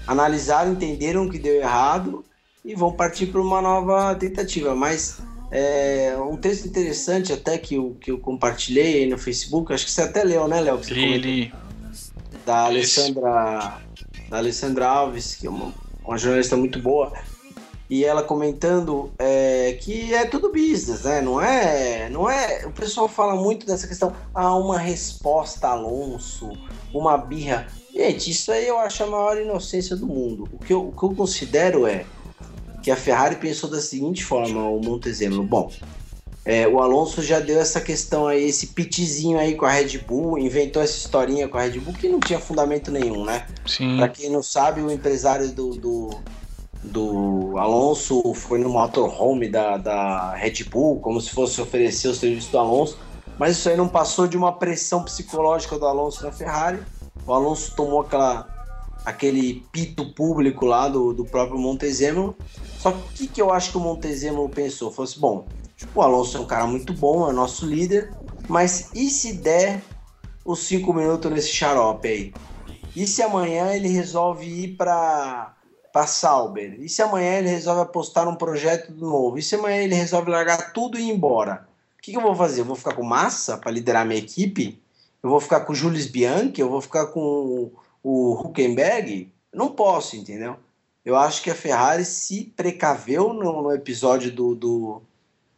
Analisaram, 0.06 0.72
entenderam 0.72 1.26
o 1.26 1.30
que 1.30 1.38
deu 1.38 1.54
errado 1.54 2.24
e 2.64 2.74
vão 2.74 2.92
partir 2.92 3.26
para 3.26 3.40
uma 3.40 3.60
nova 3.60 4.14
tentativa. 4.14 4.74
Mas 4.74 5.18
É, 5.56 6.16
um 6.18 6.36
texto 6.36 6.66
interessante 6.66 7.32
até 7.32 7.56
que 7.56 7.76
eu, 7.76 7.96
que 8.00 8.10
eu 8.10 8.18
compartilhei 8.18 9.04
aí 9.04 9.06
no 9.06 9.16
Facebook, 9.16 9.72
acho 9.72 9.84
que 9.84 9.90
você 9.92 10.02
até 10.02 10.24
leu, 10.24 10.48
né, 10.48 10.60
Léo? 10.60 10.80
Li, 10.88 11.18
li. 11.18 11.52
Da 12.44 12.64
Alessandra, 12.64 13.80
da 14.28 14.38
Alessandra 14.38 14.88
Alves, 14.88 15.36
que 15.36 15.46
é 15.46 15.50
uma, 15.50 15.72
uma 16.04 16.18
jornalista 16.18 16.56
muito 16.56 16.78
boa 16.78 17.12
e 17.88 18.04
ela 18.04 18.22
comentando 18.22 19.12
é, 19.18 19.78
que 19.80 20.14
é 20.14 20.24
tudo 20.24 20.50
business, 20.50 21.02
né? 21.02 21.20
Não 21.20 21.40
é, 21.40 22.08
não 22.08 22.30
é. 22.30 22.66
O 22.66 22.72
pessoal 22.72 23.08
fala 23.08 23.34
muito 23.36 23.66
dessa 23.66 23.86
questão. 23.86 24.14
Ah, 24.34 24.56
uma 24.56 24.78
resposta 24.78 25.68
Alonso, 25.68 26.50
uma 26.92 27.16
birra. 27.16 27.66
Gente, 27.92 28.30
isso 28.30 28.50
aí 28.50 28.66
eu 28.66 28.78
acho 28.78 29.04
a 29.04 29.06
maior 29.06 29.38
inocência 29.38 29.94
do 29.94 30.06
mundo. 30.06 30.48
O 30.52 30.58
que 30.58 30.72
eu, 30.72 30.88
o 30.88 30.92
que 30.92 31.02
eu 31.02 31.14
considero 31.14 31.86
é 31.86 32.04
que 32.82 32.90
a 32.90 32.96
Ferrari 32.96 33.36
pensou 33.36 33.70
da 33.70 33.80
seguinte 33.80 34.24
forma, 34.24 34.68
o 34.68 34.80
Montezemolo. 34.80 35.44
Bom, 35.44 35.70
é, 36.44 36.68
o 36.68 36.80
Alonso 36.80 37.22
já 37.22 37.40
deu 37.40 37.58
essa 37.58 37.80
questão 37.80 38.26
aí, 38.26 38.44
esse 38.44 38.68
pitizinho 38.68 39.38
aí 39.38 39.54
com 39.54 39.64
a 39.64 39.70
Red 39.70 39.98
Bull, 39.98 40.38
inventou 40.38 40.82
essa 40.82 40.96
historinha 40.96 41.48
com 41.48 41.56
a 41.56 41.62
Red 41.62 41.78
Bull 41.80 41.94
que 41.94 42.08
não 42.08 42.20
tinha 42.20 42.38
fundamento 42.38 42.90
nenhum, 42.90 43.24
né? 43.24 43.46
Sim. 43.66 43.96
Pra 43.96 44.08
quem 44.08 44.30
não 44.30 44.42
sabe, 44.42 44.80
o 44.82 44.90
empresário 44.90 45.50
do, 45.50 45.70
do 45.70 46.10
do 46.84 47.56
Alonso 47.56 48.34
foi 48.34 48.58
no 48.58 48.68
motorhome 48.68 49.48
da, 49.48 49.78
da 49.78 50.34
Red 50.34 50.64
Bull, 50.64 51.00
como 51.00 51.18
se 51.20 51.30
fosse 51.30 51.60
oferecer 51.60 52.08
o 52.08 52.14
serviço 52.14 52.52
do 52.52 52.58
Alonso, 52.58 52.98
mas 53.38 53.56
isso 53.56 53.68
aí 53.68 53.76
não 53.76 53.88
passou 53.88 54.26
de 54.26 54.36
uma 54.36 54.52
pressão 54.52 55.02
psicológica 55.02 55.78
do 55.78 55.86
Alonso 55.86 56.22
na 56.22 56.30
Ferrari. 56.30 56.80
O 57.26 57.32
Alonso 57.32 57.74
tomou 57.74 58.02
aquela, 58.02 58.46
aquele 59.04 59.64
pito 59.72 60.12
público 60.12 60.66
lá 60.66 60.88
do, 60.88 61.12
do 61.12 61.24
próprio 61.24 61.58
Montezemolo. 61.58 62.36
Só 62.78 62.92
que 62.92 62.98
o 62.98 63.12
que, 63.14 63.26
que 63.28 63.42
eu 63.42 63.50
acho 63.50 63.70
que 63.70 63.78
o 63.78 63.80
Montezemolo 63.80 64.48
pensou? 64.48 64.90
Falou 64.90 65.10
assim, 65.10 65.20
bom, 65.20 65.46
o 65.94 66.02
Alonso 66.02 66.36
é 66.36 66.40
um 66.40 66.46
cara 66.46 66.66
muito 66.66 66.92
bom, 66.92 67.28
é 67.28 67.32
nosso 67.32 67.66
líder, 67.66 68.12
mas 68.48 68.90
e 68.94 69.10
se 69.10 69.34
der 69.34 69.82
os 70.44 70.60
cinco 70.60 70.92
minutos 70.92 71.30
nesse 71.30 71.48
xarope 71.48 72.08
aí? 72.08 72.34
E 72.94 73.06
se 73.06 73.22
amanhã 73.22 73.72
ele 73.72 73.88
resolve 73.88 74.46
ir 74.46 74.76
para 74.76 75.54
para 75.92 76.08
Sauber? 76.08 76.76
E 76.80 76.88
se 76.88 77.02
amanhã 77.02 77.38
ele 77.38 77.48
resolve 77.48 77.82
apostar 77.82 78.24
num 78.24 78.34
projeto 78.34 78.92
novo? 78.92 79.38
E 79.38 79.42
se 79.42 79.54
amanhã 79.54 79.76
ele 79.76 79.94
resolve 79.94 80.28
largar 80.28 80.72
tudo 80.72 80.98
e 80.98 81.02
ir 81.02 81.10
embora? 81.10 81.68
O 81.96 82.02
que, 82.02 82.10
que 82.10 82.16
eu 82.18 82.22
vou 82.22 82.34
fazer? 82.34 82.62
Eu 82.62 82.64
vou 82.64 82.74
ficar 82.74 82.94
com 82.94 83.04
massa 83.04 83.56
para 83.56 83.70
liderar 83.70 84.04
minha 84.04 84.18
equipe? 84.18 84.82
Eu 85.22 85.30
vou 85.30 85.40
ficar 85.40 85.60
com 85.60 85.72
o 85.72 85.74
Jules 85.74 86.06
Bianchi? 86.06 86.60
Eu 86.60 86.68
vou 86.68 86.80
ficar 86.80 87.06
com 87.06 87.70
o 88.02 88.32
Huckenberg? 88.34 89.32
Não 89.52 89.70
posso, 89.70 90.16
entendeu? 90.16 90.56
Eu 91.04 91.16
acho 91.16 91.42
que 91.42 91.50
a 91.50 91.54
Ferrari 91.54 92.04
se 92.04 92.52
precaveu 92.56 93.32
no, 93.32 93.62
no 93.62 93.72
episódio 93.72 94.32
do. 94.32 94.54
do 94.54 95.02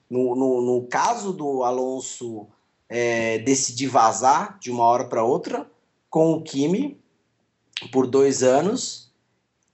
no, 0.09 0.35
no, 0.35 0.61
no, 0.63 0.87
caso 0.87 1.33
do 1.33 1.65
Alonso 1.65 2.47
é, 2.89 3.39
decidir 3.39 3.89
vazar 3.89 4.59
de 4.59 4.71
uma 4.71 4.85
hora 4.85 5.05
para 5.05 5.25
outra 5.25 5.69
com 6.09 6.33
o 6.33 6.43
Kimi 6.43 7.01
por 7.91 8.07
dois 8.07 8.43
anos 8.43 9.13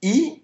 e 0.03 0.43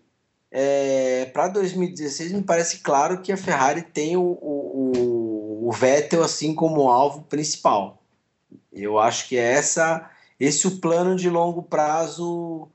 é, 0.50 1.26
para 1.26 1.48
2016 1.48 2.32
me 2.32 2.42
parece 2.42 2.78
claro 2.78 3.20
que 3.20 3.32
a 3.32 3.36
Ferrari 3.36 3.82
tem 3.82 4.16
o, 4.16 4.22
o, 4.22 5.68
o, 5.68 5.72
Vettel 5.72 6.22
assim 6.22 6.54
como 6.54 6.90
alvo 6.90 7.22
principal. 7.22 8.02
Eu 8.72 8.98
acho 8.98 9.28
que 9.28 9.36
é 9.36 9.52
essa, 9.52 10.10
esse 10.40 10.66
o 10.66 10.78
plano 10.78 11.16
de 11.16 11.28
longo 11.28 11.62
prazo 11.62 12.68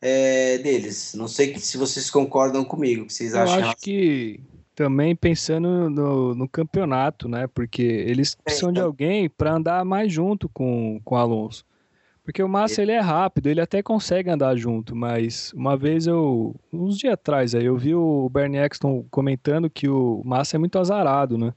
é, 0.00 0.58
deles. 0.58 1.14
Não 1.14 1.28
sei 1.28 1.56
se 1.58 1.76
vocês 1.76 2.10
concordam 2.10 2.64
comigo, 2.64 3.06
que 3.06 3.12
vocês 3.12 3.34
Eu 3.34 3.42
acham. 3.42 3.60
Eu 3.60 3.64
acho 3.66 3.76
que 3.76 4.40
também 4.80 5.14
pensando 5.14 5.90
no, 5.90 6.34
no 6.34 6.48
campeonato, 6.48 7.28
né? 7.28 7.46
Porque 7.46 7.82
eles 7.82 8.34
precisam 8.34 8.70
é, 8.70 8.72
então... 8.72 8.82
de 8.82 8.86
alguém 8.86 9.28
para 9.28 9.52
andar 9.52 9.84
mais 9.84 10.10
junto 10.10 10.48
com, 10.48 10.98
com 11.04 11.14
o 11.14 11.18
Alonso. 11.18 11.66
Porque 12.24 12.42
o 12.42 12.48
Massa 12.48 12.80
ele 12.80 12.92
é 12.92 12.98
rápido, 12.98 13.48
ele 13.48 13.60
até 13.60 13.82
consegue 13.82 14.30
andar 14.30 14.56
junto, 14.56 14.96
mas 14.96 15.52
uma 15.52 15.76
vez 15.76 16.06
eu, 16.06 16.54
uns 16.72 16.96
dias 16.96 17.12
atrás, 17.12 17.54
aí 17.54 17.66
eu 17.66 17.76
vi 17.76 17.94
o 17.94 18.30
Bernie 18.30 18.58
Eccleston 18.58 19.04
comentando 19.10 19.68
que 19.68 19.86
o 19.86 20.22
Massa 20.24 20.56
é 20.56 20.58
muito 20.58 20.78
azarado, 20.78 21.36
né? 21.36 21.52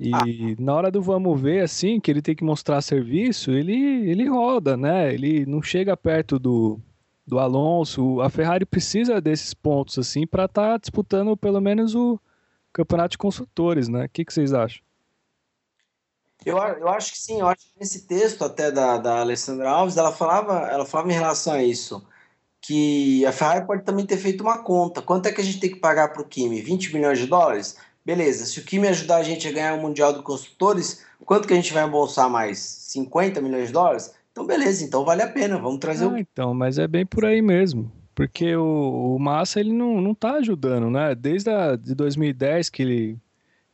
E 0.00 0.10
ah. 0.14 0.22
na 0.58 0.74
hora 0.74 0.90
do 0.90 1.02
vamos 1.02 1.38
ver, 1.38 1.62
assim, 1.62 2.00
que 2.00 2.10
ele 2.10 2.22
tem 2.22 2.34
que 2.34 2.44
mostrar 2.44 2.80
serviço, 2.80 3.50
ele, 3.50 3.74
ele 4.08 4.26
roda, 4.26 4.74
né? 4.74 5.12
Ele 5.12 5.44
não 5.44 5.60
chega 5.60 5.94
perto 5.94 6.38
do, 6.38 6.80
do 7.26 7.38
Alonso. 7.38 8.20
A 8.20 8.30
Ferrari 8.30 8.64
precisa 8.64 9.20
desses 9.20 9.52
pontos, 9.52 9.98
assim, 9.98 10.26
para 10.26 10.44
estar 10.44 10.72
tá 10.72 10.76
disputando 10.78 11.36
pelo 11.36 11.60
menos 11.60 11.94
o 11.94 12.20
campeonato 12.72 13.12
de 13.12 13.18
construtores, 13.18 13.88
né? 13.88 14.04
O 14.04 14.08
que, 14.08 14.24
que 14.24 14.32
vocês 14.32 14.52
acham? 14.52 14.82
Eu, 16.44 16.58
eu 16.58 16.88
acho 16.88 17.12
que 17.12 17.18
sim, 17.18 17.40
eu 17.40 17.48
acho 17.48 17.64
que 17.64 17.72
nesse 17.80 18.06
texto 18.06 18.44
até 18.44 18.70
da, 18.70 18.98
da 18.98 19.20
Alessandra 19.20 19.70
Alves, 19.70 19.96
ela 19.96 20.12
falava, 20.12 20.68
ela 20.68 20.84
falava 20.84 21.10
em 21.10 21.14
relação 21.14 21.54
a 21.54 21.62
isso, 21.62 22.06
que 22.60 23.24
a 23.26 23.32
Ferrari 23.32 23.66
pode 23.66 23.82
também 23.82 24.06
ter 24.06 24.18
feito 24.18 24.42
uma 24.42 24.58
conta. 24.62 25.02
Quanto 25.02 25.26
é 25.26 25.32
que 25.32 25.40
a 25.40 25.44
gente 25.44 25.58
tem 25.58 25.70
que 25.70 25.80
pagar 25.80 26.12
para 26.12 26.22
o 26.22 26.24
Kimi? 26.24 26.60
20 26.60 26.94
milhões 26.94 27.18
de 27.18 27.26
dólares? 27.26 27.76
Beleza, 28.04 28.46
se 28.46 28.60
o 28.60 28.64
Kimi 28.64 28.86
ajudar 28.86 29.16
a 29.16 29.22
gente 29.22 29.48
a 29.48 29.52
ganhar 29.52 29.74
o 29.74 29.80
Mundial 29.82 30.12
de 30.12 30.22
Construtores, 30.22 31.04
quanto 31.24 31.48
que 31.48 31.54
a 31.54 31.56
gente 31.56 31.72
vai 31.72 31.84
embolsar 31.84 32.30
mais? 32.30 32.58
50 32.58 33.40
milhões 33.40 33.68
de 33.68 33.72
dólares? 33.72 34.14
Então 34.36 34.46
beleza, 34.46 34.84
então 34.84 35.02
vale 35.02 35.22
a 35.22 35.28
pena, 35.28 35.56
vamos 35.56 35.78
trazer 35.78 36.04
ah, 36.04 36.08
o... 36.08 36.18
Então, 36.18 36.52
mas 36.52 36.78
é 36.78 36.86
bem 36.86 37.06
por 37.06 37.24
aí 37.24 37.40
mesmo. 37.40 37.90
Porque 38.14 38.54
o, 38.54 39.14
o 39.16 39.18
Massa 39.18 39.60
ele 39.60 39.72
não, 39.72 39.98
não 39.98 40.14
tá 40.14 40.32
ajudando, 40.34 40.90
né? 40.90 41.14
Desde 41.14 41.48
a, 41.48 41.74
de 41.74 41.94
2010 41.94 42.68
que 42.68 42.82
ele 42.82 43.18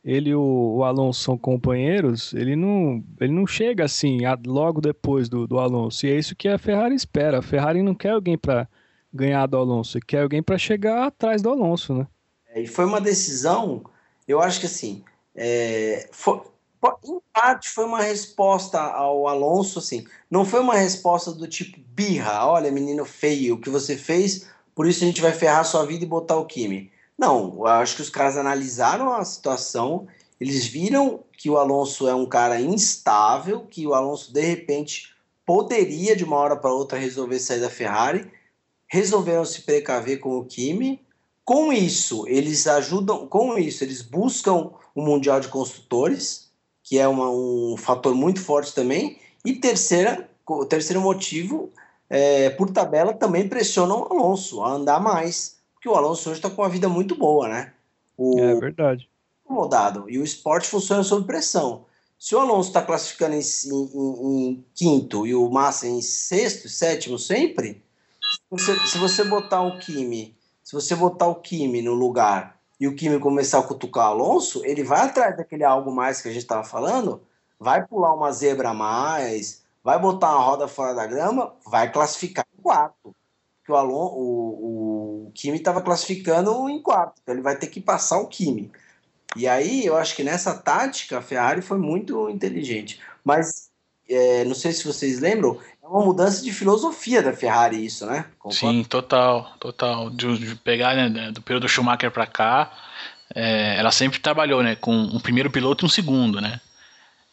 ele 0.05 0.29
e 0.29 0.35
o, 0.35 0.75
o, 0.77 0.83
Alonso 0.85 1.21
são 1.21 1.37
companheiros, 1.37 2.33
ele 2.33 2.55
não, 2.55 3.03
ele 3.19 3.33
não 3.33 3.45
chega 3.45 3.83
assim 3.83 4.23
a, 4.23 4.39
logo 4.45 4.79
depois 4.79 5.27
do, 5.27 5.45
do 5.45 5.59
Alonso. 5.59 6.05
E 6.05 6.11
é 6.11 6.17
isso 6.17 6.33
que 6.33 6.47
a 6.47 6.57
Ferrari 6.57 6.95
espera. 6.95 7.39
A 7.39 7.41
Ferrari 7.41 7.81
não 7.81 7.93
quer 7.93 8.11
alguém 8.11 8.37
para 8.37 8.65
ganhar 9.13 9.45
do 9.47 9.57
Alonso, 9.57 9.99
quer 9.99 10.21
alguém 10.21 10.41
para 10.41 10.57
chegar 10.57 11.07
atrás 11.07 11.41
do 11.41 11.49
Alonso, 11.49 11.93
né? 11.93 12.07
É, 12.47 12.61
e 12.61 12.67
foi 12.67 12.85
uma 12.85 13.01
decisão, 13.01 13.83
eu 14.25 14.41
acho 14.41 14.61
que 14.61 14.65
assim, 14.65 15.03
é, 15.35 16.07
foi, 16.11 16.41
em 17.03 17.19
parte 17.33 17.69
foi 17.69 17.85
uma 17.85 18.01
resposta 18.01 18.79
ao 18.79 19.27
Alonso, 19.27 19.79
assim, 19.79 20.05
não 20.29 20.43
foi 20.45 20.59
uma 20.59 20.75
resposta 20.75 21.31
do 21.31 21.47
tipo 21.47 21.79
birra, 21.79 22.45
olha 22.47 22.71
menino 22.71 23.05
feio, 23.05 23.55
o 23.55 23.59
que 23.59 23.69
você 23.69 23.95
fez, 23.95 24.47
por 24.75 24.87
isso 24.87 25.03
a 25.03 25.07
gente 25.07 25.21
vai 25.21 25.31
ferrar 25.31 25.65
sua 25.65 25.85
vida 25.85 26.03
e 26.03 26.07
botar 26.07 26.37
o 26.37 26.45
Kimi. 26.45 26.91
Não, 27.17 27.55
eu 27.57 27.67
acho 27.67 27.95
que 27.95 28.01
os 28.01 28.09
caras 28.09 28.37
analisaram 28.37 29.13
a 29.13 29.23
situação, 29.23 30.07
eles 30.39 30.65
viram 30.65 31.23
que 31.37 31.49
o 31.49 31.57
Alonso 31.57 32.07
é 32.07 32.15
um 32.15 32.25
cara 32.25 32.59
instável, 32.59 33.61
que 33.61 33.87
o 33.87 33.93
Alonso 33.93 34.33
de 34.33 34.41
repente 34.41 35.13
poderia 35.45 36.15
de 36.15 36.23
uma 36.23 36.37
hora 36.37 36.55
para 36.55 36.73
outra 36.73 36.97
resolver 36.97 37.39
sair 37.39 37.61
da 37.61 37.69
Ferrari, 37.69 38.29
resolveram 38.87 39.45
se 39.45 39.61
precaver 39.61 40.19
com 40.19 40.37
o 40.37 40.45
Kimi. 40.45 41.01
Com 41.45 41.71
isso, 41.73 42.25
eles 42.27 42.67
ajudam, 42.67 43.27
com 43.27 43.57
isso, 43.57 43.83
eles 43.83 44.01
buscam 44.01 44.71
o 44.95 45.01
Mundial 45.01 45.39
de 45.39 45.49
Construtores, 45.49 46.51
que 46.83 46.99
é 46.99 47.07
uma, 47.07 47.29
um 47.29 47.75
fator 47.77 48.13
muito 48.13 48.41
forte 48.41 48.75
também. 48.75 49.17
E 49.45 49.53
terceira, 49.53 50.29
o 50.45 50.65
terceiro 50.65 51.01
motivo, 51.01 51.71
é, 52.09 52.49
por 52.51 52.69
tabela, 52.69 53.13
também 53.13 53.47
pressionam 53.47 54.01
o 54.01 54.13
Alonso 54.13 54.61
a 54.61 54.71
andar 54.71 54.99
mais 54.99 55.57
que 55.81 55.89
o 55.89 55.95
Alonso 55.95 56.29
hoje 56.29 56.39
está 56.39 56.49
com 56.49 56.61
uma 56.61 56.69
vida 56.69 56.87
muito 56.87 57.13
boa, 57.13 57.49
né? 57.49 57.73
O, 58.17 58.39
é 58.39 58.55
verdade. 58.55 59.09
Rodado. 59.45 60.09
E 60.09 60.17
o 60.17 60.23
esporte 60.23 60.65
funciona 60.65 61.03
sob 61.03 61.27
pressão. 61.27 61.85
Se 62.17 62.33
o 62.35 62.39
Alonso 62.39 62.69
está 62.69 62.81
classificando 62.81 63.35
em, 63.35 63.41
em, 63.41 64.47
em, 64.49 64.65
quinto 64.73 65.27
e 65.27 65.35
o 65.35 65.49
Massa 65.49 65.85
em 65.85 66.01
sexto, 66.01 66.69
sétimo 66.69 67.19
sempre, 67.19 67.83
você, 68.49 68.79
se 68.87 68.97
você 68.97 69.25
botar 69.25 69.61
o 69.61 69.77
Kimi, 69.77 70.33
se 70.63 70.71
você 70.71 70.95
botar 70.95 71.27
o 71.27 71.35
Kimi 71.35 71.81
no 71.81 71.93
lugar 71.93 72.57
e 72.83 72.87
o 72.87 72.93
Kimi 72.93 73.17
começar 73.17 73.59
a 73.59 73.63
cutucar 73.63 74.07
Alonso, 74.07 74.61
ele 74.65 74.83
vai 74.83 74.99
atrás 74.99 75.37
daquele 75.37 75.63
algo 75.63 75.89
mais 75.89 76.21
que 76.21 76.27
a 76.27 76.31
gente 76.31 76.41
estava 76.41 76.65
falando, 76.65 77.21
vai 77.57 77.87
pular 77.87 78.13
uma 78.13 78.29
zebra 78.33 78.71
a 78.71 78.73
mais, 78.73 79.63
vai 79.81 79.97
botar 79.97 80.31
uma 80.31 80.43
roda 80.43 80.67
fora 80.67 80.93
da 80.93 81.05
grama, 81.05 81.55
vai 81.65 81.89
classificar 81.89 82.45
em 82.53 82.61
quarto 82.61 83.15
que 83.63 83.71
o, 83.71 83.75
Alon, 83.77 84.07
o, 84.13 85.27
o 85.27 85.31
Kimi 85.33 85.59
estava 85.59 85.81
classificando 85.81 86.69
em 86.69 86.81
quarto, 86.81 87.21
então 87.23 87.33
ele 87.33 87.41
vai 87.41 87.57
ter 87.57 87.67
que 87.67 87.79
passar 87.79 88.19
o 88.19 88.27
Kimi. 88.27 88.69
E 89.37 89.47
aí 89.47 89.85
eu 89.85 89.95
acho 89.95 90.13
que 90.13 90.21
nessa 90.21 90.53
tática 90.53 91.19
a 91.19 91.21
Ferrari 91.21 91.61
foi 91.61 91.77
muito 91.77 92.29
inteligente. 92.29 92.99
Mas 93.23 93.71
é, 94.09 94.43
não 94.43 94.55
sei 94.55 94.73
se 94.73 94.85
vocês 94.85 95.21
lembram, 95.21 95.57
é 95.83 95.87
uma 95.87 96.03
mudança 96.03 96.41
de 96.41 96.53
filosofia 96.53 97.21
da 97.21 97.33
Ferrari 97.33 97.85
isso, 97.85 98.05
né? 98.05 98.25
Concordo? 98.39 98.55
Sim, 98.55 98.83
total, 98.85 99.51
total. 99.59 100.09
De, 100.09 100.37
de 100.37 100.55
pegar 100.55 100.95
né, 100.95 101.31
do 101.31 101.41
período 101.41 101.67
Schumacher 101.67 102.09
para 102.09 102.25
cá, 102.25 102.71
é, 103.35 103.77
ela 103.77 103.91
sempre 103.91 104.19
trabalhou, 104.19 104.63
né, 104.63 104.75
com 104.75 104.93
um 104.93 105.19
primeiro 105.19 105.51
piloto 105.51 105.83
e 105.83 105.87
um 105.87 105.89
segundo, 105.89 106.39
né? 106.39 106.61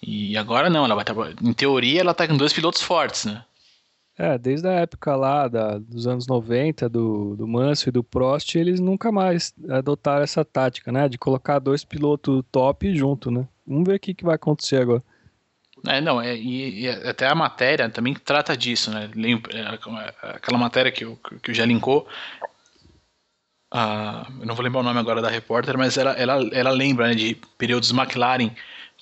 E 0.03 0.36
agora 0.36 0.68
não, 0.68 0.84
ela 0.84 0.94
vai 0.94 1.05
em 1.42 1.53
teoria 1.53 2.01
ela 2.01 2.14
tá 2.14 2.26
com 2.26 2.36
dois 2.36 2.53
pilotos 2.53 2.82
fortes, 2.82 3.26
né? 3.26 3.44
É, 4.18 4.36
desde 4.36 4.66
a 4.66 4.72
época 4.72 5.14
lá 5.14 5.46
da, 5.46 5.78
dos 5.78 6.07
anos 6.07 6.26
90, 6.26 6.88
do, 6.88 7.36
do 7.36 7.46
Mansell 7.46 7.90
e 7.90 7.92
do 7.92 8.05
Prost, 8.05 8.55
eles 8.55 8.80
nunca 8.80 9.12
mais 9.12 9.55
adotaram 9.68 10.22
essa 10.22 10.44
tática, 10.44 10.90
né? 10.90 11.09
De 11.09 11.16
colocar 11.16 11.59
dois 11.59 11.84
pilotos 11.84 12.42
top 12.51 12.94
junto, 12.94 13.30
né? 13.30 13.46
Vamos 13.66 13.86
ver 13.86 13.96
o 13.96 14.01
que, 14.01 14.12
que 14.12 14.24
vai 14.24 14.34
acontecer 14.34 14.82
agora. 14.82 15.03
É, 15.87 16.01
não, 16.01 16.20
é, 16.20 16.37
e, 16.37 16.85
e, 16.85 16.89
até 16.89 17.26
a 17.26 17.35
matéria 17.35 17.89
também 17.89 18.14
trata 18.14 18.57
disso, 18.57 18.91
né? 18.91 19.11
É, 19.53 20.37
aquela 20.37 20.59
matéria 20.59 20.93
que, 20.93 21.05
que 21.43 21.51
o 21.51 21.55
já 21.55 21.64
linkou, 21.64 22.07
eu 23.72 24.47
não 24.47 24.55
vou 24.55 24.64
lembrar 24.64 24.81
o 24.81 24.85
nome 24.85 24.99
agora 24.99 25.22
da 25.22 25.31
repórter, 25.31 25.78
mas 25.78 25.97
ela, 25.97 26.12
ela, 26.12 26.49
ela 26.53 26.70
lembra 26.70 27.09
né, 27.09 27.14
de 27.14 27.37
períodos 27.57 27.93
McLaren 27.93 28.51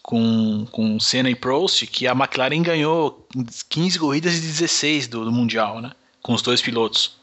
com, 0.02 0.66
com 0.70 1.00
Senna 1.00 1.30
e 1.30 1.34
Prost, 1.34 1.86
que 1.86 2.06
a 2.06 2.12
McLaren 2.12 2.62
ganhou 2.62 3.26
15 3.68 3.98
corridas 3.98 4.36
e 4.36 4.40
16 4.40 5.08
do, 5.08 5.24
do 5.24 5.32
Mundial, 5.32 5.80
né? 5.80 5.92
Com 6.22 6.34
os 6.34 6.42
dois 6.42 6.60
pilotos. 6.60 7.18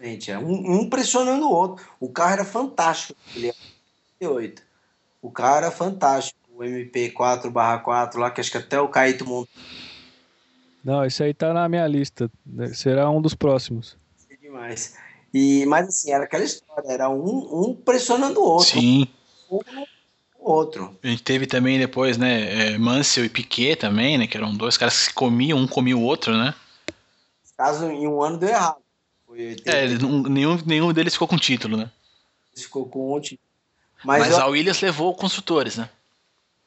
Gente, 0.00 0.30
é 0.30 0.38
um, 0.38 0.80
um 0.80 0.90
pressionando 0.90 1.46
o 1.46 1.50
outro. 1.50 1.86
O 1.98 2.10
carro 2.10 2.32
era 2.32 2.44
fantástico. 2.44 3.18
Ele 3.34 3.52
8. 4.20 4.62
O 5.22 5.30
carro 5.30 5.56
era 5.56 5.70
fantástico. 5.70 6.38
O 6.56 6.64
MP4/4 6.64 8.16
lá, 8.16 8.30
que 8.30 8.40
acho 8.40 8.50
que 8.50 8.56
até 8.56 8.80
o 8.80 8.88
Caíto 8.88 9.26
montou. 9.26 9.48
Não, 10.82 11.04
isso 11.04 11.22
aí 11.22 11.34
tá 11.34 11.52
na 11.52 11.68
minha 11.68 11.86
lista. 11.86 12.30
Será 12.72 13.10
um 13.10 13.20
dos 13.20 13.34
próximos. 13.34 13.96
É 14.30 14.36
demais. 14.36 14.96
E, 15.34 15.66
mas 15.66 15.88
assim, 15.88 16.12
era 16.12 16.24
aquela 16.24 16.44
história, 16.44 16.88
era 16.88 17.10
um, 17.10 17.68
um 17.68 17.74
pressionando 17.74 18.40
o 18.40 18.44
outro. 18.44 18.80
Sim. 18.80 19.06
Um 19.50 19.60
outro. 20.38 20.96
A 21.02 21.08
gente 21.08 21.22
teve 21.22 21.46
também 21.46 21.78
depois, 21.78 22.16
né, 22.16 22.72
é, 22.74 22.78
Mansell 22.78 23.24
e 23.24 23.28
Piquet 23.28 23.76
também, 23.76 24.16
né, 24.16 24.26
que 24.26 24.36
eram 24.36 24.56
dois 24.56 24.78
caras 24.78 24.96
que 24.96 25.04
se 25.06 25.12
comiam, 25.12 25.58
um 25.58 25.66
comia 25.66 25.96
o 25.96 26.02
outro, 26.02 26.34
né? 26.34 26.54
Caso 27.56 27.90
em 27.90 28.06
um 28.06 28.22
ano 28.22 28.38
deu 28.38 28.48
errado. 28.48 28.76
Foi, 29.26 29.56
é, 29.66 29.88
nenhum, 30.28 30.58
nenhum 30.64 30.92
deles 30.92 31.12
ficou 31.12 31.28
com 31.28 31.36
título, 31.36 31.76
né? 31.76 31.90
Ficou 32.56 32.86
com 32.86 33.14
um 33.14 33.20
título. 33.20 33.40
Mas, 34.04 34.20
Mas 34.20 34.38
eu... 34.38 34.42
a 34.42 34.46
Williams 34.46 34.80
levou 34.80 35.14
construtores, 35.14 35.76
né? 35.76 35.90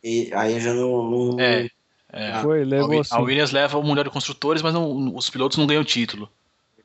E 0.04 0.32
aí 0.34 0.54
eu 0.54 0.60
já 0.60 0.74
não. 0.74 1.10
não... 1.10 1.40
É, 1.40 1.70
é. 2.12 2.42
Foi, 2.42 2.64
levou 2.64 3.02
a, 3.02 3.16
a 3.16 3.22
Williams 3.22 3.52
leva 3.52 3.78
o 3.78 3.84
Mundial 3.84 4.04
de 4.04 4.10
Construtores, 4.10 4.62
mas 4.62 4.74
não, 4.74 5.16
os 5.16 5.30
pilotos 5.30 5.58
não 5.58 5.68
ganham 5.68 5.84
título 5.84 6.30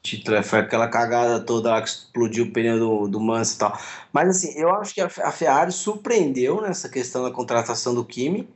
título, 0.05 0.37
é, 0.37 0.43
foi 0.43 0.59
aquela 0.59 0.87
cagada 0.87 1.41
toda 1.41 1.71
lá 1.71 1.81
que 1.81 1.89
explodiu 1.89 2.45
o 2.45 2.53
pneu 2.53 2.79
do, 2.79 3.09
do 3.09 3.19
Mansell 3.19 3.57
e 3.57 3.59
tal. 3.59 3.81
Mas 4.12 4.29
assim, 4.29 4.53
eu 4.59 4.71
acho 4.75 4.95
que 4.95 5.01
a, 5.01 5.07
a 5.07 5.33
Ferrari 5.33 5.73
surpreendeu 5.73 6.61
nessa 6.61 6.89
questão 6.91 7.23
da 7.23 7.31
contratação 7.31 7.95
do 7.95 8.05
Kimi 8.05 8.47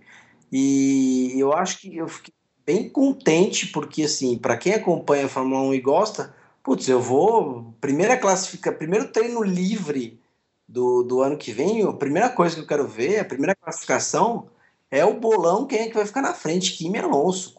e 0.53 1.33
eu 1.37 1.55
acho 1.55 1.81
que 1.81 1.97
eu 1.97 2.07
fiquei 2.07 2.35
bem 2.67 2.89
contente 2.89 3.67
porque 3.69 4.03
assim, 4.03 4.37
para 4.37 4.59
quem 4.59 4.75
acompanha 4.75 5.25
a 5.25 5.29
Fórmula 5.29 5.63
1 5.63 5.75
e 5.75 5.81
gosta, 5.81 6.35
putz, 6.63 6.87
eu 6.87 7.01
vou 7.01 7.75
primeira 7.81 8.19
classifica, 8.19 8.71
primeiro 8.71 9.09
treino 9.09 9.43
livre 9.43 10.21
do, 10.69 11.03
do 11.03 11.23
ano 11.23 11.39
que 11.39 11.53
vem, 11.53 11.83
a 11.83 11.93
primeira 11.93 12.29
coisa 12.29 12.55
que 12.55 12.61
eu 12.61 12.67
quero 12.67 12.87
ver, 12.87 13.21
a 13.21 13.25
primeira 13.25 13.55
classificação 13.55 14.49
é 14.91 15.05
o 15.05 15.19
bolão, 15.19 15.67
quem 15.67 15.81
é 15.81 15.89
que 15.89 15.95
vai 15.95 16.07
ficar 16.07 16.23
na 16.23 16.35
frente, 16.35 16.73
Kimi 16.73 16.99
Alonso, 16.99 17.55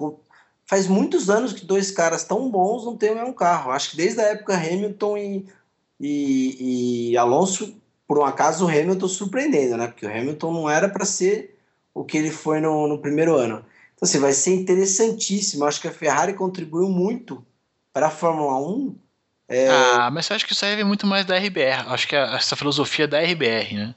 faz 0.66 0.88
muitos 0.88 1.30
anos 1.30 1.51
que 1.51 1.66
dois 1.66 1.89
caras 1.89 2.24
tão 2.24 2.49
bons 2.49 2.86
não 2.86 2.95
têm 2.95 3.12
o 3.12 3.16
mesmo 3.16 3.34
carro. 3.34 3.72
Acho 3.72 3.91
que 3.91 3.97
desde 3.97 4.22
a 4.22 4.26
época 4.26 4.55
Hamilton 4.55 5.18
e, 5.18 5.47
e, 5.99 7.10
e 7.12 7.18
Alonso, 7.18 7.76
por 8.07 8.20
um 8.20 8.24
acaso, 8.24 8.66
o 8.66 8.70
Hamilton 8.70 9.07
surpreendendo, 9.07 9.78
né? 9.78 9.88
Porque 9.88 10.05
o 10.05 10.10
Hamilton 10.10 10.53
não 10.53 10.70
era 10.70 10.88
para 10.88 11.05
ser 11.05 11.57
o 11.93 12.03
que 12.03 12.18
ele 12.18 12.32
foi 12.32 12.60
no, 12.60 12.88
no 12.88 12.99
primeiro 12.99 13.36
ano. 13.36 13.66
Então, 13.95 14.07
assim, 14.07 14.20
vai 14.20 14.32
ser 14.32 14.55
interessantíssimo. 14.55 15.66
Acho 15.66 15.82
que 15.82 15.88
a 15.88 15.91
Ferrari 15.91 16.34
contribuiu 16.34 16.88
muito 16.88 17.45
para 17.91 18.07
a 18.07 18.12
Fórmula 18.12 18.57
1. 18.57 18.95
É... 19.50 19.68
Ah, 19.68 20.10
mas 20.12 20.30
eu 20.30 20.36
acho 20.36 20.45
que 20.45 20.54
isso 20.54 20.64
aí 20.64 20.76
vem 20.76 20.86
muito 20.86 21.08
mais 21.08 21.26
da 21.26 21.36
RBR. 21.36 21.88
Acho 21.88 22.08
que 22.08 22.16
essa 22.16 22.56
filosofia 22.56 23.06
é 23.06 23.08
da 23.08 23.20
RBR, 23.20 23.74
né? 23.74 23.95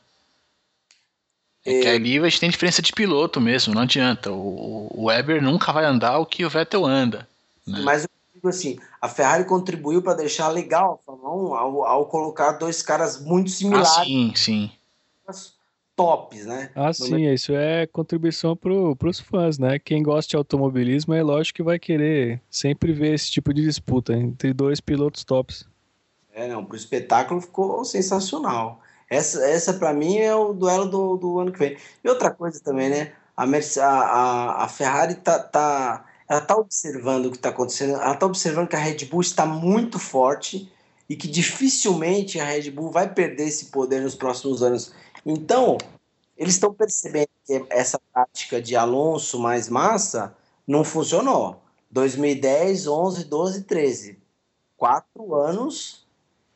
É 1.64 1.80
que 1.80 1.88
ali 1.88 2.18
a 2.18 2.22
gente 2.24 2.40
tem 2.40 2.50
diferença 2.50 2.82
de 2.82 2.92
piloto 2.92 3.40
mesmo, 3.40 3.74
não 3.74 3.82
adianta. 3.82 4.32
O, 4.32 4.88
o 4.92 5.04
Weber 5.04 5.40
nunca 5.42 5.72
vai 5.72 5.84
andar 5.84 6.18
o 6.18 6.26
que 6.26 6.44
o 6.44 6.50
Vettel 6.50 6.84
anda. 6.84 7.28
Né? 7.66 7.80
Mas 7.82 8.02
eu 8.02 8.10
digo 8.34 8.48
assim, 8.48 8.78
a 9.00 9.08
Ferrari 9.08 9.44
contribuiu 9.44 10.02
para 10.02 10.14
deixar 10.14 10.48
legal 10.48 10.94
a 10.94 11.04
Fórmula 11.04 11.34
1 11.34 11.54
ao, 11.54 11.84
ao, 11.84 12.06
colocar 12.06 12.52
dois 12.52 12.82
caras 12.82 13.20
muito 13.20 13.50
similares. 13.50 13.98
Ah, 13.98 14.04
sim, 14.04 14.32
sim. 14.34 14.72
Tops, 16.02 16.46
né? 16.46 16.68
Ah, 16.74 16.92
sim, 16.92 17.32
isso 17.32 17.52
é 17.54 17.86
contribuição 17.86 18.56
para 18.56 19.08
os 19.08 19.20
fãs, 19.20 19.56
né? 19.56 19.78
Quem 19.78 20.02
gosta 20.02 20.30
de 20.30 20.36
automobilismo 20.36 21.14
é 21.14 21.22
lógico 21.22 21.58
que 21.58 21.62
vai 21.62 21.78
querer 21.78 22.42
sempre 22.50 22.92
ver 22.92 23.14
esse 23.14 23.30
tipo 23.30 23.54
de 23.54 23.62
disputa 23.62 24.12
entre 24.12 24.52
dois 24.52 24.80
pilotos 24.80 25.22
tops. 25.22 25.64
É, 26.34 26.48
não, 26.48 26.64
pro 26.64 26.76
espetáculo 26.76 27.40
ficou 27.40 27.84
sensacional. 27.84 28.80
Essa, 29.08 29.46
essa 29.46 29.74
para 29.74 29.92
mim 29.92 30.16
é 30.16 30.34
o 30.34 30.52
duelo 30.52 30.86
do, 30.86 31.16
do 31.16 31.38
ano 31.38 31.52
que 31.52 31.58
vem. 31.60 31.76
E 32.02 32.08
outra 32.08 32.32
coisa 32.32 32.60
também, 32.60 32.90
né? 32.90 33.12
A, 33.36 33.44
a, 33.44 34.64
a 34.64 34.68
Ferrari 34.68 35.14
tá, 35.14 35.38
tá, 35.38 36.04
ela 36.28 36.40
tá 36.40 36.56
observando 36.56 37.26
o 37.26 37.30
que 37.30 37.36
está 37.36 37.50
acontecendo, 37.50 37.94
ela 37.94 38.16
tá 38.16 38.26
observando 38.26 38.66
que 38.66 38.76
a 38.76 38.80
Red 38.80 39.04
Bull 39.04 39.20
está 39.20 39.46
muito 39.46 40.00
forte 40.00 40.68
e 41.08 41.14
que 41.14 41.28
dificilmente 41.28 42.40
a 42.40 42.44
Red 42.44 42.70
Bull 42.70 42.90
vai 42.90 43.12
perder 43.12 43.46
esse 43.46 43.66
poder 43.66 44.00
nos 44.00 44.14
próximos 44.14 44.62
anos. 44.62 44.92
Então, 45.24 45.78
eles 46.36 46.54
estão 46.54 46.72
percebendo 46.72 47.28
que 47.46 47.64
essa 47.70 48.00
tática 48.12 48.60
de 48.60 48.74
Alonso 48.74 49.38
mais 49.38 49.68
massa 49.68 50.36
não 50.66 50.84
funcionou. 50.84 51.60
2010, 51.90 52.86
11, 52.86 53.24
12, 53.24 53.64
13. 53.64 54.18
Quatro 54.76 55.34
anos 55.34 56.06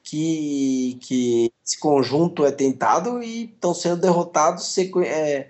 que, 0.03 0.99
que 1.03 1.53
esse 1.65 1.79
conjunto 1.79 2.45
é 2.45 2.51
tentado 2.51 3.23
e 3.23 3.45
estão 3.45 3.75
sendo 3.75 4.01
derrotados 4.01 4.77
é, 5.05 5.49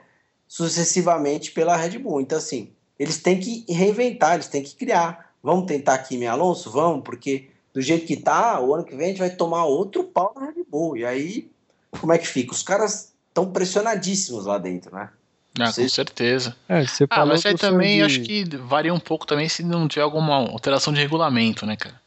sucessivamente 0.48 1.52
pela 1.52 1.76
Red 1.76 1.98
Bull. 1.98 2.20
Então, 2.20 2.38
assim, 2.38 2.72
eles 2.98 3.18
têm 3.18 3.38
que 3.38 3.64
reinventar, 3.72 4.34
eles 4.34 4.48
têm 4.48 4.62
que 4.62 4.74
criar. 4.74 5.34
Vamos 5.42 5.66
tentar 5.66 5.94
aqui, 5.94 6.18
meu 6.18 6.30
Alonso? 6.30 6.70
Vamos, 6.70 7.04
porque 7.04 7.48
do 7.72 7.80
jeito 7.80 8.06
que 8.06 8.16
tá, 8.16 8.60
o 8.60 8.74
ano 8.74 8.84
que 8.84 8.96
vem 8.96 9.06
a 9.06 9.08
gente 9.10 9.18
vai 9.18 9.30
tomar 9.30 9.64
outro 9.64 10.04
pau 10.04 10.32
na 10.34 10.46
Red 10.46 10.64
Bull. 10.68 10.96
E 10.96 11.04
aí, 11.04 11.50
como 11.99 12.12
é 12.12 12.18
que 12.18 12.26
fica? 12.26 12.53
Os 12.53 12.62
caras 12.62 13.12
estão 13.28 13.51
pressionadíssimos 13.51 14.47
lá 14.47 14.59
dentro, 14.59 14.94
né? 14.94 15.11
Ah, 15.59 15.72
com 15.72 15.88
certeza. 15.88 16.55
É, 16.68 16.84
ah, 17.11 17.24
mas 17.24 17.44
aí 17.47 17.57
também 17.57 17.99
de... 17.99 18.03
acho 18.03 18.20
que 18.22 18.44
varia 18.57 18.92
um 18.92 19.01
pouco 19.01 19.26
também 19.26 19.49
se 19.49 19.62
não 19.62 19.88
tiver 19.88 20.03
alguma 20.03 20.36
alteração 20.36 20.92
de 20.92 21.01
regulamento, 21.01 21.64
né, 21.64 21.76
cara? 21.76 22.01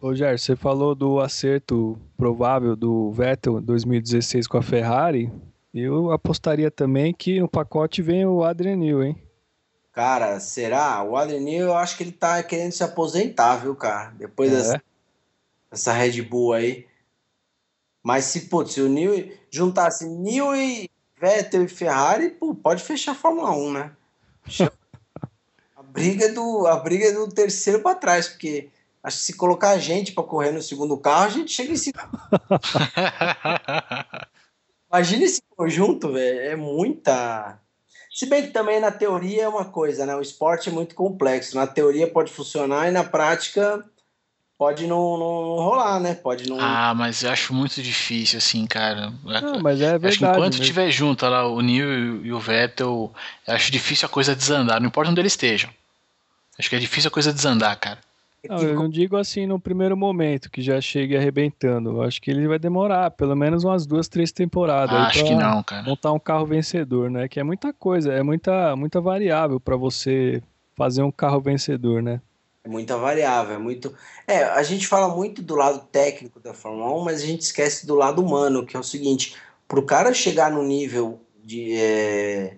Ô, 0.00 0.12
Ger, 0.14 0.36
você 0.36 0.56
falou 0.56 0.96
do 0.96 1.20
acerto 1.20 1.96
provável 2.16 2.74
do 2.74 3.12
Vettel 3.12 3.60
2016 3.60 4.48
com 4.48 4.58
a 4.58 4.62
Ferrari. 4.62 5.30
Eu 5.72 6.10
apostaria 6.10 6.70
também 6.72 7.14
que 7.14 7.40
no 7.40 7.48
pacote 7.48 8.02
vem 8.02 8.26
o 8.26 8.42
Adrian 8.42 8.76
Newey, 8.76 9.10
hein? 9.10 9.22
Cara, 9.92 10.40
será? 10.40 11.02
O 11.04 11.16
Adrian 11.16 11.40
Newey, 11.40 11.60
eu 11.60 11.76
acho 11.76 11.96
que 11.96 12.02
ele 12.02 12.12
tá 12.12 12.42
querendo 12.42 12.72
se 12.72 12.82
aposentar, 12.82 13.56
viu, 13.56 13.76
cara? 13.76 14.12
Depois 14.18 14.50
é. 14.50 14.56
dessa, 14.56 14.82
dessa 15.70 15.92
Red 15.92 16.20
Bull 16.22 16.54
aí. 16.54 16.86
Mas 18.02 18.24
se, 18.26 18.42
putz, 18.42 18.72
se 18.74 18.80
o 18.80 18.88
Newey 18.88 19.38
juntasse 19.50 20.08
Newey, 20.08 20.90
Vettel 21.20 21.64
e 21.64 21.68
Ferrari, 21.68 22.30
pô, 22.30 22.54
pode 22.54 22.82
fechar 22.82 23.12
a 23.12 23.16
Fórmula 23.16 23.50
1, 23.52 23.72
né? 23.72 23.92
a 25.76 25.82
briga 25.82 26.32
do, 26.32 26.66
a 26.66 26.76
briga 26.76 27.06
é 27.06 27.12
do 27.12 27.28
terceiro 27.28 27.80
para 27.80 27.94
trás, 27.94 28.28
porque 28.28 28.70
Acho 29.02 29.16
que 29.16 29.22
se 29.24 29.32
colocar 29.36 29.70
a 29.70 29.78
gente 29.78 30.12
para 30.12 30.22
correr 30.22 30.52
no 30.52 30.62
segundo 30.62 30.96
carro, 30.96 31.24
a 31.24 31.28
gente 31.28 31.50
chega 31.50 31.72
em 31.72 31.76
cima. 31.76 32.08
Imagina 34.88 35.24
esse 35.24 35.42
conjunto, 35.56 36.12
velho. 36.12 36.40
É 36.40 36.54
muita. 36.54 37.58
Se 38.14 38.26
bem 38.26 38.42
que 38.42 38.52
também 38.52 38.78
na 38.78 38.92
teoria 38.92 39.44
é 39.44 39.48
uma 39.48 39.64
coisa, 39.64 40.06
né? 40.06 40.14
O 40.14 40.20
esporte 40.20 40.68
é 40.68 40.72
muito 40.72 40.94
complexo. 40.94 41.56
Na 41.56 41.66
teoria 41.66 42.06
pode 42.06 42.32
funcionar 42.32 42.88
e 42.88 42.92
na 42.92 43.02
prática 43.02 43.84
pode 44.62 44.86
não, 44.86 45.18
não, 45.18 45.56
rolar, 45.56 45.98
né? 45.98 46.14
Pode 46.14 46.48
não. 46.48 46.56
Ah, 46.60 46.94
mas 46.94 47.24
eu 47.24 47.32
acho 47.32 47.52
muito 47.52 47.82
difícil, 47.82 48.38
assim, 48.38 48.64
cara. 48.64 49.12
Não, 49.42 49.58
mas 49.60 49.80
é 49.80 49.98
verdade. 49.98 50.06
Acho 50.06 50.18
que 50.18 50.24
enquanto 50.24 50.52
mesmo. 50.52 50.64
tiver 50.64 50.90
junto 50.92 51.26
lá 51.26 51.48
o 51.48 51.60
Neil 51.60 52.24
e 52.24 52.32
o 52.32 52.38
Vettel, 52.38 53.12
eu 53.44 53.54
acho 53.54 53.72
difícil 53.72 54.06
a 54.06 54.08
coisa 54.08 54.36
desandar. 54.36 54.80
Não 54.80 54.86
importa 54.86 55.10
onde 55.10 55.20
eles 55.20 55.32
estejam. 55.32 55.68
Acho 56.56 56.70
que 56.70 56.76
é 56.76 56.78
difícil 56.78 57.08
a 57.08 57.10
coisa 57.10 57.32
desandar, 57.32 57.76
cara. 57.76 57.98
Não, 58.48 58.58
eu 58.58 58.74
não 58.74 58.88
digo 58.88 59.16
assim 59.16 59.46
no 59.46 59.58
primeiro 59.58 59.96
momento, 59.96 60.48
que 60.48 60.62
já 60.62 60.80
chegue 60.80 61.16
arrebentando. 61.16 61.90
Eu 61.90 62.02
acho 62.02 62.22
que 62.22 62.30
ele 62.30 62.46
vai 62.46 62.58
demorar 62.58 63.10
pelo 63.10 63.34
menos 63.34 63.64
umas 63.64 63.84
duas, 63.84 64.06
três 64.06 64.30
temporadas. 64.30 64.94
Ah, 64.94 65.06
acho 65.08 65.24
que 65.24 65.34
não, 65.34 65.60
cara. 65.64 65.82
Montar 65.82 66.12
um 66.12 66.20
carro 66.20 66.46
vencedor, 66.46 67.10
né? 67.10 67.26
Que 67.26 67.40
é 67.40 67.42
muita 67.42 67.72
coisa, 67.72 68.12
é 68.12 68.22
muita, 68.22 68.76
muita 68.76 69.00
variável 69.00 69.58
para 69.58 69.74
você 69.74 70.40
fazer 70.76 71.02
um 71.02 71.10
carro 71.10 71.40
vencedor, 71.40 72.00
né? 72.00 72.20
É 72.64 72.68
muita 72.68 72.96
variável, 72.96 73.56
é 73.56 73.58
muito. 73.58 73.94
É, 74.26 74.44
a 74.44 74.62
gente 74.62 74.86
fala 74.86 75.14
muito 75.14 75.42
do 75.42 75.56
lado 75.56 75.86
técnico 75.90 76.38
da 76.38 76.54
Fórmula 76.54 76.94
1, 76.96 77.04
mas 77.04 77.22
a 77.22 77.26
gente 77.26 77.40
esquece 77.40 77.86
do 77.86 77.94
lado 77.94 78.22
humano, 78.22 78.64
que 78.64 78.76
é 78.76 78.80
o 78.80 78.84
seguinte: 78.84 79.36
para 79.66 79.80
o 79.80 79.86
cara 79.86 80.14
chegar 80.14 80.50
no 80.50 80.62
nível 80.62 81.20
de, 81.42 81.74
é, 81.76 82.56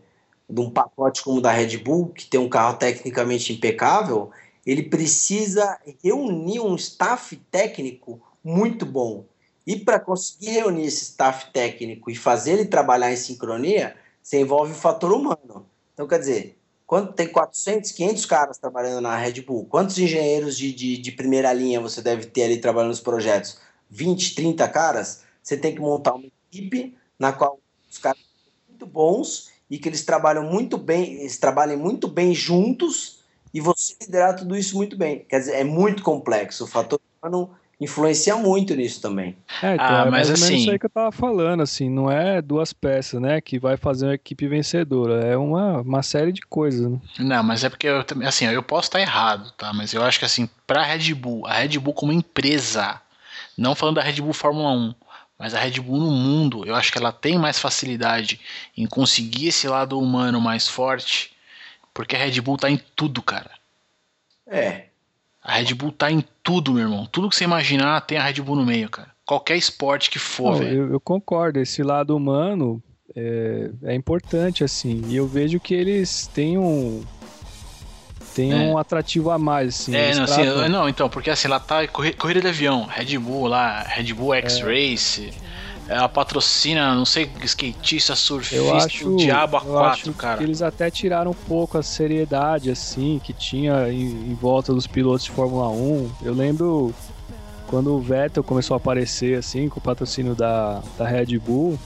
de 0.49 0.61
um 0.61 0.71
pacote 0.71 1.23
como 1.23 1.39
o 1.39 1.41
da 1.41 1.53
Red 1.53 1.79
Bull, 1.79 2.09
que 2.09 2.27
tem 2.27 2.39
um 2.39 2.51
carro 2.51 2.77
tecnicamente 2.77 3.53
impecável 3.53 4.31
ele 4.67 4.83
precisa 4.83 5.79
reunir 6.03 6.61
um 6.61 6.75
staff 6.75 7.37
técnico 7.51 8.21
muito 8.43 8.87
bom. 8.87 9.25
E 9.67 9.77
para 9.77 10.01
conseguir 10.01 10.51
reunir 10.51 10.87
esse 10.87 11.05
staff 11.05 11.51
técnico 11.53 12.11
e 12.11 12.17
fazer 12.17 12.53
ele 12.53 12.67
trabalhar 12.67 13.13
em 13.13 13.17
sincronia, 13.17 13.97
você 14.23 14.41
envolve 14.41 14.73
o 14.73 14.77
fator 14.77 15.13
humano. 15.13 15.67
Então, 15.93 16.07
quer 16.07 16.19
dizer, 16.19 16.59
quando 16.87 17.13
tem 17.13 17.27
400, 17.27 17.93
500 17.93 18.27
caras 18.27 18.59
trabalhando 18.59 19.01
na 19.01 19.17
Red 19.17 19.41
Bull, 19.43 19.67
quantos 19.67 19.99
engenheiros 19.99 20.57
de, 20.57 20.73
de, 20.73 20.99
de 20.99 21.13
primeira 21.13 21.53
linha 21.53 21.81
você 21.81 22.03
deve 22.03 22.27
ter 22.27 22.45
ali 22.45 22.59
trabalhando 22.59 22.91
nos 22.91 23.01
projetos? 23.01 23.59
20, 23.89 24.35
30 24.35 24.69
caras? 24.69 25.23
Você 25.43 25.57
tem 25.57 25.75
que 25.75 25.81
montar 25.81 26.15
uma 26.15 26.27
equipe 26.51 26.97
na 27.19 27.33
qual 27.33 27.59
os 27.91 27.99
caras 27.99 28.19
são 28.19 28.69
muito 28.69 28.87
bons 28.87 29.51
e 29.71 29.79
que 29.79 29.89
eles 29.89 30.05
trabalham 30.05 30.45
muito 30.45 30.77
bem, 30.77 31.15
eles 31.21 31.39
trabalhem 31.39 31.77
muito 31.77 32.07
bem 32.07 32.35
juntos 32.35 33.25
e 33.53 33.61
você 33.61 33.95
liderar 34.03 34.37
tudo 34.37 34.57
isso 34.57 34.77
muito 34.77 34.97
bem. 34.97 35.25
Quer 35.29 35.39
dizer, 35.39 35.55
é 35.55 35.65
muito 35.65 36.03
complexo. 36.03 36.65
O 36.65 36.67
fator 36.67 37.01
humano 37.23 37.51
influencia 37.81 38.37
muito 38.37 38.75
nisso 38.75 39.01
também. 39.01 39.37
É, 39.63 39.75
então, 39.75 39.87
ah, 39.87 40.05
é 40.07 40.11
mas 40.11 40.29
mais 40.29 40.31
assim... 40.31 40.57
isso 40.57 40.71
aí 40.71 40.79
que 40.79 40.87
eu 40.87 40.91
tava 40.91 41.13
falando, 41.13 41.63
assim, 41.63 41.89
não 41.89 42.11
é 42.11 42.41
duas 42.41 42.73
peças, 42.73 43.21
né, 43.21 43.41
que 43.41 43.59
vai 43.59 43.77
fazer 43.77 44.07
uma 44.07 44.15
equipe 44.15 44.47
vencedora, 44.47 45.25
é 45.25 45.37
uma, 45.37 45.81
uma 45.81 46.03
série 46.03 46.33
de 46.33 46.43
coisas, 46.43 46.91
né? 46.91 46.99
Não, 47.19 47.43
mas 47.43 47.65
é 47.65 47.69
porque, 47.69 47.89
eu, 47.89 48.05
assim, 48.27 48.47
eu 48.47 48.63
posso 48.63 48.89
estar 48.89 49.01
errado, 49.01 49.53
tá, 49.53 49.73
mas 49.73 49.93
eu 49.93 50.03
acho 50.03 50.19
que, 50.19 50.25
assim, 50.25 50.49
pra 50.67 50.83
Red 50.83 51.15
Bull, 51.15 51.47
a 51.47 51.55
Red 51.55 51.79
Bull 51.79 51.95
como 51.95 52.13
empresa, 52.13 53.01
não 53.57 53.75
falando 53.75 53.97
da 53.97 54.03
Red 54.03 54.21
Bull 54.21 54.33
Fórmula 54.33 54.71
1, 54.71 54.95
mas 55.39 55.55
a 55.55 55.59
Red 55.59 55.81
Bull 55.81 55.99
no 55.99 56.11
mundo, 56.11 56.65
eu 56.65 56.75
acho 56.75 56.93
que 56.93 56.99
ela 56.99 57.13
tem 57.13 57.37
mais 57.39 57.59
facilidade 57.59 58.41
em 58.77 58.87
conseguir 58.87 59.49
esse 59.49 59.67
lado 59.69 59.99
humano 59.99 60.41
mais 60.41 60.69
forte, 60.69 61.33
porque 61.93 62.17
a 62.17 62.19
Red 62.19 62.41
Bull 62.41 62.57
tá 62.57 62.71
em 62.71 62.81
tudo, 62.97 63.21
cara. 63.21 63.51
É, 64.47 64.87
a 65.45 65.57
Red 65.59 65.75
Bull 65.75 65.93
tá 65.93 66.11
em 66.11 66.25
tudo, 66.43 66.73
meu 66.73 66.85
irmão. 66.85 67.07
Tudo 67.13 67.29
que 67.29 67.37
você 67.37 67.45
imaginar 67.45 68.01
tem 68.01 68.17
a 68.17 68.25
Red 68.25 68.41
Bull 68.41 68.57
no 68.57 68.65
meio, 68.65 68.89
cara. 68.89 69.09
Qualquer 69.27 69.57
esporte 69.57 70.11
que 70.11 70.19
for, 70.19 70.57
velho. 70.57 70.85
Eu, 70.85 70.93
eu, 70.93 71.01
concordo. 71.01 71.61
Esse 71.61 71.83
lado 71.83 72.17
humano 72.17 72.83
é, 73.15 73.71
é, 73.83 73.95
importante, 73.95 74.65
assim. 74.65 75.03
E 75.07 75.17
eu 75.17 75.27
vejo 75.27 75.61
que 75.61 75.75
eles 75.75 76.27
têm 76.29 76.57
um. 76.57 77.05
Tem 78.35 78.53
é. 78.53 78.57
um 78.57 78.79
atrativo 78.79 79.31
a 79.31 79.39
mais, 79.39 79.69
assim. 79.69 79.95
É, 79.95 80.15
não, 80.15 80.25
tratam... 80.25 80.61
assim, 80.61 80.69
não, 80.69 80.89
então, 80.89 81.09
porque 81.09 81.31
assim, 81.31 81.47
lá 81.47 81.61
tá 81.61 81.87
corrida 81.87 82.41
de 82.41 82.49
avião, 82.49 82.85
Red 82.85 83.17
Bull 83.19 83.47
lá, 83.47 83.83
Red 83.83 84.13
Bull 84.15 84.35
X-Race. 84.35 85.31
É 85.31 85.55
ela 85.89 86.09
patrocina, 86.09 86.95
não 86.95 87.05
sei, 87.05 87.31
skatista, 87.43 88.17
surfista, 88.17 88.57
eu 88.57 88.75
acho, 88.75 89.09
o 89.11 89.17
diabo 89.17 89.57
a 89.57 89.61
quatro, 89.61 90.13
cara. 90.15 90.43
eles 90.43 90.63
até 90.63 90.91
tiraram 90.91 91.33
um 91.33 91.35
pouco 91.35 91.77
a 91.77 91.83
seriedade, 91.83 92.71
assim, 92.71 93.21
que 93.23 93.33
tinha 93.33 93.91
em, 93.91 94.31
em, 94.31 94.35
volta 94.35 94.73
dos 94.73 94.87
pilotos 94.87 95.25
de 95.25 95.31
Fórmula 95.31 95.69
1. 95.69 96.11
Eu 96.23 96.33
lembro 96.33 96.95
quando 97.67 97.95
o 97.95 98.01
Vettel 98.01 98.43
começou 98.43 98.75
a 98.75 98.79
aparecer, 98.79 99.39
assim, 99.39 99.69
com 99.69 99.79
o 99.79 99.83
patrocínio 99.83 100.35
da, 100.35 100.81
da 100.97 101.07
Red 101.07 101.39
Bull. 101.39 101.79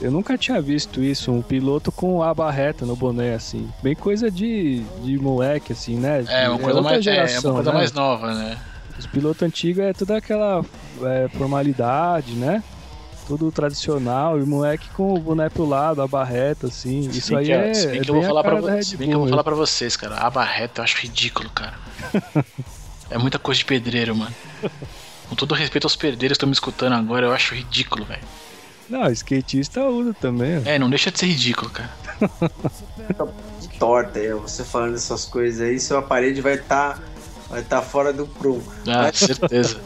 Eu 0.00 0.10
nunca 0.10 0.36
tinha 0.36 0.60
visto 0.60 1.02
isso, 1.02 1.30
um 1.30 1.42
piloto 1.42 1.92
com 1.92 2.22
a 2.22 2.32
barreta 2.32 2.86
no 2.86 2.96
boné, 2.96 3.34
assim. 3.34 3.68
Bem 3.82 3.94
coisa 3.94 4.30
de, 4.30 4.80
de 5.02 5.18
moleque, 5.18 5.72
assim, 5.72 5.96
né? 5.96 6.24
É, 6.26 6.48
uma 6.48 6.58
é 6.58 6.62
coisa, 6.62 6.78
é 6.78 6.82
mais, 6.82 7.04
geração, 7.04 7.50
é, 7.50 7.52
uma 7.52 7.54
coisa 7.54 7.72
né? 7.72 7.78
mais 7.78 7.92
nova, 7.92 8.34
né? 8.34 8.58
Os 8.98 9.06
pilotos 9.06 9.42
antigos 9.42 9.82
é 9.82 9.92
toda 9.92 10.16
aquela 10.16 10.64
é, 11.02 11.28
formalidade, 11.28 12.32
né? 12.32 12.62
Tudo 13.36 13.52
tradicional, 13.52 14.40
e 14.40 14.42
o 14.42 14.46
moleque 14.46 14.88
com 14.90 15.14
o 15.14 15.18
boné 15.18 15.48
pro 15.48 15.64
lado, 15.64 16.02
a 16.02 16.08
barreta, 16.08 16.66
assim. 16.66 17.00
Isso 17.00 17.36
aí 17.36 17.46
que, 17.46 17.52
é. 17.52 17.74
Se 17.74 17.86
bem 17.86 18.00
que, 18.00 18.10
eu, 18.10 18.14
vou 18.14 18.24
falar 18.24 18.42
pra, 18.42 18.82
se 18.82 18.96
bem 18.96 19.08
que 19.08 19.14
eu 19.14 19.20
vou 19.20 19.28
falar 19.28 19.44
pra 19.44 19.54
vocês, 19.54 19.96
cara. 19.96 20.16
A 20.16 20.28
barreta 20.28 20.80
eu 20.80 20.84
acho 20.84 20.98
ridículo, 20.98 21.48
cara. 21.50 21.74
é 23.08 23.18
muita 23.18 23.38
coisa 23.38 23.58
de 23.58 23.64
pedreiro, 23.64 24.16
mano. 24.16 24.34
Com 25.28 25.36
todo 25.36 25.54
respeito 25.54 25.84
aos 25.84 25.94
pedreiros 25.94 26.36
que 26.36 26.38
estão 26.38 26.48
me 26.48 26.52
escutando 26.52 26.94
agora, 26.94 27.26
eu 27.26 27.32
acho 27.32 27.54
ridículo, 27.54 28.04
velho. 28.04 28.22
Não, 28.88 29.08
skatista 29.12 29.84
usa 29.84 30.12
também. 30.14 30.60
É, 30.64 30.76
não 30.76 30.90
deixa 30.90 31.12
de 31.12 31.20
ser 31.20 31.26
ridículo, 31.26 31.70
cara. 31.70 31.90
de 33.60 33.68
torta, 33.78 34.18
você 34.38 34.64
falando 34.64 34.96
essas 34.96 35.24
coisas 35.24 35.60
aí, 35.60 35.78
sua 35.78 36.02
parede 36.02 36.40
vai 36.40 36.54
estar 36.54 36.96
tá, 36.96 37.02
vai 37.48 37.62
tá 37.62 37.80
fora 37.80 38.12
do 38.12 38.26
prumo. 38.26 38.64
Ah, 38.88 39.04
Mas... 39.04 39.18
certeza. 39.18 39.80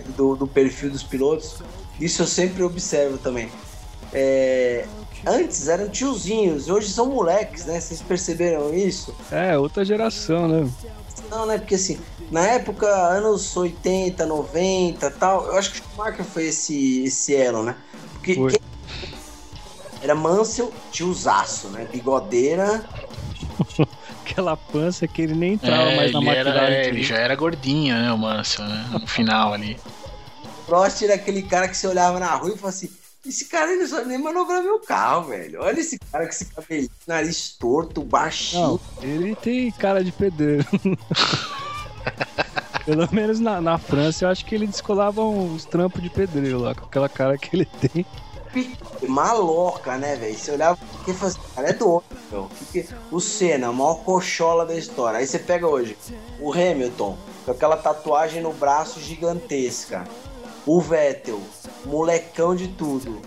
Do, 0.00 0.36
do 0.36 0.46
perfil 0.46 0.90
dos 0.90 1.02
pilotos, 1.02 1.62
isso 2.00 2.22
eu 2.22 2.26
sempre 2.26 2.62
observo 2.62 3.18
também. 3.18 3.50
É, 4.12 4.86
antes 5.26 5.68
eram 5.68 5.88
tiozinhos, 5.88 6.68
hoje 6.68 6.90
são 6.90 7.06
moleques, 7.06 7.64
né? 7.64 7.80
Vocês 7.80 8.02
perceberam 8.02 8.74
isso? 8.74 9.14
É, 9.30 9.56
outra 9.56 9.84
geração, 9.84 10.48
né? 10.48 10.70
Não, 11.30 11.46
né? 11.46 11.58
Porque 11.58 11.76
assim, 11.76 11.98
na 12.30 12.40
época, 12.40 12.86
anos 12.86 13.56
80, 13.56 14.26
90 14.26 15.10
tal, 15.12 15.46
eu 15.46 15.56
acho 15.56 15.72
que 15.72 15.80
o 15.80 15.82
Schumacher 15.82 16.24
foi 16.24 16.46
esse, 16.46 17.04
esse 17.04 17.34
elo, 17.34 17.62
né? 17.62 17.76
Porque 18.14 18.34
quem... 18.34 18.48
era 20.02 20.14
Mansell, 20.14 20.72
tiozaço, 20.90 21.68
né? 21.68 21.86
Bigodeira. 21.90 22.84
Aquela 24.24 24.56
pança 24.56 25.06
que 25.06 25.22
ele 25.22 25.34
nem 25.34 25.54
entrava 25.54 25.90
é, 25.90 25.96
mais 25.96 26.12
na 26.12 26.20
McLaren. 26.20 26.72
É, 26.72 26.86
ele 26.88 27.02
já 27.02 27.16
era 27.16 27.34
gordinho, 27.34 27.94
né? 27.94 28.12
O 28.12 28.18
Mansell, 28.18 28.66
né? 28.66 28.88
No 28.92 29.06
final 29.06 29.52
ali. 29.52 29.78
Prost 30.66 31.02
era 31.02 31.14
aquele 31.14 31.42
cara 31.42 31.68
que 31.68 31.76
você 31.76 31.86
olhava 31.86 32.18
na 32.18 32.34
rua 32.34 32.50
e 32.50 32.56
falava 32.56 32.68
assim: 32.68 32.88
esse 33.26 33.44
cara 33.46 33.70
ele 33.70 33.82
não 33.82 33.88
sabe 33.88 34.08
nem 34.08 34.18
manobrar 34.18 34.62
meu 34.62 34.80
carro, 34.80 35.28
velho. 35.28 35.60
Olha 35.60 35.78
esse 35.78 35.98
cara 35.98 36.24
com 36.24 36.30
esse 36.30 36.46
cabelinho, 36.46 36.90
nariz 37.06 37.56
torto, 37.58 38.02
baixinho. 38.02 38.62
Não, 38.62 38.80
ele 39.02 39.36
tem 39.36 39.70
cara 39.70 40.02
de 40.02 40.10
pedreiro. 40.10 40.66
Pelo 42.84 43.08
menos 43.12 43.38
na, 43.38 43.60
na 43.60 43.78
França, 43.78 44.24
eu 44.24 44.28
acho 44.28 44.44
que 44.44 44.56
ele 44.56 44.66
descolava 44.66 45.22
uns 45.22 45.64
trampos 45.64 46.02
de 46.02 46.10
pedreiro 46.10 46.58
lá, 46.58 46.74
com 46.74 46.84
aquela 46.84 47.08
cara 47.08 47.38
que 47.38 47.54
ele 47.54 47.64
tem. 47.64 48.04
Maloca, 49.08 49.96
né, 49.96 50.16
velho? 50.16 50.38
Você 50.38 50.52
olhava 50.52 50.78
e 51.06 51.12
falava 51.12 51.26
assim, 51.26 51.54
cara 51.54 51.68
é 51.70 51.72
doido, 51.72 52.04
meu. 52.30 52.48
O 53.10 53.20
Senna, 53.20 53.68
a 53.68 53.72
maior 53.72 53.96
cochola 54.04 54.64
da 54.64 54.74
história. 54.74 55.18
Aí 55.18 55.26
você 55.26 55.38
pega 55.38 55.66
hoje 55.66 55.96
o 56.40 56.52
Hamilton, 56.52 57.16
com 57.44 57.50
aquela 57.50 57.76
tatuagem 57.76 58.42
no 58.42 58.52
braço 58.52 59.00
gigantesca 59.00 60.04
o 60.66 60.80
Vettel, 60.80 61.40
molecão 61.84 62.54
de 62.54 62.68
tudo. 62.68 63.20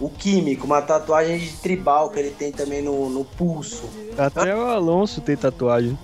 O 0.00 0.08
Químico, 0.08 0.66
uma 0.66 0.82
tatuagem 0.82 1.38
de 1.38 1.52
tribal 1.56 2.10
que 2.10 2.18
ele 2.18 2.30
tem 2.30 2.50
também 2.50 2.82
no, 2.82 3.08
no 3.08 3.24
pulso. 3.24 3.88
Até 4.18 4.54
o 4.54 4.62
Alonso 4.62 5.20
tem 5.20 5.36
tatuagem. 5.36 5.96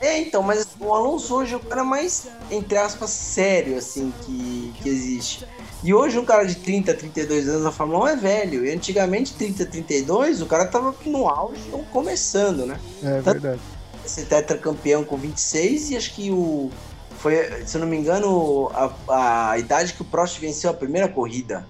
É, 0.00 0.18
então, 0.18 0.42
mas 0.42 0.66
o 0.78 0.92
Alonso 0.92 1.34
hoje 1.36 1.54
é 1.54 1.56
o 1.56 1.60
cara 1.60 1.84
mais, 1.84 2.28
entre 2.50 2.76
aspas, 2.76 3.10
sério, 3.10 3.78
assim, 3.78 4.12
que, 4.22 4.72
que 4.82 4.88
existe. 4.88 5.46
E 5.84 5.92
hoje 5.92 6.18
um 6.18 6.24
cara 6.24 6.44
de 6.44 6.56
30, 6.56 6.94
32 6.94 7.48
anos 7.48 7.62
na 7.62 7.70
Fórmula 7.70 8.04
1 8.04 8.08
é 8.08 8.16
velho. 8.16 8.66
E 8.66 8.72
antigamente, 8.72 9.34
30, 9.34 9.66
32, 9.66 10.40
o 10.40 10.46
cara 10.46 10.66
tava 10.66 10.94
no 11.04 11.28
auge 11.28 11.62
ou 11.70 11.84
começando, 11.84 12.66
né? 12.66 12.80
É 13.02 13.20
Tanto 13.22 13.40
verdade. 13.40 13.60
Esse 14.04 14.24
tetracampeão 14.24 15.04
com 15.04 15.16
26 15.16 15.90
e 15.90 15.96
acho 15.96 16.14
que 16.14 16.30
o, 16.30 16.70
foi, 17.18 17.64
se 17.66 17.76
eu 17.76 17.80
não 17.80 17.88
me 17.88 17.96
engano, 17.96 18.70
a, 19.08 19.50
a 19.50 19.58
idade 19.58 19.92
que 19.92 20.02
o 20.02 20.04
Prost 20.04 20.38
venceu 20.38 20.70
a 20.70 20.74
primeira 20.74 21.08
corrida. 21.08 21.66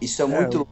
Isso 0.00 0.20
é, 0.20 0.24
é 0.24 0.28
muito. 0.28 0.66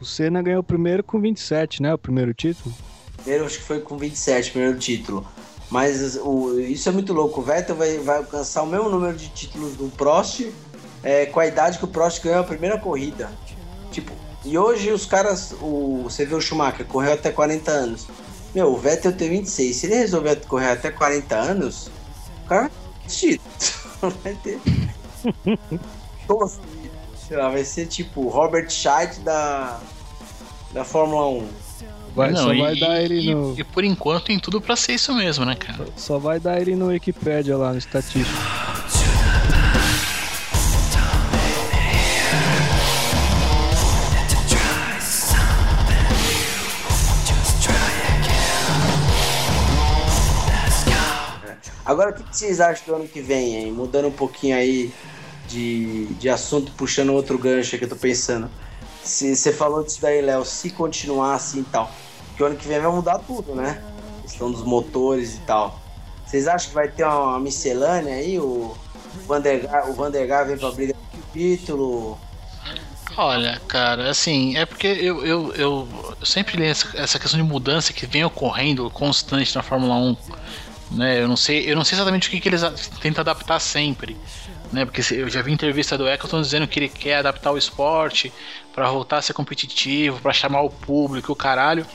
O 0.00 0.04
Senna 0.04 0.42
ganhou 0.42 0.60
o 0.60 0.64
primeiro 0.64 1.02
com 1.02 1.20
27, 1.20 1.80
né? 1.80 1.94
O 1.94 1.98
primeiro 1.98 2.34
título? 2.34 2.74
Primeiro, 3.16 3.46
acho 3.46 3.58
que 3.58 3.64
foi 3.64 3.80
com 3.80 3.96
27, 3.96 4.50
o 4.50 4.52
primeiro 4.52 4.78
título. 4.78 5.26
Mas 5.70 6.16
o, 6.16 6.60
isso 6.60 6.88
é 6.88 6.92
muito 6.92 7.12
louco. 7.14 7.40
O 7.40 7.44
Vettel 7.44 7.76
vai, 7.76 7.96
vai 7.98 8.18
alcançar 8.18 8.62
o 8.62 8.66
mesmo 8.66 8.90
número 8.90 9.16
de 9.16 9.28
títulos 9.30 9.74
do 9.74 9.88
Prost 9.96 10.46
é, 11.02 11.26
com 11.26 11.40
a 11.40 11.46
idade 11.46 11.78
que 11.78 11.84
o 11.84 11.88
Prost 11.88 12.22
ganhou 12.22 12.40
a 12.40 12.44
primeira 12.44 12.78
corrida. 12.78 13.30
Tipo, 13.90 14.12
e 14.44 14.56
hoje 14.56 14.90
os 14.90 15.06
caras, 15.06 15.54
o, 15.60 16.02
você 16.04 16.24
vê 16.24 16.34
o 16.34 16.40
Schumacher, 16.40 16.86
correu 16.86 17.12
até 17.12 17.30
40 17.30 17.70
anos. 17.70 18.06
Meu, 18.54 18.72
o 18.72 18.76
Vettel 18.76 19.12
tem 19.12 19.30
26. 19.30 19.76
Se 19.76 19.86
ele 19.86 19.94
resolver 19.96 20.36
correr 20.46 20.70
até 20.70 20.90
40 20.90 21.34
anos, 21.34 21.90
cara 22.52 22.70
vai 24.22 24.34
ter. 24.42 24.60
Sei 27.16 27.36
lá, 27.36 27.48
vai 27.48 27.64
ser 27.64 27.86
tipo 27.86 28.28
Robert 28.28 28.68
Scheidt 28.70 29.20
da, 29.20 29.80
da 30.72 30.84
Fórmula 30.84 31.28
1. 31.28 31.48
Vai, 32.14 32.30
não, 32.30 32.42
só 32.42 32.52
e, 32.52 32.60
vai 32.60 32.76
dar 32.78 33.00
ele 33.00 33.30
e, 33.30 33.34
no. 33.34 33.58
E 33.58 33.64
por 33.64 33.84
enquanto 33.84 34.24
tem 34.24 34.38
tudo 34.38 34.60
pra 34.60 34.76
ser 34.76 34.92
isso 34.92 35.14
mesmo, 35.14 35.46
né, 35.46 35.54
cara? 35.54 35.86
Só 35.96 36.18
vai 36.18 36.38
dar 36.38 36.60
ele 36.60 36.76
no 36.76 36.88
Wikipedia 36.88 37.56
lá, 37.56 37.72
no 37.72 37.78
estatístico. 37.78 38.38
Agora, 51.92 52.10
o 52.10 52.14
que 52.14 52.36
vocês 52.36 52.60
acham 52.60 52.86
do 52.86 52.94
ano 52.94 53.08
que 53.08 53.20
vem, 53.20 53.56
hein? 53.56 53.72
Mudando 53.72 54.08
um 54.08 54.12
pouquinho 54.12 54.56
aí 54.56 54.92
de, 55.46 56.06
de 56.14 56.28
assunto, 56.28 56.72
puxando 56.72 57.12
outro 57.12 57.38
gancho 57.38 57.78
que 57.78 57.84
eu 57.84 57.88
tô 57.88 57.96
pensando. 57.96 58.50
Você 59.02 59.52
falou 59.52 59.82
disso 59.82 60.00
daí, 60.00 60.20
Léo, 60.20 60.44
se 60.44 60.70
continuar 60.70 61.34
assim 61.34 61.60
e 61.60 61.64
tal, 61.64 61.90
que 62.36 62.42
o 62.42 62.46
ano 62.46 62.56
que 62.56 62.66
vem 62.66 62.80
vai 62.80 62.90
mudar 62.90 63.18
tudo, 63.18 63.54
né? 63.54 63.82
questão 64.32 64.50
dos 64.50 64.62
motores 64.62 65.36
e 65.36 65.40
tal. 65.40 65.78
Vocês 66.24 66.48
acham 66.48 66.68
que 66.68 66.74
vai 66.74 66.88
ter 66.88 67.04
uma 67.04 67.38
miscelânea 67.38 68.14
aí? 68.14 68.38
O 68.38 68.74
Vandergaard, 69.26 69.90
o 69.90 69.92
Vandergaard 69.92 70.48
vem 70.48 70.58
pra 70.58 70.70
briga 70.70 70.94
do 70.94 71.32
título? 71.32 72.18
Olha, 73.14 73.60
cara, 73.68 74.08
assim, 74.08 74.56
é 74.56 74.64
porque 74.64 74.86
eu, 74.86 75.24
eu, 75.26 75.52
eu, 75.54 75.88
eu 76.18 76.26
sempre 76.26 76.56
li 76.56 76.64
essa, 76.64 76.88
essa, 76.96 77.18
questão 77.18 77.38
de 77.38 77.46
mudança 77.46 77.92
que 77.92 78.06
vem 78.06 78.24
ocorrendo 78.24 78.88
constante 78.90 79.54
na 79.54 79.62
Fórmula 79.62 79.96
1. 79.96 80.16
Né? 80.94 81.20
Eu 81.20 81.28
não 81.28 81.36
sei, 81.36 81.70
eu 81.70 81.74
não 81.74 81.84
sei 81.84 81.96
exatamente 81.96 82.28
o 82.28 82.30
que, 82.30 82.40
que 82.40 82.48
eles 82.48 82.62
tentam 83.00 83.22
adaptar 83.22 83.58
sempre. 83.58 84.16
Né? 84.72 84.84
Porque 84.84 85.02
eu 85.14 85.28
já 85.28 85.42
vi 85.42 85.52
entrevista 85.52 85.98
do 85.98 86.08
Eccleston 86.08 86.40
dizendo 86.40 86.66
que 86.66 86.78
ele 86.78 86.88
quer 86.88 87.16
adaptar 87.16 87.52
o 87.52 87.58
esporte 87.58 88.32
para 88.74 88.90
voltar 88.90 89.18
a 89.18 89.22
ser 89.22 89.32
competitivo, 89.32 90.20
para 90.20 90.32
chamar 90.32 90.62
o 90.62 90.70
público, 90.70 91.32
o 91.32 91.36
caralho. 91.36 91.86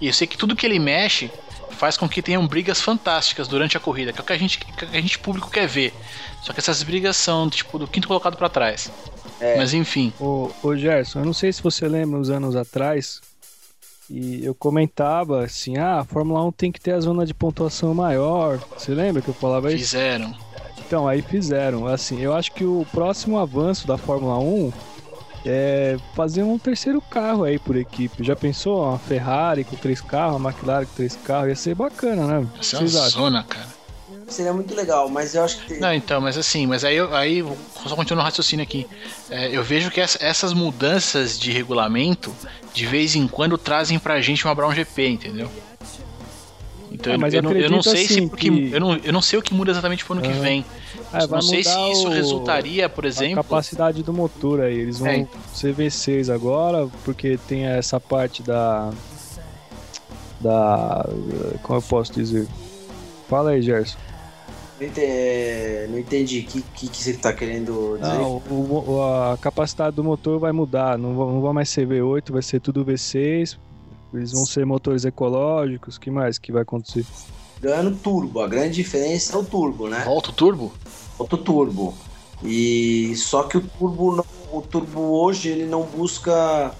E 0.00 0.06
eu 0.06 0.12
sei 0.12 0.26
que 0.26 0.36
tudo 0.36 0.56
que 0.56 0.66
ele 0.66 0.78
mexe 0.78 1.30
faz 1.70 1.96
com 1.96 2.08
que 2.08 2.22
tenham 2.22 2.46
brigas 2.46 2.80
fantásticas 2.80 3.48
durante 3.48 3.76
a 3.76 3.80
corrida, 3.80 4.12
que 4.12 4.20
é 4.20 4.22
o 4.22 4.24
que 4.24 4.32
a 4.32 4.38
gente, 4.38 4.58
que 4.58 4.84
a 4.84 5.00
gente 5.00 5.18
público 5.18 5.50
quer 5.50 5.66
ver. 5.66 5.92
Só 6.42 6.52
que 6.52 6.60
essas 6.60 6.82
brigas 6.82 7.16
são 7.16 7.48
tipo 7.48 7.78
do 7.78 7.86
quinto 7.86 8.08
colocado 8.08 8.36
para 8.36 8.48
trás. 8.48 8.90
É. 9.40 9.56
Mas 9.56 9.74
enfim. 9.74 10.12
Ô, 10.20 10.50
ô 10.62 10.76
Gerson, 10.76 11.20
eu 11.20 11.24
não 11.24 11.32
sei 11.32 11.52
se 11.52 11.62
você 11.62 11.88
lembra 11.88 12.18
uns 12.18 12.30
anos 12.30 12.54
atrás, 12.54 13.20
e 14.08 14.44
eu 14.44 14.54
comentava 14.54 15.44
assim: 15.44 15.76
ah, 15.76 16.00
a 16.00 16.04
Fórmula 16.04 16.44
1 16.44 16.52
tem 16.52 16.72
que 16.72 16.80
ter 16.80 16.92
a 16.92 17.00
zona 17.00 17.24
de 17.24 17.34
pontuação 17.34 17.94
maior. 17.94 18.58
Você 18.76 18.92
lembra 18.92 19.22
que 19.22 19.28
eu 19.28 19.34
falava 19.34 19.72
isso? 19.72 19.84
Fizeram. 19.84 20.34
Então, 20.86 21.08
aí 21.08 21.22
fizeram. 21.22 21.86
Assim, 21.86 22.20
eu 22.20 22.34
acho 22.34 22.52
que 22.52 22.64
o 22.64 22.86
próximo 22.92 23.38
avanço 23.38 23.86
da 23.86 23.96
Fórmula 23.96 24.38
1 24.38 24.72
é 25.46 25.96
fazer 26.14 26.42
um 26.42 26.58
terceiro 26.58 27.00
carro 27.00 27.44
aí 27.44 27.58
por 27.58 27.76
equipe. 27.76 28.24
Já 28.24 28.36
pensou? 28.36 28.82
Uma 28.82 28.98
Ferrari 28.98 29.64
com 29.64 29.76
três 29.76 30.00
carros, 30.00 30.36
uma 30.36 30.50
McLaren 30.50 30.86
com 30.86 30.94
três 30.94 31.16
carros? 31.16 31.48
Ia 31.48 31.56
ser 31.56 31.74
bacana, 31.74 32.26
né? 32.26 32.46
Isso 32.60 32.76
é 32.76 32.80
uma 32.80 33.08
zona, 33.08 33.42
cara. 33.44 33.83
Seria 34.28 34.52
muito 34.52 34.74
legal, 34.74 35.08
mas 35.08 35.34
eu 35.34 35.44
acho 35.44 35.58
que. 35.64 35.74
Não, 35.78 35.92
então, 35.92 36.20
mas 36.20 36.36
assim, 36.36 36.66
mas 36.66 36.84
aí, 36.84 36.96
eu, 36.96 37.14
aí 37.14 37.44
só 37.86 37.94
continuo 37.94 38.22
o 38.22 38.24
raciocínio 38.24 38.62
aqui. 38.62 38.86
É, 39.30 39.54
eu 39.54 39.62
vejo 39.62 39.90
que 39.90 40.00
essa, 40.00 40.18
essas 40.24 40.52
mudanças 40.52 41.38
de 41.38 41.52
regulamento, 41.52 42.34
de 42.72 42.86
vez 42.86 43.14
em 43.14 43.28
quando, 43.28 43.58
trazem 43.58 43.98
pra 43.98 44.20
gente 44.20 44.44
uma 44.44 44.54
Brown 44.54 44.72
GP, 44.72 45.08
entendeu? 45.08 45.50
Então 46.90 47.12
ah, 47.12 47.28
eu, 47.28 47.34
eu, 47.34 47.42
não, 47.42 47.52
eu, 47.52 47.70
não, 47.70 47.82
sei 47.82 48.04
assim, 48.04 48.14
se 48.14 48.26
porque, 48.28 48.50
que... 48.50 48.72
eu, 48.72 48.80
não, 48.80 48.96
eu 48.96 49.12
não 49.12 49.20
sei 49.20 49.38
o 49.38 49.42
que 49.42 49.52
muda 49.52 49.72
exatamente 49.72 50.04
pro 50.04 50.14
ano 50.14 50.22
que 50.22 50.32
vem. 50.32 50.64
É, 51.12 51.26
não 51.26 51.42
sei 51.42 51.62
se 51.62 51.90
isso 51.90 52.06
o... 52.06 52.10
resultaria, 52.10 52.88
por 52.88 53.04
exemplo. 53.04 53.40
A 53.40 53.42
capacidade 53.42 54.02
do 54.02 54.12
motor 54.12 54.60
aí. 54.60 54.78
Eles 54.78 55.00
vão 55.00 55.08
é. 55.08 55.26
ser 55.52 55.74
V6 55.74 56.32
agora, 56.32 56.88
porque 57.04 57.38
tem 57.48 57.66
essa 57.66 58.00
parte 58.00 58.42
da. 58.42 58.90
Da. 60.40 61.04
Como 61.62 61.78
eu 61.78 61.82
posso 61.82 62.12
dizer? 62.12 62.46
Fala 63.28 63.50
aí, 63.50 63.62
Gerson. 63.62 63.98
Não 65.88 65.98
entendi 65.98 66.40
o 66.40 66.44
que, 66.44 66.62
que, 66.62 66.88
que, 66.88 67.02
você 67.02 67.10
está 67.10 67.32
querendo 67.32 67.96
dizer. 68.00 68.18
Não, 68.18 68.42
o, 68.50 69.02
a 69.02 69.38
capacidade 69.38 69.94
do 69.94 70.02
motor 70.02 70.38
vai 70.40 70.50
mudar. 70.50 70.98
Não, 70.98 71.12
não 71.14 71.40
vai 71.40 71.52
mais 71.52 71.70
ser 71.70 71.86
V8, 71.86 72.32
vai 72.32 72.42
ser 72.42 72.60
tudo 72.60 72.84
V6. 72.84 73.56
Eles 74.12 74.32
vão 74.32 74.44
ser 74.44 74.64
motores 74.64 75.04
ecológicos. 75.04 75.96
que 75.96 76.10
mais 76.10 76.38
que 76.38 76.52
vai 76.52 76.62
acontecer? 76.62 77.04
Ganhando 77.60 77.96
turbo. 77.96 78.40
A 78.40 78.48
grande 78.48 78.74
diferença 78.74 79.36
é 79.36 79.38
o 79.38 79.44
turbo, 79.44 79.88
né? 79.88 80.02
Volta 80.04 80.30
o 80.30 80.32
turbo? 80.32 80.72
Volta 81.16 81.34
o 81.36 81.38
turbo. 81.38 81.94
E 82.42 83.14
só 83.16 83.44
que 83.44 83.56
o 83.56 83.60
turbo, 83.60 84.16
não, 84.16 84.24
o 84.52 84.60
turbo 84.60 85.00
hoje 85.00 85.48
ele 85.48 85.66
não 85.66 85.82
busca 85.82 86.74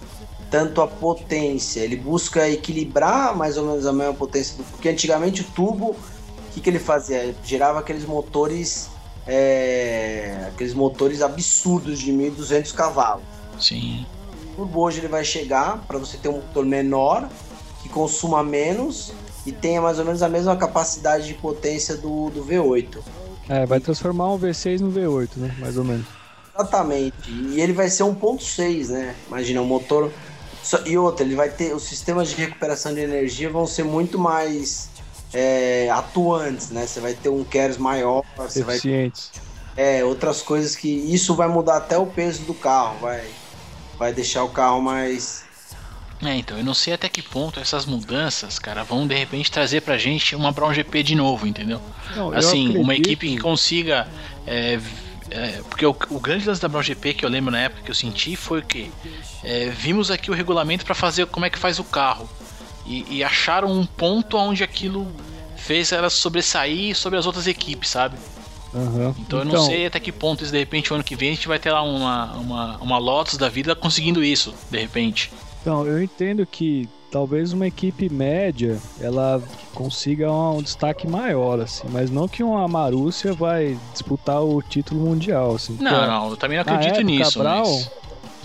tanto 0.51 0.81
a 0.81 0.87
potência, 0.87 1.81
ele 1.81 1.97
busca 1.97 2.49
equilibrar 2.49 3.37
mais 3.37 3.57
ou 3.57 3.67
menos 3.67 3.87
a 3.87 3.93
mesma 3.93 4.15
potência 4.15 4.57
do 4.57 4.65
porque 4.65 4.89
antigamente 4.89 5.41
o 5.41 5.45
turbo 5.45 5.97
que, 6.55 6.61
que 6.61 6.71
ele 6.71 6.79
fazia? 6.79 7.19
Ele 7.19 7.37
gerava 7.45 7.81
aqueles 7.81 8.05
motores. 8.05 8.89
É, 9.27 10.49
aqueles 10.49 10.75
motores 10.75 11.23
absurdos 11.23 11.99
de 11.99 12.13
1.200 12.13 12.75
cavalos. 12.75 13.25
Sim. 13.59 14.05
O 14.53 14.57
turbo 14.57 14.81
hoje 14.83 15.01
ele 15.01 15.09
vai 15.09 15.25
chegar 15.25 15.79
para 15.87 15.97
você 15.97 16.19
ter 16.19 16.29
um 16.29 16.35
motor 16.35 16.65
menor, 16.65 17.27
que 17.83 17.89
consuma 17.89 18.45
menos 18.45 19.13
e 19.47 19.51
tenha 19.51 19.81
mais 19.81 19.99
ou 19.99 20.05
menos 20.05 20.23
a 20.23 20.29
mesma 20.29 20.55
capacidade 20.57 21.27
de 21.27 21.35
potência 21.35 21.97
do, 21.97 22.29
do 22.29 22.45
V8. 22.45 22.99
É, 23.49 23.65
vai 23.65 23.81
transformar 23.81 24.31
um 24.31 24.39
V6 24.39 24.81
no 24.81 24.93
V8, 24.93 25.31
né? 25.37 25.57
Mais 25.59 25.79
ou 25.79 25.85
menos. 25.85 26.07
Exatamente. 26.55 27.31
E 27.31 27.61
ele 27.61 27.73
vai 27.73 27.89
ser 27.89 28.05
1.6, 28.05 28.89
né? 28.89 29.15
Imagina, 29.27 29.63
o 29.63 29.67
motor. 29.67 30.13
E 30.87 30.97
outra, 30.97 31.25
ele 31.25 31.35
vai 31.35 31.49
ter. 31.49 31.75
Os 31.75 31.85
sistemas 31.85 32.29
de 32.29 32.37
recuperação 32.37 32.95
de 32.95 33.01
energia 33.01 33.51
vão 33.51 33.67
ser 33.67 33.85
muito 33.85 34.19
mais 34.19 34.89
é, 35.35 35.91
atuantes, 35.91 36.71
né? 36.71 36.87
Você 36.87 37.01
vai 37.01 37.15
ter 37.15 37.29
um 37.29 37.45
Keros 37.45 37.77
maior, 37.77 38.23
você 38.37 38.63
vai 38.63 38.79
é, 39.77 40.05
outras 40.05 40.41
coisas 40.41 40.77
que 40.77 40.89
isso 40.89 41.35
vai 41.35 41.49
mudar 41.49 41.79
até 41.79 41.99
o 41.99 42.07
peso 42.07 42.43
do 42.43 42.55
carro, 42.55 42.97
vai 43.01 43.25
vai 43.99 44.13
deixar 44.13 44.45
o 44.45 44.49
carro 44.49 44.81
mais 44.81 45.45
é, 46.23 46.37
então, 46.37 46.57
eu 46.57 46.65
não 46.65 46.75
sei 46.75 46.95
até 46.95 47.09
que 47.09 47.21
ponto 47.21 47.61
essas 47.61 47.85
mudanças, 47.85 48.59
cara, 48.59 48.83
vão 48.83 49.07
de 49.07 49.15
repente 49.15 49.51
trazer 49.51 49.83
pra 49.83 49.99
gente 49.99 50.35
uma 50.35 50.53
Brown 50.53 50.73
GP 50.73 51.03
de 51.03 51.15
novo, 51.15 51.47
entendeu? 51.47 51.81
Não, 52.15 52.33
assim, 52.33 52.69
acredito... 52.69 52.83
uma 52.83 52.95
equipe 52.95 53.29
que 53.29 53.39
consiga. 53.39 54.09
É, 54.47 54.79
é, 55.31 55.63
porque 55.69 55.85
o, 55.85 55.95
o, 56.11 56.21
grande 56.21 56.47
lance 56.47 56.61
da 56.63 56.69
Brown 56.69 56.83
GP 56.83 57.15
que 57.15 57.25
eu 57.25 57.29
lembro 57.29 57.51
na 57.51 57.61
época 57.61 57.83
que 57.83 57.91
eu 57.91 57.95
senti 57.95 58.37
foi 58.37 58.63
que 58.63 58.91
é, 59.43 59.69
vimos 59.71 60.11
aqui 60.11 60.31
o 60.31 60.35
regulamento 60.35 60.85
para 60.85 60.95
fazer 60.95 61.27
como 61.27 61.45
é 61.45 61.51
que 61.51 61.59
faz 61.59 61.79
o 61.79 61.85
carro 61.85 62.29
e, 62.87 63.17
e 63.17 63.25
acharam 63.25 63.71
um 63.71 63.87
ponto 63.87 64.37
onde 64.37 64.63
aquilo 64.63 65.07
fez 65.57 65.93
ela 65.93 66.11
sobressair 66.11 66.95
sobre 66.95 67.19
as 67.19 67.27
outras 67.27 67.47
equipes, 67.47 67.89
sabe? 67.91 68.17
Uhum. 68.75 69.15
Então, 69.19 69.39
eu 69.39 69.45
não 69.45 69.53
então- 69.53 69.67
sei 69.67 69.87
até 69.87 70.01
que 70.01 70.11
ponto 70.11 70.43
isso, 70.43 70.53
de 70.53 70.59
repente, 70.59 70.93
o 70.93 70.95
ano 70.95 71.05
que 71.05 71.15
vem 71.15 71.31
a 71.31 71.35
gente 71.35 71.47
vai 71.49 71.59
ter 71.59 71.71
lá 71.71 71.83
uma, 71.83 72.33
uma, 72.35 72.77
uma 72.79 72.99
Lotus 72.99 73.39
da 73.39 73.49
vida 73.49 73.75
conseguindo 73.75 74.23
isso, 74.23 74.53
de 74.71 74.79
repente. 74.79 75.33
Então, 75.63 75.87
eu 75.87 76.03
entendo 76.03 76.45
que 76.45 76.89
talvez 77.11 77.53
uma 77.53 77.67
equipe 77.67 78.13
média 78.13 78.77
ela 79.01 79.41
consiga 79.73 80.31
um, 80.31 80.61
destaque 80.61 81.07
maior, 81.07 81.61
assim, 81.61 81.87
mas 81.89 82.11
não 82.11 82.27
que 82.27 82.43
uma 82.43 82.67
Marúcia 82.67 83.33
vai 83.33 83.79
disputar 83.93 84.43
o 84.43 84.61
título 84.61 85.01
mundial, 85.01 85.55
assim. 85.55 85.77
Não, 85.81 86.07
não, 86.07 86.31
eu 86.31 86.37
também 86.37 86.57
não 86.59 86.63
acredito 86.63 86.97
época, 86.97 87.05
nisso. 87.05 87.39
Cabral, 87.39 87.65
mas... 87.65 87.91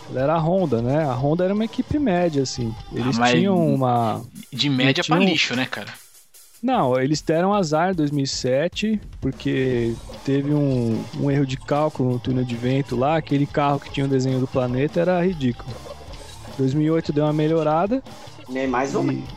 Ela 0.10 0.22
era 0.22 0.34
a 0.34 0.39
Honda, 0.39 0.82
né? 0.82 1.03
A 1.03 1.14
Honda 1.14 1.43
era 1.45 1.53
uma 1.53 1.66
equipe 1.66 1.99
média, 1.99 2.43
assim. 2.43 2.74
Eles 2.91 3.20
ah, 3.20 3.32
tinham 3.32 3.74
uma. 3.74 4.24
De 4.51 4.70
média 4.70 5.03
tinham... 5.03 5.20
pra 5.20 5.26
lixo, 5.26 5.55
né, 5.55 5.66
cara? 5.66 5.93
Não, 6.62 6.99
eles 6.99 7.22
deram 7.22 7.53
azar 7.53 7.91
em 7.91 7.95
2007, 7.95 8.99
porque 9.22 9.95
teve 10.26 10.53
um, 10.53 11.01
um 11.18 11.32
erro 11.32 11.45
de 11.45 11.55
cálculo 11.55 12.12
no 12.12 12.20
túnel 12.20 12.43
de 12.43 12.55
vento 12.55 12.97
lá. 12.97 13.16
Aquele 13.16 13.45
carro 13.45 13.80
que 13.80 13.91
tinha 13.91 14.05
o 14.05 14.10
desenho 14.10 14.39
do 14.39 14.47
planeta 14.47 14.99
era 14.99 15.26
ridículo. 15.26 15.70
2008 16.57 17.14
deu 17.14 17.24
uma 17.24 17.32
melhorada. 17.32 18.03
Nem 18.49 18.68
mais 18.68 18.93
ou 18.93 19.03
menos. 19.03 19.30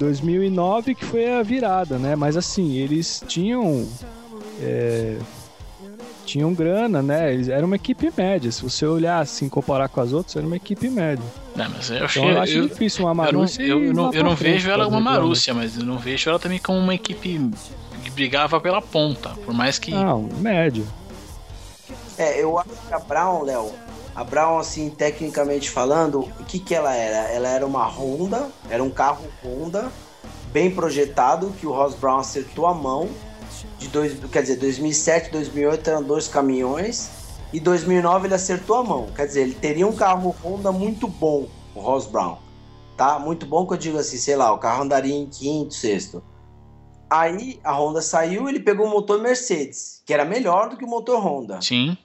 2009 0.00 0.94
que 0.94 1.04
foi 1.04 1.32
a 1.32 1.42
virada, 1.42 1.98
né? 1.98 2.16
Mas 2.16 2.36
assim, 2.36 2.74
eles 2.74 3.22
tinham 3.26 3.86
é, 4.60 5.16
tinham 6.28 6.52
grana, 6.52 7.00
né? 7.00 7.32
Eles 7.32 7.48
eram 7.48 7.66
uma 7.66 7.76
equipe 7.76 8.12
média. 8.16 8.52
Se 8.52 8.62
você 8.62 8.84
olhar 8.84 9.20
assim, 9.20 9.48
comparar 9.48 9.88
com 9.88 10.00
as 10.00 10.12
outras, 10.12 10.36
era 10.36 10.46
uma 10.46 10.56
equipe 10.56 10.88
média. 10.90 11.24
Não, 11.56 11.68
mas 11.70 11.90
eu, 11.90 12.04
então, 12.04 12.30
eu 12.30 12.40
acho 12.40 12.52
eu, 12.52 12.68
difícil 12.68 13.04
uma 13.06 13.14
Marúcia. 13.14 13.62
Eu 13.62 13.80
não, 13.80 13.86
eu 13.86 13.94
não, 13.94 14.12
eu 14.12 14.24
não 14.24 14.36
vejo 14.36 14.70
ela 14.70 14.84
como 14.84 14.98
uma 14.98 15.10
Marúcia, 15.12 15.54
mas 15.54 15.78
eu 15.78 15.84
não 15.84 15.98
vejo 15.98 16.28
ela 16.28 16.38
também 16.38 16.58
como 16.58 16.78
uma 16.78 16.94
equipe 16.94 17.50
que 18.04 18.10
brigava 18.10 18.60
pela 18.60 18.82
ponta, 18.82 19.30
por 19.44 19.54
mais 19.54 19.78
que. 19.78 19.90
Não, 19.90 20.28
médio. 20.38 20.86
É, 22.18 22.42
eu 22.42 22.58
acho 22.58 22.70
que 22.86 22.92
a 22.92 22.98
Brown, 22.98 23.42
Léo, 23.42 23.72
a 24.14 24.22
Brown, 24.22 24.58
assim, 24.58 24.90
tecnicamente 24.90 25.70
falando, 25.70 26.20
o 26.20 26.44
que, 26.44 26.58
que 26.58 26.74
ela 26.74 26.94
era? 26.94 27.32
Ela 27.32 27.48
era 27.48 27.66
uma 27.66 27.86
Honda, 27.86 28.48
era 28.68 28.82
um 28.82 28.90
carro 28.90 29.24
Honda, 29.42 29.90
bem 30.52 30.70
projetado, 30.70 31.54
que 31.58 31.66
o 31.66 31.72
Ross 31.72 31.94
Brown 31.94 32.18
acertou 32.18 32.66
a 32.66 32.74
mão 32.74 33.08
de 33.78 33.88
dois, 33.88 34.18
quer 34.30 34.42
dizer, 34.42 34.56
2007, 34.56 35.30
2008 35.30 35.88
eram 35.88 36.02
dois 36.02 36.28
caminhões 36.28 37.10
e 37.52 37.60
2009 37.60 38.26
ele 38.26 38.34
acertou 38.34 38.76
a 38.76 38.84
mão. 38.84 39.06
Quer 39.14 39.26
dizer, 39.26 39.42
ele 39.42 39.54
teria 39.54 39.86
um 39.86 39.94
carro 39.94 40.34
Honda 40.42 40.72
muito 40.72 41.06
bom, 41.06 41.48
o 41.74 41.80
Ross 41.80 42.06
Brown. 42.06 42.38
Tá? 42.96 43.18
Muito 43.18 43.46
bom 43.46 43.66
que 43.66 43.74
eu 43.74 43.78
digo 43.78 43.98
assim, 43.98 44.16
sei 44.16 44.36
lá, 44.36 44.52
o 44.52 44.58
carro 44.58 44.82
andaria 44.82 45.14
em 45.14 45.26
quinto, 45.26 45.72
sexto. 45.72 46.22
Aí 47.08 47.58
a 47.64 47.72
Honda 47.72 48.02
saiu, 48.02 48.48
ele 48.48 48.60
pegou 48.60 48.86
o 48.86 48.90
motor 48.90 49.22
Mercedes, 49.22 50.02
que 50.04 50.12
era 50.12 50.24
melhor 50.24 50.68
do 50.68 50.76
que 50.76 50.84
o 50.84 50.88
motor 50.88 51.24
Honda. 51.24 51.62
Sim. 51.62 51.96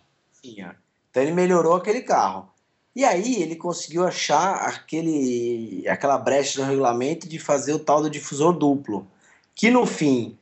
Tinha. 0.41 0.75
Então 1.09 1.23
ele 1.23 1.33
melhorou 1.33 1.75
aquele 1.75 2.01
carro. 2.01 2.47
E 2.95 3.03
aí 3.03 3.41
ele 3.41 3.55
conseguiu 3.55 4.05
achar 4.05 4.53
aquele, 4.67 5.83
aquela 5.87 6.17
brecha 6.17 6.61
no 6.61 6.67
regulamento 6.67 7.27
de 7.27 7.39
fazer 7.39 7.73
o 7.73 7.79
tal 7.79 8.03
do 8.03 8.09
difusor 8.09 8.53
duplo, 8.53 9.07
que 9.55 9.71
no 9.71 9.85
fim 9.85 10.37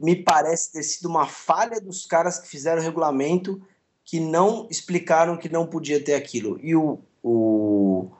me 0.00 0.16
parece 0.16 0.72
ter 0.72 0.82
sido 0.82 1.08
uma 1.08 1.26
falha 1.26 1.78
dos 1.80 2.06
caras 2.06 2.38
que 2.38 2.48
fizeram 2.48 2.80
o 2.80 2.84
regulamento 2.84 3.60
que 4.04 4.18
não 4.18 4.66
explicaram 4.70 5.36
que 5.36 5.48
não 5.48 5.66
podia 5.66 6.02
ter 6.02 6.14
aquilo. 6.14 6.58
E 6.62 6.74
o, 6.74 6.98
o 7.22 8.10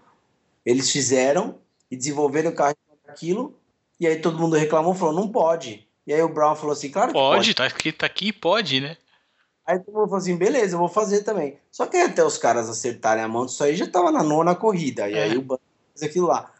eles 0.64 0.90
fizeram 0.90 1.58
e 1.90 1.96
desenvolveram 1.96 2.50
o 2.50 2.54
carro 2.54 2.76
aquilo 3.08 3.58
E 3.98 4.06
aí 4.06 4.20
todo 4.20 4.38
mundo 4.38 4.54
reclamou, 4.54 4.94
falou, 4.94 5.14
não 5.14 5.28
pode. 5.28 5.88
E 6.06 6.12
aí 6.12 6.22
o 6.22 6.28
Brown 6.28 6.54
falou 6.54 6.72
assim, 6.72 6.90
claro 6.90 7.08
que 7.08 7.14
pode. 7.14 7.36
Pode, 7.38 7.54
tá 7.54 7.64
aqui, 7.64 7.92
tá 7.92 8.06
aqui, 8.06 8.32
pode, 8.32 8.80
né? 8.80 8.96
Aí 9.66 9.78
todo 9.78 9.94
mundo 9.94 10.04
falou 10.04 10.18
assim, 10.18 10.36
beleza, 10.36 10.74
eu 10.74 10.78
vou 10.78 10.88
fazer 10.88 11.22
também. 11.22 11.58
Só 11.72 11.86
que 11.86 11.96
até 11.96 12.24
os 12.24 12.36
caras 12.36 12.68
acertarem 12.68 13.24
a 13.24 13.28
mão 13.28 13.46
disso 13.46 13.64
aí 13.64 13.74
já 13.74 13.86
tava 13.86 14.10
na 14.12 14.22
nona 14.22 14.54
corrida. 14.54 15.08
E 15.08 15.14
É. 15.14 15.24
aí 15.24 15.38
o 15.38 15.42
Brown 15.42 15.58
fez 15.94 16.08
aquilo 16.10 16.26
lá. 16.26 16.52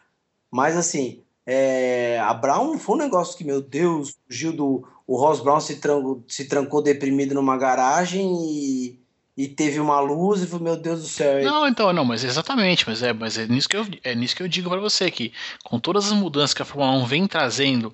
Mas 0.50 0.76
assim, 0.76 1.22
é, 1.46 2.18
a 2.20 2.32
Brown 2.34 2.78
foi 2.78 2.96
um 2.96 2.98
negócio 2.98 3.36
que, 3.36 3.44
meu 3.44 3.60
Deus, 3.60 4.16
fugiu 4.26 4.52
do. 4.52 4.86
O 5.10 5.16
Ross 5.16 5.40
Brown 5.40 5.58
se 5.58 5.80
trancou, 5.80 6.22
se 6.28 6.44
trancou 6.44 6.80
deprimido 6.80 7.34
numa 7.34 7.56
garagem 7.56 8.32
e, 8.44 8.96
e 9.36 9.48
teve 9.48 9.80
uma 9.80 9.98
luz 9.98 10.40
e 10.40 10.46
falou, 10.46 10.62
meu 10.62 10.76
Deus 10.76 11.00
do 11.00 11.08
céu. 11.08 11.42
Não, 11.42 11.66
então, 11.66 11.92
não, 11.92 12.04
mas 12.04 12.22
exatamente, 12.22 12.88
mas 12.88 13.02
é, 13.02 13.12
mas 13.12 13.36
é 13.36 13.44
nisso 13.48 13.68
que 13.68 13.76
eu, 13.76 13.84
é 14.04 14.14
nisso 14.14 14.36
que 14.36 14.42
eu 14.44 14.46
digo 14.46 14.70
pra 14.70 14.78
você 14.78 15.10
que 15.10 15.32
com 15.64 15.80
todas 15.80 16.06
as 16.06 16.12
mudanças 16.12 16.54
que 16.54 16.62
a 16.62 16.64
Fórmula 16.64 16.92
1 16.92 17.06
vem 17.06 17.26
trazendo 17.26 17.92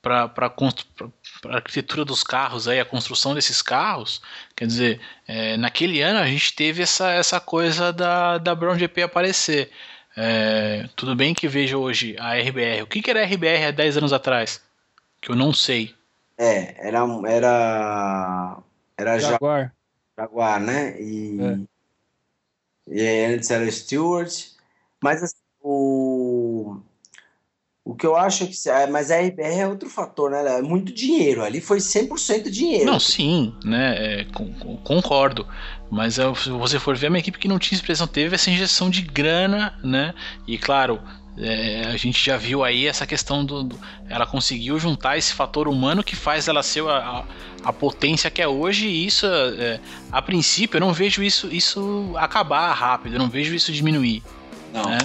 para 0.00 0.30
a 0.36 1.56
arquitetura 1.56 2.04
dos 2.04 2.22
carros 2.22 2.68
aí, 2.68 2.78
a 2.78 2.84
construção 2.84 3.34
desses 3.34 3.60
carros, 3.60 4.22
quer 4.54 4.68
dizer, 4.68 5.00
é, 5.26 5.56
naquele 5.56 6.00
ano 6.00 6.20
a 6.20 6.26
gente 6.26 6.54
teve 6.54 6.80
essa, 6.80 7.10
essa 7.10 7.40
coisa 7.40 7.92
da, 7.92 8.38
da 8.38 8.54
Brown 8.54 8.78
GP 8.78 9.02
aparecer. 9.02 9.68
É, 10.16 10.88
tudo 10.94 11.16
bem 11.16 11.34
que 11.34 11.48
vejo 11.48 11.76
hoje 11.78 12.14
a 12.20 12.38
RBR. 12.38 12.82
O 12.82 12.86
que, 12.86 13.02
que 13.02 13.10
era 13.10 13.20
a 13.20 13.26
RBR 13.26 13.64
há 13.66 13.70
10 13.72 13.96
anos 13.96 14.12
atrás? 14.12 14.62
Que 15.20 15.32
eu 15.32 15.34
não 15.34 15.52
sei. 15.52 15.92
É, 16.38 16.86
era. 16.88 17.00
Era. 17.28 18.58
Era 18.96 19.18
Ja- 19.18 19.30
Jaguar. 19.32 19.74
Jaguar, 20.18 20.60
né? 20.60 21.00
E, 21.00 21.38
e 22.88 23.00
aí 23.00 23.24
antes 23.34 23.50
era 23.50 23.70
Stewart. 23.70 24.32
Mas 25.02 25.22
assim, 25.22 25.36
o. 25.60 26.76
O 27.84 27.96
que 27.96 28.06
eu 28.06 28.14
acho 28.14 28.46
que. 28.46 28.68
é, 28.70 28.86
Mas 28.86 29.10
a 29.10 29.16
RBR 29.16 29.58
é 29.60 29.66
outro 29.68 29.90
fator, 29.90 30.30
né? 30.30 30.58
É 30.58 30.62
muito 30.62 30.92
dinheiro. 30.92 31.42
Ali 31.42 31.60
foi 31.60 31.80
100% 31.80 32.48
dinheiro. 32.48 32.86
Não, 32.86 33.00
sim, 33.00 33.52
né? 33.64 34.20
é, 34.20 34.24
con- 34.26 34.52
concordo. 34.84 35.46
Mas 35.90 36.18
é, 36.18 36.32
se 36.34 36.48
você 36.50 36.78
for 36.78 36.96
ver, 36.96 37.06
é 37.06 37.08
uma 37.08 37.18
equipe 37.18 37.38
que 37.38 37.48
não 37.48 37.58
tinha 37.58 37.76
expressão, 37.76 38.06
teve 38.06 38.34
essa 38.36 38.50
injeção 38.50 38.88
de 38.88 39.02
grana, 39.02 39.76
né? 39.82 40.14
E 40.46 40.56
claro, 40.56 41.02
é, 41.38 41.84
a 41.86 41.96
gente 41.96 42.22
já 42.24 42.36
viu 42.36 42.62
aí 42.62 42.86
essa 42.86 43.06
questão 43.06 43.44
do, 43.44 43.62
do- 43.62 43.78
Ela 44.08 44.26
conseguiu 44.26 44.78
juntar 44.78 45.16
esse 45.16 45.32
fator 45.32 45.66
humano 45.68 46.02
que 46.04 46.14
faz 46.14 46.46
ela 46.48 46.62
ser 46.62 46.84
a, 46.86 46.96
a, 46.98 47.24
a 47.64 47.72
potência 47.72 48.30
que 48.30 48.42
é 48.42 48.46
hoje, 48.48 48.86
e 48.86 49.06
isso, 49.06 49.26
é, 49.26 49.80
a 50.10 50.20
princípio, 50.20 50.76
eu 50.76 50.80
não 50.80 50.92
vejo 50.92 51.22
isso, 51.22 51.48
isso 51.50 52.12
acabar 52.16 52.72
rápido, 52.74 53.14
eu 53.14 53.18
não 53.18 53.28
vejo 53.30 53.54
isso 53.54 53.72
diminuir 53.72 54.22
Não. 54.74 54.84
né? 54.90 54.98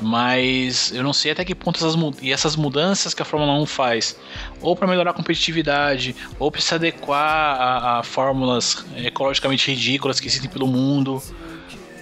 Mas 0.00 0.92
eu 0.92 1.02
não 1.04 1.12
sei 1.12 1.30
até 1.30 1.44
que 1.44 1.54
ponto 1.54 1.76
essas, 1.76 1.94
e 2.20 2.32
essas 2.32 2.56
mudanças 2.56 3.14
que 3.14 3.22
a 3.22 3.24
Fórmula 3.24 3.52
1 3.60 3.66
faz, 3.66 4.18
ou 4.60 4.74
para 4.74 4.88
melhorar 4.88 5.12
a 5.12 5.14
competitividade, 5.14 6.14
ou 6.38 6.50
para 6.50 6.60
se 6.60 6.74
adequar 6.74 7.60
a, 7.60 7.98
a 8.00 8.02
fórmulas 8.02 8.84
ecologicamente 8.96 9.70
ridículas 9.70 10.18
que 10.18 10.26
existem 10.26 10.50
pelo 10.50 10.66
mundo, 10.66 11.22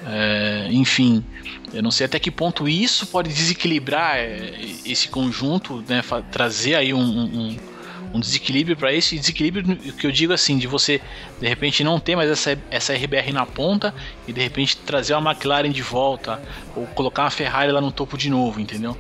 é, 0.06 0.68
enfim, 0.70 1.22
eu 1.72 1.82
não 1.82 1.90
sei 1.90 2.06
até 2.06 2.18
que 2.18 2.30
ponto 2.30 2.68
isso 2.68 3.06
pode 3.06 3.32
desequilibrar 3.32 4.16
é, 4.18 4.52
esse 4.84 5.08
conjunto, 5.08 5.82
né, 5.88 6.02
trazer 6.30 6.74
aí 6.74 6.92
um, 6.92 7.00
um- 7.00 7.56
um 8.14 8.20
desequilíbrio 8.20 8.76
para 8.76 8.92
isso, 8.92 9.14
e 9.14 9.18
desequilíbrio 9.18 9.74
que 9.94 10.06
eu 10.06 10.12
digo 10.12 10.34
assim, 10.34 10.58
de 10.58 10.66
você 10.66 11.00
de 11.40 11.48
repente 11.48 11.82
não 11.82 11.98
ter 11.98 12.14
mais 12.14 12.30
essa, 12.30 12.58
essa 12.70 12.92
RBR 12.92 13.32
na 13.32 13.46
ponta 13.46 13.94
e 14.28 14.32
de 14.34 14.40
repente 14.40 14.76
trazer 14.76 15.14
uma 15.14 15.30
McLaren 15.32 15.70
de 15.70 15.80
volta, 15.82 16.38
ou 16.76 16.86
colocar 16.88 17.22
uma 17.22 17.30
Ferrari 17.30 17.72
lá 17.72 17.80
no 17.80 17.90
topo 17.90 18.18
de 18.18 18.28
novo, 18.28 18.60
entendeu? 18.60 18.94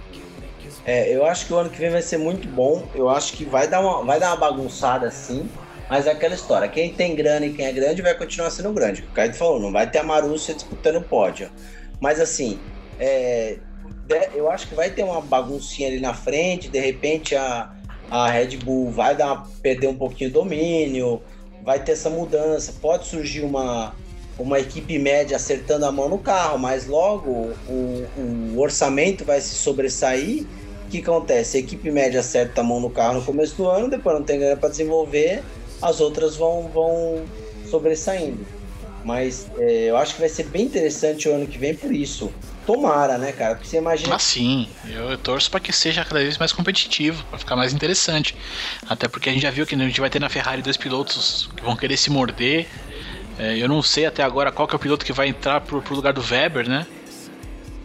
É, 0.84 1.14
eu 1.14 1.24
acho 1.26 1.46
que 1.46 1.52
o 1.52 1.58
ano 1.58 1.70
que 1.70 1.78
vem 1.78 1.90
vai 1.90 2.02
ser 2.02 2.18
muito 2.18 2.48
bom. 2.48 2.88
Eu 2.94 3.08
acho 3.08 3.34
que 3.34 3.44
vai 3.44 3.68
dar 3.68 3.80
uma, 3.80 4.02
vai 4.04 4.18
dar 4.18 4.28
uma 4.30 4.36
bagunçada 4.36 5.06
assim. 5.06 5.48
Mas 5.88 6.06
é 6.06 6.10
aquela 6.10 6.34
história: 6.34 6.68
quem 6.68 6.92
tem 6.92 7.14
grana 7.14 7.46
e 7.46 7.52
quem 7.52 7.66
é 7.66 7.72
grande 7.72 8.02
vai 8.02 8.14
continuar 8.14 8.50
sendo 8.50 8.72
grande. 8.72 9.02
O 9.02 9.06
Caio 9.12 9.34
falou: 9.34 9.60
não 9.60 9.70
vai 9.70 9.88
ter 9.88 9.98
a 9.98 10.02
Marúcia 10.02 10.54
disputando 10.54 10.96
o 10.96 11.02
pódio. 11.02 11.50
Mas 12.02 12.18
assim, 12.18 12.58
é, 12.98 13.58
eu 14.34 14.50
acho 14.50 14.66
que 14.66 14.74
vai 14.74 14.90
ter 14.90 15.04
uma 15.04 15.20
baguncinha 15.20 15.86
ali 15.86 16.00
na 16.00 16.12
frente. 16.12 16.68
De 16.68 16.80
repente 16.80 17.36
a, 17.36 17.72
a 18.10 18.28
Red 18.28 18.56
Bull 18.56 18.90
vai 18.90 19.16
dar 19.16 19.46
perder 19.62 19.86
um 19.86 19.94
pouquinho 19.94 20.28
o 20.30 20.32
domínio. 20.32 21.22
Vai 21.62 21.78
ter 21.78 21.92
essa 21.92 22.10
mudança. 22.10 22.74
Pode 22.82 23.06
surgir 23.06 23.42
uma, 23.42 23.94
uma 24.36 24.58
equipe 24.58 24.98
média 24.98 25.36
acertando 25.36 25.86
a 25.86 25.92
mão 25.92 26.08
no 26.08 26.18
carro, 26.18 26.58
mas 26.58 26.88
logo 26.88 27.52
o, 27.68 28.04
o 28.18 28.58
orçamento 28.58 29.24
vai 29.24 29.40
se 29.40 29.54
sobressair. 29.54 30.44
O 30.86 30.90
que 30.90 30.98
acontece? 30.98 31.56
A 31.56 31.60
equipe 31.60 31.88
média 31.88 32.18
acerta 32.18 32.62
a 32.62 32.64
mão 32.64 32.80
no 32.80 32.90
carro 32.90 33.20
no 33.20 33.24
começo 33.24 33.54
do 33.54 33.68
ano, 33.68 33.88
depois 33.88 34.18
não 34.18 34.24
tem 34.24 34.40
grana 34.40 34.56
para 34.56 34.68
desenvolver, 34.68 35.42
as 35.80 36.00
outras 36.00 36.34
vão, 36.36 36.68
vão 36.68 37.22
sobressaindo. 37.70 38.44
Mas 39.04 39.50
é, 39.58 39.90
eu 39.90 39.96
acho 39.96 40.14
que 40.14 40.20
vai 40.20 40.28
ser 40.28 40.44
bem 40.44 40.62
interessante 40.64 41.28
o 41.28 41.34
ano 41.34 41.46
que 41.46 41.58
vem 41.58 41.74
por 41.74 41.92
isso. 41.92 42.32
Tomara, 42.66 43.18
né, 43.18 43.32
cara? 43.32 43.56
Porque 43.56 43.68
você 43.68 43.78
imagina. 43.78 44.14
Ah, 44.14 44.18
sim, 44.18 44.68
eu, 44.88 45.10
eu 45.10 45.18
torço 45.18 45.50
para 45.50 45.58
que 45.58 45.72
seja 45.72 46.04
cada 46.04 46.20
vez 46.20 46.38
mais 46.38 46.52
competitivo, 46.52 47.24
para 47.24 47.38
ficar 47.38 47.56
mais 47.56 47.72
interessante. 47.72 48.36
Até 48.88 49.08
porque 49.08 49.28
a 49.28 49.32
gente 49.32 49.42
já 49.42 49.50
viu 49.50 49.66
que 49.66 49.74
a 49.74 49.78
gente 49.78 50.00
vai 50.00 50.08
ter 50.08 50.20
na 50.20 50.28
Ferrari 50.28 50.62
dois 50.62 50.76
pilotos 50.76 51.50
que 51.56 51.62
vão 51.64 51.76
querer 51.76 51.96
se 51.96 52.10
morder. 52.10 52.68
É, 53.38 53.56
eu 53.58 53.68
não 53.68 53.82
sei 53.82 54.06
até 54.06 54.22
agora 54.22 54.52
qual 54.52 54.68
que 54.68 54.74
é 54.74 54.76
o 54.76 54.80
piloto 54.80 55.04
que 55.04 55.12
vai 55.12 55.26
entrar 55.28 55.60
pro, 55.62 55.82
pro 55.82 55.94
lugar 55.96 56.12
do 56.12 56.22
Weber, 56.22 56.68
né? 56.68 56.86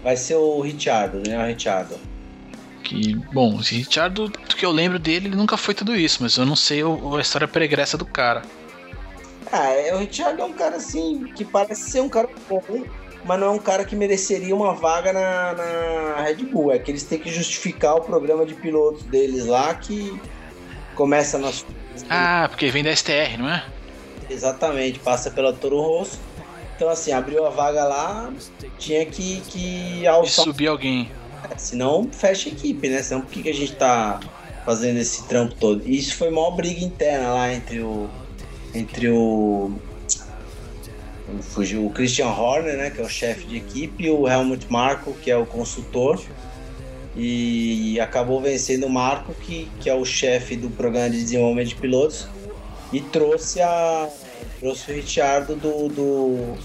Vai 0.03 0.15
ser 0.15 0.35
o 0.35 0.61
Richardo, 0.61 1.21
né? 1.27 1.41
O 1.41 1.47
Richardo. 1.47 1.99
Que, 2.83 3.15
bom, 3.33 3.55
o 3.55 3.57
Richardo, 3.57 4.29
do 4.29 4.55
que 4.55 4.65
eu 4.65 4.71
lembro 4.71 4.99
dele, 4.99 5.27
ele 5.27 5.35
nunca 5.35 5.57
foi 5.57 5.73
tudo 5.73 5.95
isso, 5.95 6.19
mas 6.21 6.37
eu 6.37 6.45
não 6.45 6.55
sei 6.55 6.83
o- 6.83 7.17
a 7.17 7.21
história 7.21 7.47
pregressa 7.47 7.97
do 7.97 8.05
cara. 8.05 8.43
Ah, 9.51 9.69
é, 9.69 9.93
o 9.93 9.99
Richard 9.99 10.39
é 10.39 10.43
um 10.43 10.53
cara 10.53 10.75
assim 10.77 11.25
que 11.35 11.45
parece 11.45 11.89
ser 11.89 12.01
um 12.01 12.09
cara 12.09 12.27
bom, 12.49 12.61
mas 13.23 13.39
não 13.39 13.47
é 13.47 13.49
um 13.51 13.59
cara 13.59 13.85
que 13.85 13.95
mereceria 13.95 14.55
uma 14.55 14.73
vaga 14.73 15.13
na, 15.13 15.53
na 15.53 16.21
Red 16.23 16.35
Bull. 16.45 16.71
É 16.71 16.79
que 16.79 16.91
eles 16.91 17.03
têm 17.03 17.19
que 17.19 17.31
justificar 17.31 17.95
o 17.95 18.01
programa 18.01 18.45
de 18.45 18.53
pilotos 18.55 19.03
deles 19.03 19.45
lá 19.45 19.73
que 19.73 20.19
começa 20.95 21.37
nas. 21.37 21.65
Ah, 22.09 22.47
porque 22.49 22.69
vem 22.69 22.83
da 22.83 22.95
STR, 22.95 23.37
não 23.37 23.49
é? 23.49 23.63
Exatamente, 24.29 24.99
passa 24.99 25.31
pela 25.31 25.53
Toro 25.53 25.79
Rosso. 25.81 26.19
Então, 26.75 26.89
assim, 26.89 27.11
abriu 27.11 27.45
a 27.45 27.49
vaga 27.49 27.83
lá, 27.85 28.31
tinha 28.77 29.03
que, 29.05 29.41
que 29.47 30.01
E 30.01 30.07
alçar. 30.07 30.43
subir 30.45 30.67
alguém. 30.67 31.09
Senão 31.57 32.07
fecha 32.11 32.49
a 32.49 32.51
equipe, 32.51 32.87
né? 32.89 33.01
Senão 33.01 33.21
por 33.21 33.31
que, 33.31 33.41
que 33.43 33.49
a 33.49 33.53
gente 33.53 33.73
tá 33.75 34.19
fazendo 34.63 34.97
esse 34.97 35.23
trampo 35.27 35.55
todo? 35.55 35.81
E 35.87 35.97
isso 35.97 36.15
foi 36.15 36.29
uma 36.29 36.51
briga 36.51 36.83
interna 36.83 37.33
lá 37.33 37.51
entre 37.53 37.79
o. 37.79 38.07
Entre 38.77 39.09
o. 39.09 39.71
Fugiu 41.41 41.85
o 41.85 41.89
Christian 41.89 42.27
Horner, 42.27 42.77
né? 42.77 42.89
Que 42.89 43.01
é 43.01 43.03
o 43.03 43.09
chefe 43.09 43.45
de 43.45 43.57
equipe, 43.57 44.05
e 44.05 44.09
o 44.09 44.27
Helmut 44.27 44.65
Marko, 44.69 45.13
que 45.13 45.29
é 45.29 45.35
o 45.35 45.45
consultor. 45.45 46.21
E 47.15 47.99
acabou 47.99 48.39
vencendo 48.39 48.85
o 48.85 48.89
Marco, 48.89 49.33
que, 49.33 49.69
que 49.81 49.89
é 49.89 49.93
o 49.93 50.05
chefe 50.05 50.55
do 50.55 50.69
programa 50.69 51.09
de 51.09 51.17
desenvolvimento 51.17 51.69
de 51.69 51.75
pilotos, 51.75 52.27
e 52.93 53.01
trouxe 53.01 53.61
a. 53.61 54.07
Trouxe 54.59 54.91
o 54.91 54.95
Richardo 54.95 55.55
do. 55.55 55.89
do 55.89 56.57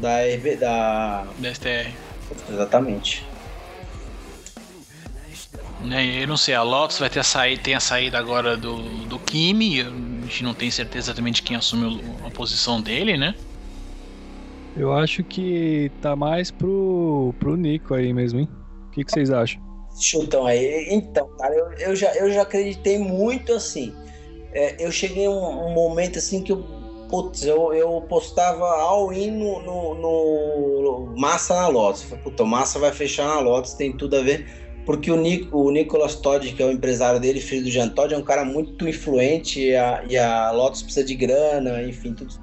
da, 0.00 0.18
RB 0.22 0.56
da. 0.56 1.24
STR. 1.54 1.90
Exatamente. 2.50 3.24
Né, 5.84 6.22
Eu 6.22 6.26
não 6.26 6.36
sei, 6.36 6.54
a 6.54 6.62
Lotus 6.62 6.98
vai 6.98 7.10
ter 7.10 7.20
a 7.20 7.24
saída, 7.24 7.62
tem 7.62 7.74
a 7.74 7.80
saída 7.80 8.18
agora 8.18 8.56
do, 8.56 8.76
do 9.06 9.18
Kimi, 9.18 9.82
gente 10.34 10.44
não 10.44 10.54
tem 10.54 10.70
certeza 10.70 11.06
exatamente 11.06 11.42
quem 11.42 11.56
assume 11.56 11.86
o- 11.86 12.26
a 12.26 12.30
posição 12.30 12.80
dele, 12.82 13.16
né? 13.16 13.34
Eu 14.74 14.92
acho 14.92 15.24
que 15.24 15.90
tá 16.00 16.16
mais 16.16 16.50
pro, 16.50 17.34
pro 17.38 17.56
Nico 17.56 17.94
aí 17.94 18.12
mesmo, 18.12 18.40
hein? 18.40 18.48
O 18.88 18.90
que, 18.90 19.04
que 19.04 19.12
vocês 19.12 19.30
acham? 19.30 19.62
Chutão 20.00 20.46
aí. 20.46 20.88
Então, 20.90 21.28
cara, 21.38 21.54
eu, 21.54 21.72
eu, 21.90 21.96
já, 21.96 22.12
eu 22.16 22.30
já 22.30 22.42
acreditei 22.42 22.98
muito 22.98 23.52
assim. 23.52 23.94
É, 24.52 24.84
eu 24.84 24.90
cheguei 24.90 25.26
a 25.26 25.30
um, 25.30 25.68
um 25.68 25.74
momento 25.74 26.18
assim 26.18 26.42
que 26.42 26.52
eu, 26.52 26.64
putz, 27.08 27.44
eu, 27.44 27.72
eu 27.74 28.02
postava 28.02 28.66
all-in 28.66 29.30
no, 29.32 29.60
no, 29.62 29.94
no 29.94 31.16
Massa 31.16 31.54
na 31.54 31.68
Lotus. 31.68 32.02
Eu 32.02 32.08
falei, 32.08 32.24
puta, 32.24 32.42
o 32.42 32.46
Massa 32.46 32.78
vai 32.78 32.92
fechar 32.92 33.26
na 33.28 33.40
Lotus, 33.40 33.74
tem 33.74 33.96
tudo 33.96 34.16
a 34.16 34.22
ver. 34.22 34.63
Porque 34.84 35.10
o, 35.10 35.16
Nico, 35.16 35.56
o 35.56 35.70
Nicolas 35.70 36.16
Todd, 36.16 36.52
que 36.52 36.62
é 36.62 36.66
o 36.66 36.70
empresário 36.70 37.18
dele, 37.18 37.40
filho 37.40 37.64
do 37.64 37.70
Jean 37.70 37.88
Todd, 37.88 38.12
é 38.12 38.18
um 38.18 38.22
cara 38.22 38.44
muito 38.44 38.86
influente 38.86 39.60
e 39.60 39.76
a, 39.76 40.04
e 40.08 40.16
a 40.16 40.50
Lotus 40.50 40.82
precisa 40.82 41.06
de 41.06 41.14
grana, 41.14 41.82
enfim, 41.82 42.12
tudo. 42.12 42.34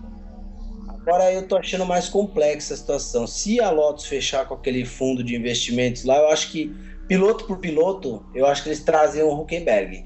Agora 0.88 1.32
eu 1.32 1.48
tô 1.48 1.58
achando 1.58 1.86
mais 1.86 2.10
complexa 2.10 2.74
a 2.74 2.78
situação. 2.78 3.28
Se 3.28 3.60
a 3.60 3.70
Lotus 3.70 4.06
fechar 4.06 4.48
com 4.48 4.56
aquele 4.56 4.86
fundo 4.86 5.24
de 5.24 5.36
investimentos 5.36 6.04
lá, 6.04 6.18
eu 6.18 6.30
acho 6.30 6.52
que 6.52 6.74
piloto 7.08 7.46
por 7.46 7.58
piloto, 7.58 8.26
eu 8.34 8.46
acho 8.46 8.64
que 8.64 8.70
eles 8.70 8.84
trazem 8.84 9.22
o 9.22 9.34
Huckenberg. 9.34 10.06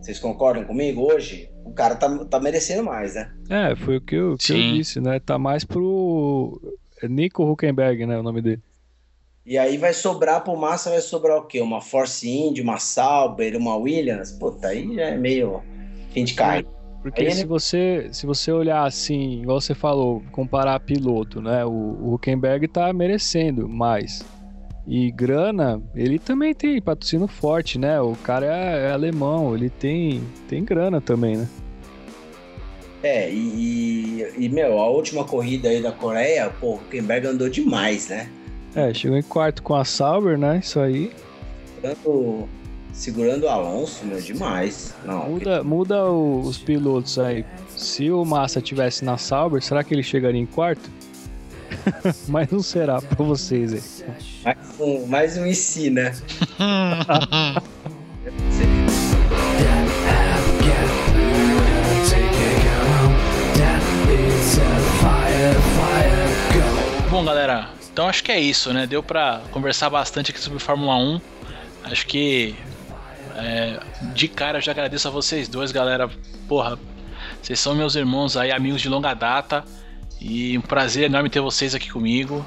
Vocês 0.00 0.18
concordam 0.18 0.64
comigo 0.64 1.02
hoje? 1.02 1.50
O 1.64 1.72
cara 1.72 1.96
tá, 1.96 2.24
tá 2.26 2.38
merecendo 2.38 2.84
mais, 2.84 3.14
né? 3.14 3.32
É, 3.50 3.74
foi 3.74 3.96
o 3.96 4.00
que 4.00 4.14
eu, 4.14 4.36
que 4.36 4.52
eu 4.52 4.72
disse, 4.74 5.00
né? 5.00 5.18
Tá 5.18 5.36
mais 5.36 5.64
pro 5.64 6.60
é 7.02 7.08
Nico 7.08 7.44
Huckenberg, 7.44 8.06
né? 8.06 8.18
O 8.18 8.22
nome 8.22 8.40
dele. 8.40 8.62
E 9.46 9.56
aí 9.56 9.76
vai 9.76 9.92
sobrar 9.92 10.42
pro 10.42 10.56
Massa, 10.56 10.90
vai 10.90 11.00
sobrar 11.00 11.38
o 11.38 11.42
quê? 11.42 11.60
Uma 11.60 11.80
Force 11.80 12.28
Indy, 12.28 12.60
uma 12.60 12.78
Sauber, 12.78 13.56
uma 13.56 13.76
Williams? 13.76 14.32
Puta, 14.32 14.68
aí 14.68 14.92
já 14.92 15.04
é 15.04 15.16
meio 15.16 15.62
fim 16.10 16.24
de 16.24 16.34
carne. 16.34 16.66
Porque 17.00 17.22
aí 17.22 17.30
se, 17.30 17.40
ele... 17.42 17.48
você, 17.48 18.08
se 18.10 18.26
você 18.26 18.50
olhar 18.50 18.84
assim, 18.84 19.42
igual 19.42 19.60
você 19.60 19.72
falou, 19.72 20.20
comparar 20.32 20.80
piloto, 20.80 21.40
né? 21.40 21.64
O, 21.64 21.70
o 21.70 22.14
Huckenberg 22.14 22.66
tá 22.66 22.92
merecendo 22.92 23.68
mais. 23.68 24.24
E 24.84 25.12
grana, 25.12 25.80
ele 25.94 26.18
também 26.18 26.52
tem 26.52 26.82
patrocínio 26.82 27.28
forte, 27.28 27.78
né? 27.78 28.00
O 28.00 28.16
cara 28.16 28.46
é, 28.46 28.88
é 28.88 28.90
alemão, 28.90 29.54
ele 29.54 29.70
tem, 29.70 30.22
tem 30.48 30.64
grana 30.64 31.00
também, 31.00 31.36
né? 31.36 31.48
É, 33.00 33.30
e, 33.30 34.26
e, 34.36 34.48
meu, 34.48 34.80
a 34.80 34.88
última 34.88 35.22
corrida 35.22 35.68
aí 35.68 35.80
da 35.80 35.92
Coreia, 35.92 36.50
pô, 36.60 36.70
o 36.70 36.74
Huckenberg 36.74 37.28
andou 37.28 37.48
demais, 37.48 38.08
né? 38.08 38.28
É, 38.76 38.92
chegou 38.92 39.16
em 39.16 39.22
quarto 39.22 39.62
com 39.62 39.74
a 39.74 39.86
Sauber, 39.86 40.36
né? 40.36 40.60
Isso 40.62 40.78
aí. 40.78 41.10
Segurando, 41.80 42.48
segurando 42.92 43.42
o 43.44 43.48
Alonso, 43.48 44.04
meu, 44.04 44.20
demais. 44.20 44.94
Não, 45.02 45.30
muda 45.30 45.58
que... 45.58 45.66
muda 45.66 46.04
o, 46.04 46.40
os 46.40 46.58
pilotos 46.58 47.18
aí. 47.18 47.42
Se 47.74 48.10
o 48.10 48.22
Massa 48.22 48.60
tivesse 48.60 49.02
na 49.02 49.16
Sauber, 49.16 49.62
será 49.62 49.82
que 49.82 49.94
ele 49.94 50.02
chegaria 50.02 50.40
em 50.40 50.44
quarto? 50.44 50.90
Mas 52.28 52.50
não 52.50 52.60
será 52.60 53.00
pra 53.00 53.24
vocês 53.24 53.72
aí. 53.72 53.82
Mais 54.44 54.58
um, 54.78 55.06
mais 55.06 55.38
um 55.38 55.46
IC, 55.46 55.90
então 67.96 68.10
acho 68.10 68.22
que 68.22 68.30
é 68.30 68.38
isso, 68.38 68.74
né? 68.74 68.86
Deu 68.86 69.02
pra 69.02 69.40
conversar 69.50 69.88
bastante 69.88 70.30
aqui 70.30 70.38
sobre 70.38 70.58
Fórmula 70.58 70.96
1. 70.96 71.18
Acho 71.84 72.06
que 72.06 72.54
é, 73.34 73.80
de 74.12 74.28
cara 74.28 74.58
eu 74.58 74.62
já 74.62 74.72
agradeço 74.72 75.08
a 75.08 75.10
vocês 75.10 75.48
dois, 75.48 75.72
galera. 75.72 76.06
Porra, 76.46 76.78
vocês 77.40 77.58
são 77.58 77.74
meus 77.74 77.94
irmãos 77.94 78.36
aí, 78.36 78.52
amigos 78.52 78.82
de 78.82 78.90
longa 78.90 79.14
data. 79.14 79.64
E 80.20 80.58
um 80.58 80.60
prazer 80.60 81.04
enorme 81.04 81.30
ter 81.30 81.40
vocês 81.40 81.74
aqui 81.74 81.90
comigo. 81.90 82.44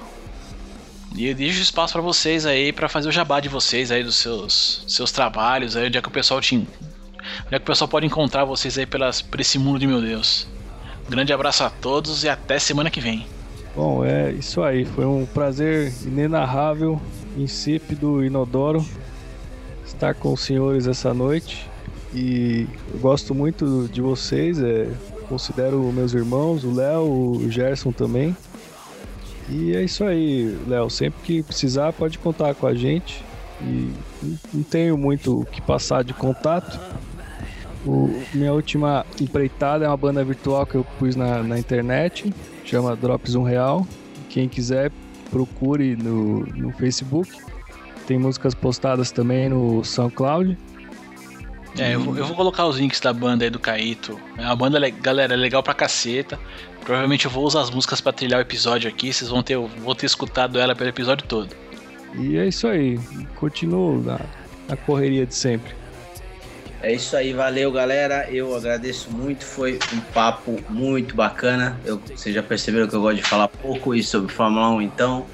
E 1.15 1.25
eu 1.25 1.33
deixo 1.33 1.63
espaço 1.63 1.93
para 1.93 2.01
vocês 2.03 2.45
aí 2.45 2.71
para 2.71 2.87
fazer 2.87 3.09
o 3.09 3.11
jabá 3.11 3.39
de 3.39 3.49
vocês 3.49 3.91
aí 3.91 4.03
dos 4.03 4.17
seus 4.17 4.83
seus 4.87 5.11
trabalhos, 5.11 5.75
aí 5.75 5.87
onde 5.87 5.97
é 5.97 6.01
que 6.03 6.09
o 6.09 6.11
pessoal 6.11 6.39
te 6.39 6.57
onde 6.57 6.67
é 7.49 7.57
que 7.57 7.63
o 7.63 7.65
pessoal 7.65 7.87
pode 7.87 8.05
encontrar 8.05 8.45
vocês 8.45 8.77
aí 8.77 8.85
pelas 8.85 9.19
por 9.19 9.41
esse 9.41 9.57
mundo 9.57 9.79
de 9.79 9.87
meu 9.87 9.99
Deus. 9.99 10.47
Um 11.07 11.09
grande 11.09 11.33
abraço 11.33 11.63
a 11.63 11.71
todos 11.71 12.23
e 12.23 12.29
até 12.29 12.59
semana 12.59 12.91
que 12.91 13.01
vem. 13.01 13.38
Bom, 13.79 14.03
é 14.03 14.33
isso 14.33 14.61
aí. 14.61 14.83
Foi 14.83 15.05
um 15.05 15.25
prazer 15.25 15.93
inenarrável, 16.03 16.99
insípido, 17.37 18.21
inodoro 18.25 18.85
estar 19.85 20.13
com 20.13 20.33
os 20.33 20.41
senhores 20.41 20.85
essa 20.85 21.13
noite. 21.13 21.65
E 22.13 22.67
gosto 22.99 23.33
muito 23.33 23.87
de 23.89 24.01
vocês, 24.01 24.61
é, 24.61 24.89
considero 25.29 25.79
meus 25.93 26.13
irmãos, 26.13 26.65
o 26.65 26.73
Léo, 26.73 27.37
o 27.37 27.49
Gerson 27.49 27.93
também. 27.93 28.35
E 29.47 29.73
é 29.73 29.81
isso 29.81 30.03
aí, 30.03 30.59
Léo. 30.67 30.89
Sempre 30.89 31.21
que 31.23 31.41
precisar, 31.41 31.93
pode 31.93 32.19
contar 32.19 32.55
com 32.55 32.67
a 32.67 32.73
gente. 32.73 33.23
E 33.61 33.93
não 34.53 34.63
tenho 34.63 34.97
muito 34.97 35.39
o 35.39 35.45
que 35.45 35.61
passar 35.61 36.03
de 36.03 36.13
contato. 36.13 36.77
O, 37.85 38.13
minha 38.33 38.51
última 38.51 39.05
empreitada 39.21 39.85
é 39.85 39.87
uma 39.87 39.95
banda 39.95 40.21
virtual 40.21 40.65
que 40.65 40.75
eu 40.75 40.85
pus 40.99 41.15
na, 41.15 41.41
na 41.41 41.57
internet 41.57 42.29
chama 42.69 42.95
Drops 42.95 43.35
Um 43.35 43.43
Real. 43.43 43.87
Quem 44.29 44.47
quiser, 44.47 44.91
procure 45.31 45.95
no, 45.95 46.45
no 46.45 46.71
Facebook. 46.73 47.31
Tem 48.05 48.17
músicas 48.17 48.53
postadas 48.53 49.11
também 49.11 49.49
no 49.49 49.83
SoundCloud. 49.83 50.57
É, 51.77 51.95
eu 51.95 52.01
vou, 52.01 52.17
eu 52.17 52.25
vou, 52.25 52.35
colocar 52.35 52.65
os 52.65 52.77
links 52.77 52.99
da 52.99 53.13
banda 53.13 53.43
aí 53.43 53.49
do 53.49 53.59
Caíto. 53.59 54.19
É 54.37 54.41
uma 54.41 54.55
banda, 54.55 54.89
galera, 54.89 55.35
legal 55.35 55.61
pra 55.61 55.73
caceta. 55.73 56.39
Provavelmente 56.83 57.25
eu 57.25 57.31
vou 57.31 57.45
usar 57.45 57.61
as 57.61 57.69
músicas 57.69 58.01
pra 58.01 58.11
trilhar 58.11 58.39
o 58.39 58.41
episódio 58.41 58.89
aqui. 58.89 59.13
Vocês 59.13 59.29
vão 59.29 59.43
ter, 59.43 59.57
vou 59.57 59.95
ter 59.95 60.05
escutado 60.05 60.59
ela 60.59 60.75
pelo 60.75 60.89
episódio 60.89 61.27
todo. 61.27 61.55
E 62.15 62.37
é 62.37 62.47
isso 62.47 62.67
aí. 62.67 62.99
Continuo 63.35 64.01
na, 64.01 64.19
na 64.67 64.75
correria 64.75 65.25
de 65.25 65.35
sempre. 65.35 65.78
É 66.81 66.93
isso 66.93 67.15
aí, 67.17 67.33
valeu 67.33 67.71
galera. 67.71 68.29
Eu 68.31 68.55
agradeço 68.55 69.11
muito, 69.11 69.43
foi 69.43 69.77
um 69.93 69.99
papo 70.13 70.63
muito 70.69 71.13
bacana. 71.13 71.77
Eu, 71.83 71.99
vocês 71.99 72.33
já 72.33 72.41
perceberam 72.41 72.87
que 72.87 72.95
eu 72.95 73.01
gosto 73.01 73.17
de 73.17 73.23
falar 73.23 73.49
pouco 73.49 73.93
e 73.93 74.01
sobre 74.01 74.31
Fórmula 74.31 74.69
1, 74.69 74.81
então, 74.83 75.25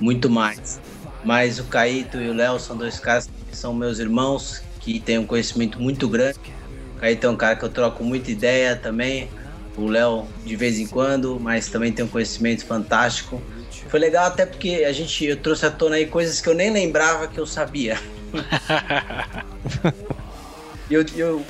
muito 0.00 0.30
mais. 0.30 0.80
Mas 1.22 1.58
o 1.58 1.64
Caíto 1.64 2.18
e 2.18 2.30
o 2.30 2.32
Léo 2.32 2.58
são 2.58 2.74
dois 2.74 2.98
caras 2.98 3.28
que 3.50 3.56
são 3.56 3.74
meus 3.74 3.98
irmãos, 3.98 4.62
que 4.80 4.98
têm 4.98 5.18
um 5.18 5.26
conhecimento 5.26 5.78
muito 5.78 6.08
grande. 6.08 6.38
O 6.96 7.00
Caíto 7.00 7.26
é 7.26 7.30
um 7.30 7.36
cara 7.36 7.54
que 7.54 7.64
eu 7.64 7.68
troco 7.68 8.02
muita 8.02 8.30
ideia 8.30 8.74
também. 8.74 9.28
O 9.76 9.86
Léo 9.86 10.26
de 10.44 10.56
vez 10.56 10.78
em 10.78 10.86
quando, 10.86 11.38
mas 11.38 11.68
também 11.68 11.92
tem 11.92 12.04
um 12.04 12.08
conhecimento 12.08 12.64
fantástico. 12.64 13.42
Foi 13.88 14.00
legal 14.00 14.26
até 14.26 14.46
porque 14.46 14.84
a 14.86 14.92
gente 14.92 15.24
eu 15.24 15.36
trouxe 15.36 15.66
à 15.66 15.70
tona 15.70 15.96
aí 15.96 16.06
coisas 16.06 16.40
que 16.40 16.48
eu 16.48 16.54
nem 16.54 16.70
lembrava 16.70 17.28
que 17.28 17.38
eu 17.38 17.46
sabia. 17.46 17.98
eu, 20.90 21.04
eu 21.16 21.44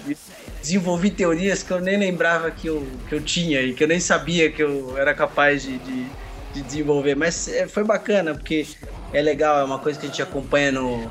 desenvolvi 0.60 1.10
teorias 1.10 1.62
que 1.62 1.70
eu 1.70 1.80
nem 1.80 1.96
lembrava 1.96 2.50
que 2.50 2.66
eu, 2.66 2.86
que 3.08 3.14
eu 3.14 3.20
tinha 3.20 3.62
e 3.62 3.72
que 3.72 3.82
eu 3.82 3.88
nem 3.88 4.00
sabia 4.00 4.50
que 4.50 4.62
eu 4.62 4.96
era 4.96 5.14
capaz 5.14 5.62
de, 5.62 5.78
de, 5.78 6.06
de 6.54 6.62
desenvolver. 6.62 7.14
Mas 7.14 7.48
é, 7.48 7.66
foi 7.66 7.84
bacana, 7.84 8.34
porque 8.34 8.66
é 9.12 9.22
legal, 9.22 9.60
é 9.60 9.64
uma 9.64 9.78
coisa 9.78 9.98
que 9.98 10.06
a 10.06 10.08
gente 10.08 10.22
acompanha 10.22 10.72
no, 10.72 11.10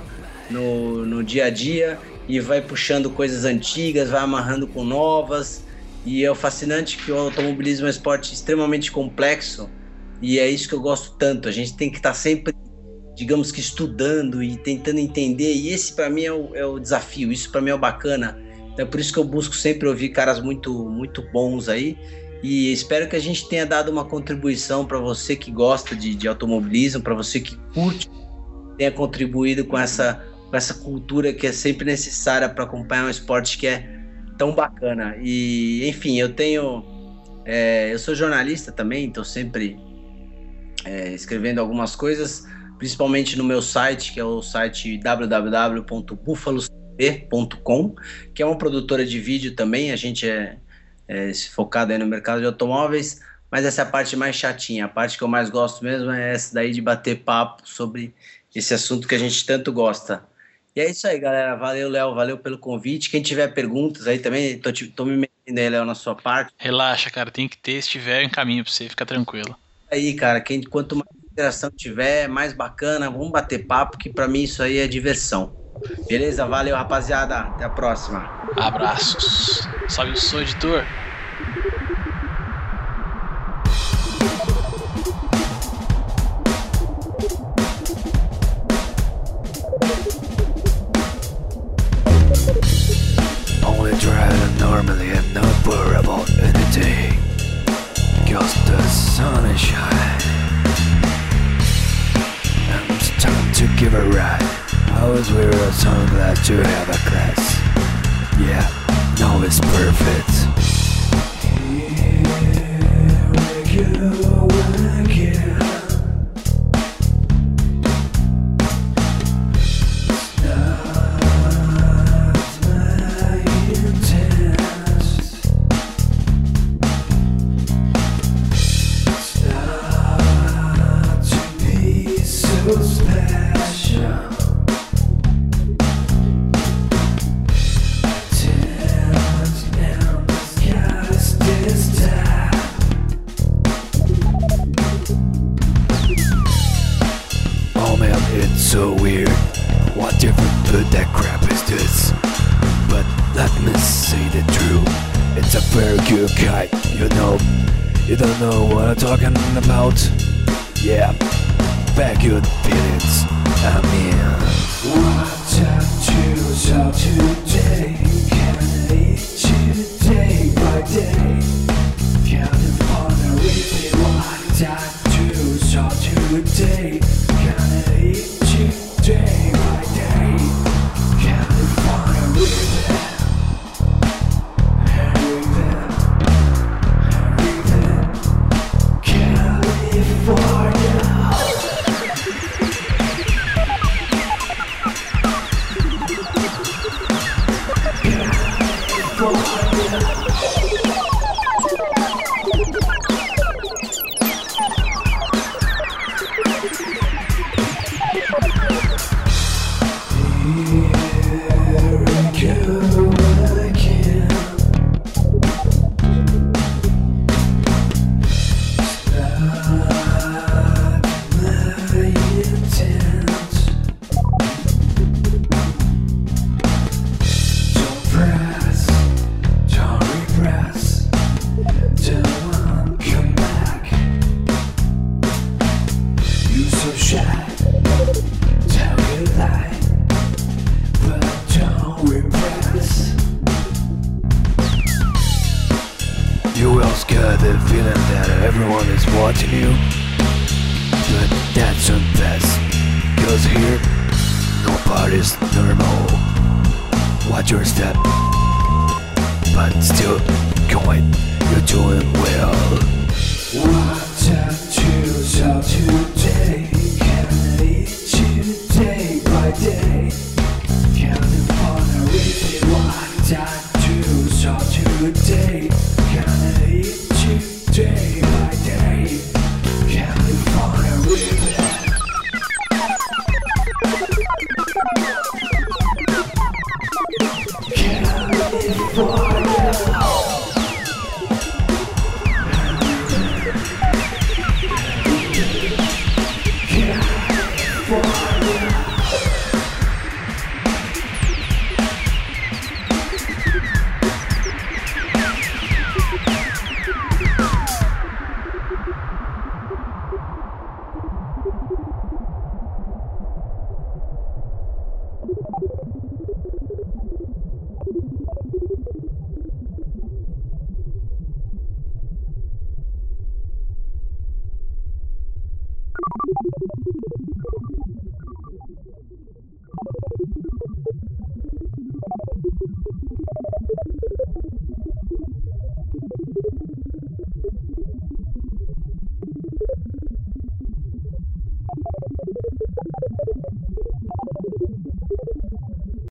no, 0.50 1.06
no 1.06 1.24
dia 1.24 1.46
a 1.46 1.50
dia 1.50 1.98
e 2.28 2.40
vai 2.40 2.62
puxando 2.62 3.10
coisas 3.10 3.46
antigas, 3.46 4.10
vai 4.10 4.22
amarrando 4.22 4.68
com 4.68 4.84
novas. 4.84 5.66
E 6.06 6.26
é 6.26 6.34
fascinante 6.36 6.98
que 6.98 7.12
o 7.12 7.18
automobilismo 7.18 7.86
é 7.86 7.88
um 7.88 7.92
esporte 7.92 8.34
extremamente 8.34 8.92
complexo 8.92 9.70
e 10.22 10.40
é 10.40 10.50
isso 10.50 10.68
que 10.68 10.76
eu 10.76 10.82
gosto 10.82 11.16
tanto. 11.18 11.48
A 11.48 11.52
gente 11.52 11.76
tem 11.76 11.90
que 11.90 11.98
estar 11.98 12.10
tá 12.10 12.16
sempre 12.16 12.54
digamos 13.18 13.52
que 13.52 13.60
estudando 13.60 14.44
e 14.44 14.56
tentando 14.58 15.00
entender, 15.00 15.52
e 15.52 15.70
esse 15.70 15.92
para 15.92 16.08
mim 16.08 16.24
é 16.24 16.32
o, 16.32 16.56
é 16.56 16.64
o, 16.64 16.78
desafio, 16.78 17.32
isso 17.32 17.52
para 17.52 17.60
mim 17.60 17.72
é 17.72 17.74
o 17.74 17.78
bacana. 17.78 18.40
Então 18.72 18.86
é 18.86 18.88
por 18.88 19.00
isso 19.00 19.12
que 19.12 19.18
eu 19.18 19.24
busco 19.24 19.56
sempre 19.56 19.88
ouvir 19.88 20.10
caras 20.10 20.40
muito, 20.40 20.88
muito 20.88 21.24
bons 21.34 21.68
aí. 21.68 21.98
E 22.44 22.72
espero 22.72 23.10
que 23.10 23.16
a 23.16 23.20
gente 23.20 23.50
tenha 23.50 23.66
dado 23.66 23.90
uma 23.92 24.06
contribuição 24.06 24.86
para 24.86 25.00
você 25.00 25.36
que 25.36 25.50
gosta 25.50 25.96
de, 25.96 26.14
de 26.14 26.28
automobilismo, 26.28 27.02
para 27.02 27.16
você 27.16 27.40
que 27.40 27.58
curte, 27.74 28.08
tenha 28.78 28.92
contribuído 28.92 29.66
com 29.66 29.80
essa, 29.80 30.24
com 30.48 30.56
essa 30.56 30.76
cultura 30.76 31.34
que 31.34 31.48
é 31.48 31.52
sempre 31.52 31.86
necessária 31.86 32.48
para 32.48 32.66
acompanhar 32.66 33.08
um 33.08 33.10
esporte 33.10 33.58
que 33.58 33.66
é 33.66 33.90
tão 34.38 34.54
bacana. 34.54 35.18
E, 35.20 35.90
enfim, 35.90 36.20
eu 36.20 36.32
tenho. 36.34 36.86
É, 37.46 37.92
eu 37.92 37.98
sou 37.98 38.14
jornalista 38.14 38.72
também, 38.72 39.06
então 39.06 39.24
sempre 39.24 39.76
é, 40.86 41.12
escrevendo 41.16 41.58
algumas 41.58 41.96
coisas 41.96 42.46
principalmente 42.78 43.36
no 43.38 43.44
meu 43.44 43.62
site, 43.62 44.14
que 44.14 44.20
é 44.20 44.24
o 44.24 44.42
site 44.42 44.98
www.buffalocb.com, 44.98 47.96
que 48.34 48.42
é 48.42 48.46
uma 48.46 48.58
produtora 48.58 49.06
de 49.06 49.20
vídeo 49.20 49.54
também, 49.56 49.92
a 49.92 49.96
gente 49.96 50.28
é, 50.30 50.58
é 51.08 51.34
focado 51.34 51.92
aí 51.92 51.98
no 51.98 52.06
mercado 52.06 52.40
de 52.40 52.46
automóveis, 52.46 53.20
mas 53.50 53.66
essa 53.66 53.82
é 53.82 53.86
a 53.86 53.88
parte 53.88 54.16
mais 54.16 54.36
chatinha, 54.36 54.86
a 54.86 54.90
parte 54.90 55.18
que 55.18 55.24
eu 55.24 55.28
mais 55.28 55.50
gosto 55.50 55.84
mesmo 55.84 56.12
é 56.12 56.34
essa 56.34 56.54
daí 56.54 56.72
de 56.72 56.82
bater 56.82 57.20
papo 57.20 57.64
sobre 57.66 58.14
esse 58.54 58.74
assunto 58.74 59.08
que 59.08 59.16
a 59.16 59.20
gente 59.20 59.46
tanto 59.46 59.72
gosta. 59.72 60.24
E 60.76 60.80
é 60.80 60.92
isso 60.92 61.08
aí, 61.08 61.20
galera. 61.20 61.56
Valeu, 61.56 61.90
Léo. 61.90 62.14
Valeu 62.14 62.38
pelo 62.38 62.58
convite. 62.58 63.10
Quem 63.10 63.20
tiver 63.20 63.48
perguntas 63.48 64.08
aí 64.08 64.20
também, 64.20 64.60
tô, 64.60 64.70
tô 64.96 65.06
me 65.06 65.18
metendo 65.18 65.60
aí, 65.60 65.70
Léo, 65.70 65.84
na 65.84 65.96
sua 65.96 66.14
parte. 66.14 66.54
Relaxa, 66.56 67.10
cara. 67.10 67.32
Tem 67.32 67.48
que 67.48 67.58
ter, 67.58 67.82
se 67.82 67.90
tiver 67.90 68.22
em 68.22 68.30
caminho 68.30 68.64
pra 68.64 68.72
você, 68.72 68.88
ficar 68.88 69.08
tranquilo. 69.08 69.58
Aí, 69.92 70.14
cara, 70.14 70.40
quem, 70.40 70.62
quanto 70.62 70.96
mais 70.96 71.17
interação 71.38 71.70
tiver, 71.70 72.28
mais 72.28 72.52
bacana, 72.52 73.12
vamos 73.12 73.30
bater 73.30 73.68
papo, 73.68 73.96
que 73.96 74.12
para 74.12 74.28
mim 74.28 74.42
isso 74.42 74.64
aí 74.64 74.80
é 74.80 74.88
diversão. 74.88 75.56
Beleza? 76.10 76.48
Valeu, 76.48 76.76
rapaziada. 76.76 77.42
Até 77.42 77.64
a 77.66 77.70
próxima. 77.70 78.28
Abraços. 78.56 79.70
Salve 79.88 80.14
o 80.14 80.18
som, 80.18 80.40
editor. 80.40 80.84
Only 93.64 93.94
normally 94.60 95.12
and 95.12 95.34
not 95.36 95.68
worry 95.68 95.98
about 95.98 96.28
anything. 96.42 97.14
Cause 98.26 98.56
the 98.66 98.82
sun 98.90 99.46
is 99.52 99.62
shining. 99.62 100.57
To 103.58 103.68
give 103.76 103.96
a 103.96 104.04
ride. 104.10 104.44
I 104.92 105.10
was 105.10 105.32
weary, 105.32 105.52
so 105.72 105.90
I'm 105.90 106.10
glad 106.10 106.38
to 106.46 106.64
have 106.64 106.90
a 106.90 107.10
class. 107.10 107.58
Yeah, 108.40 108.62
now 109.18 109.42
it's 109.42 109.60
perfect. 109.60 110.47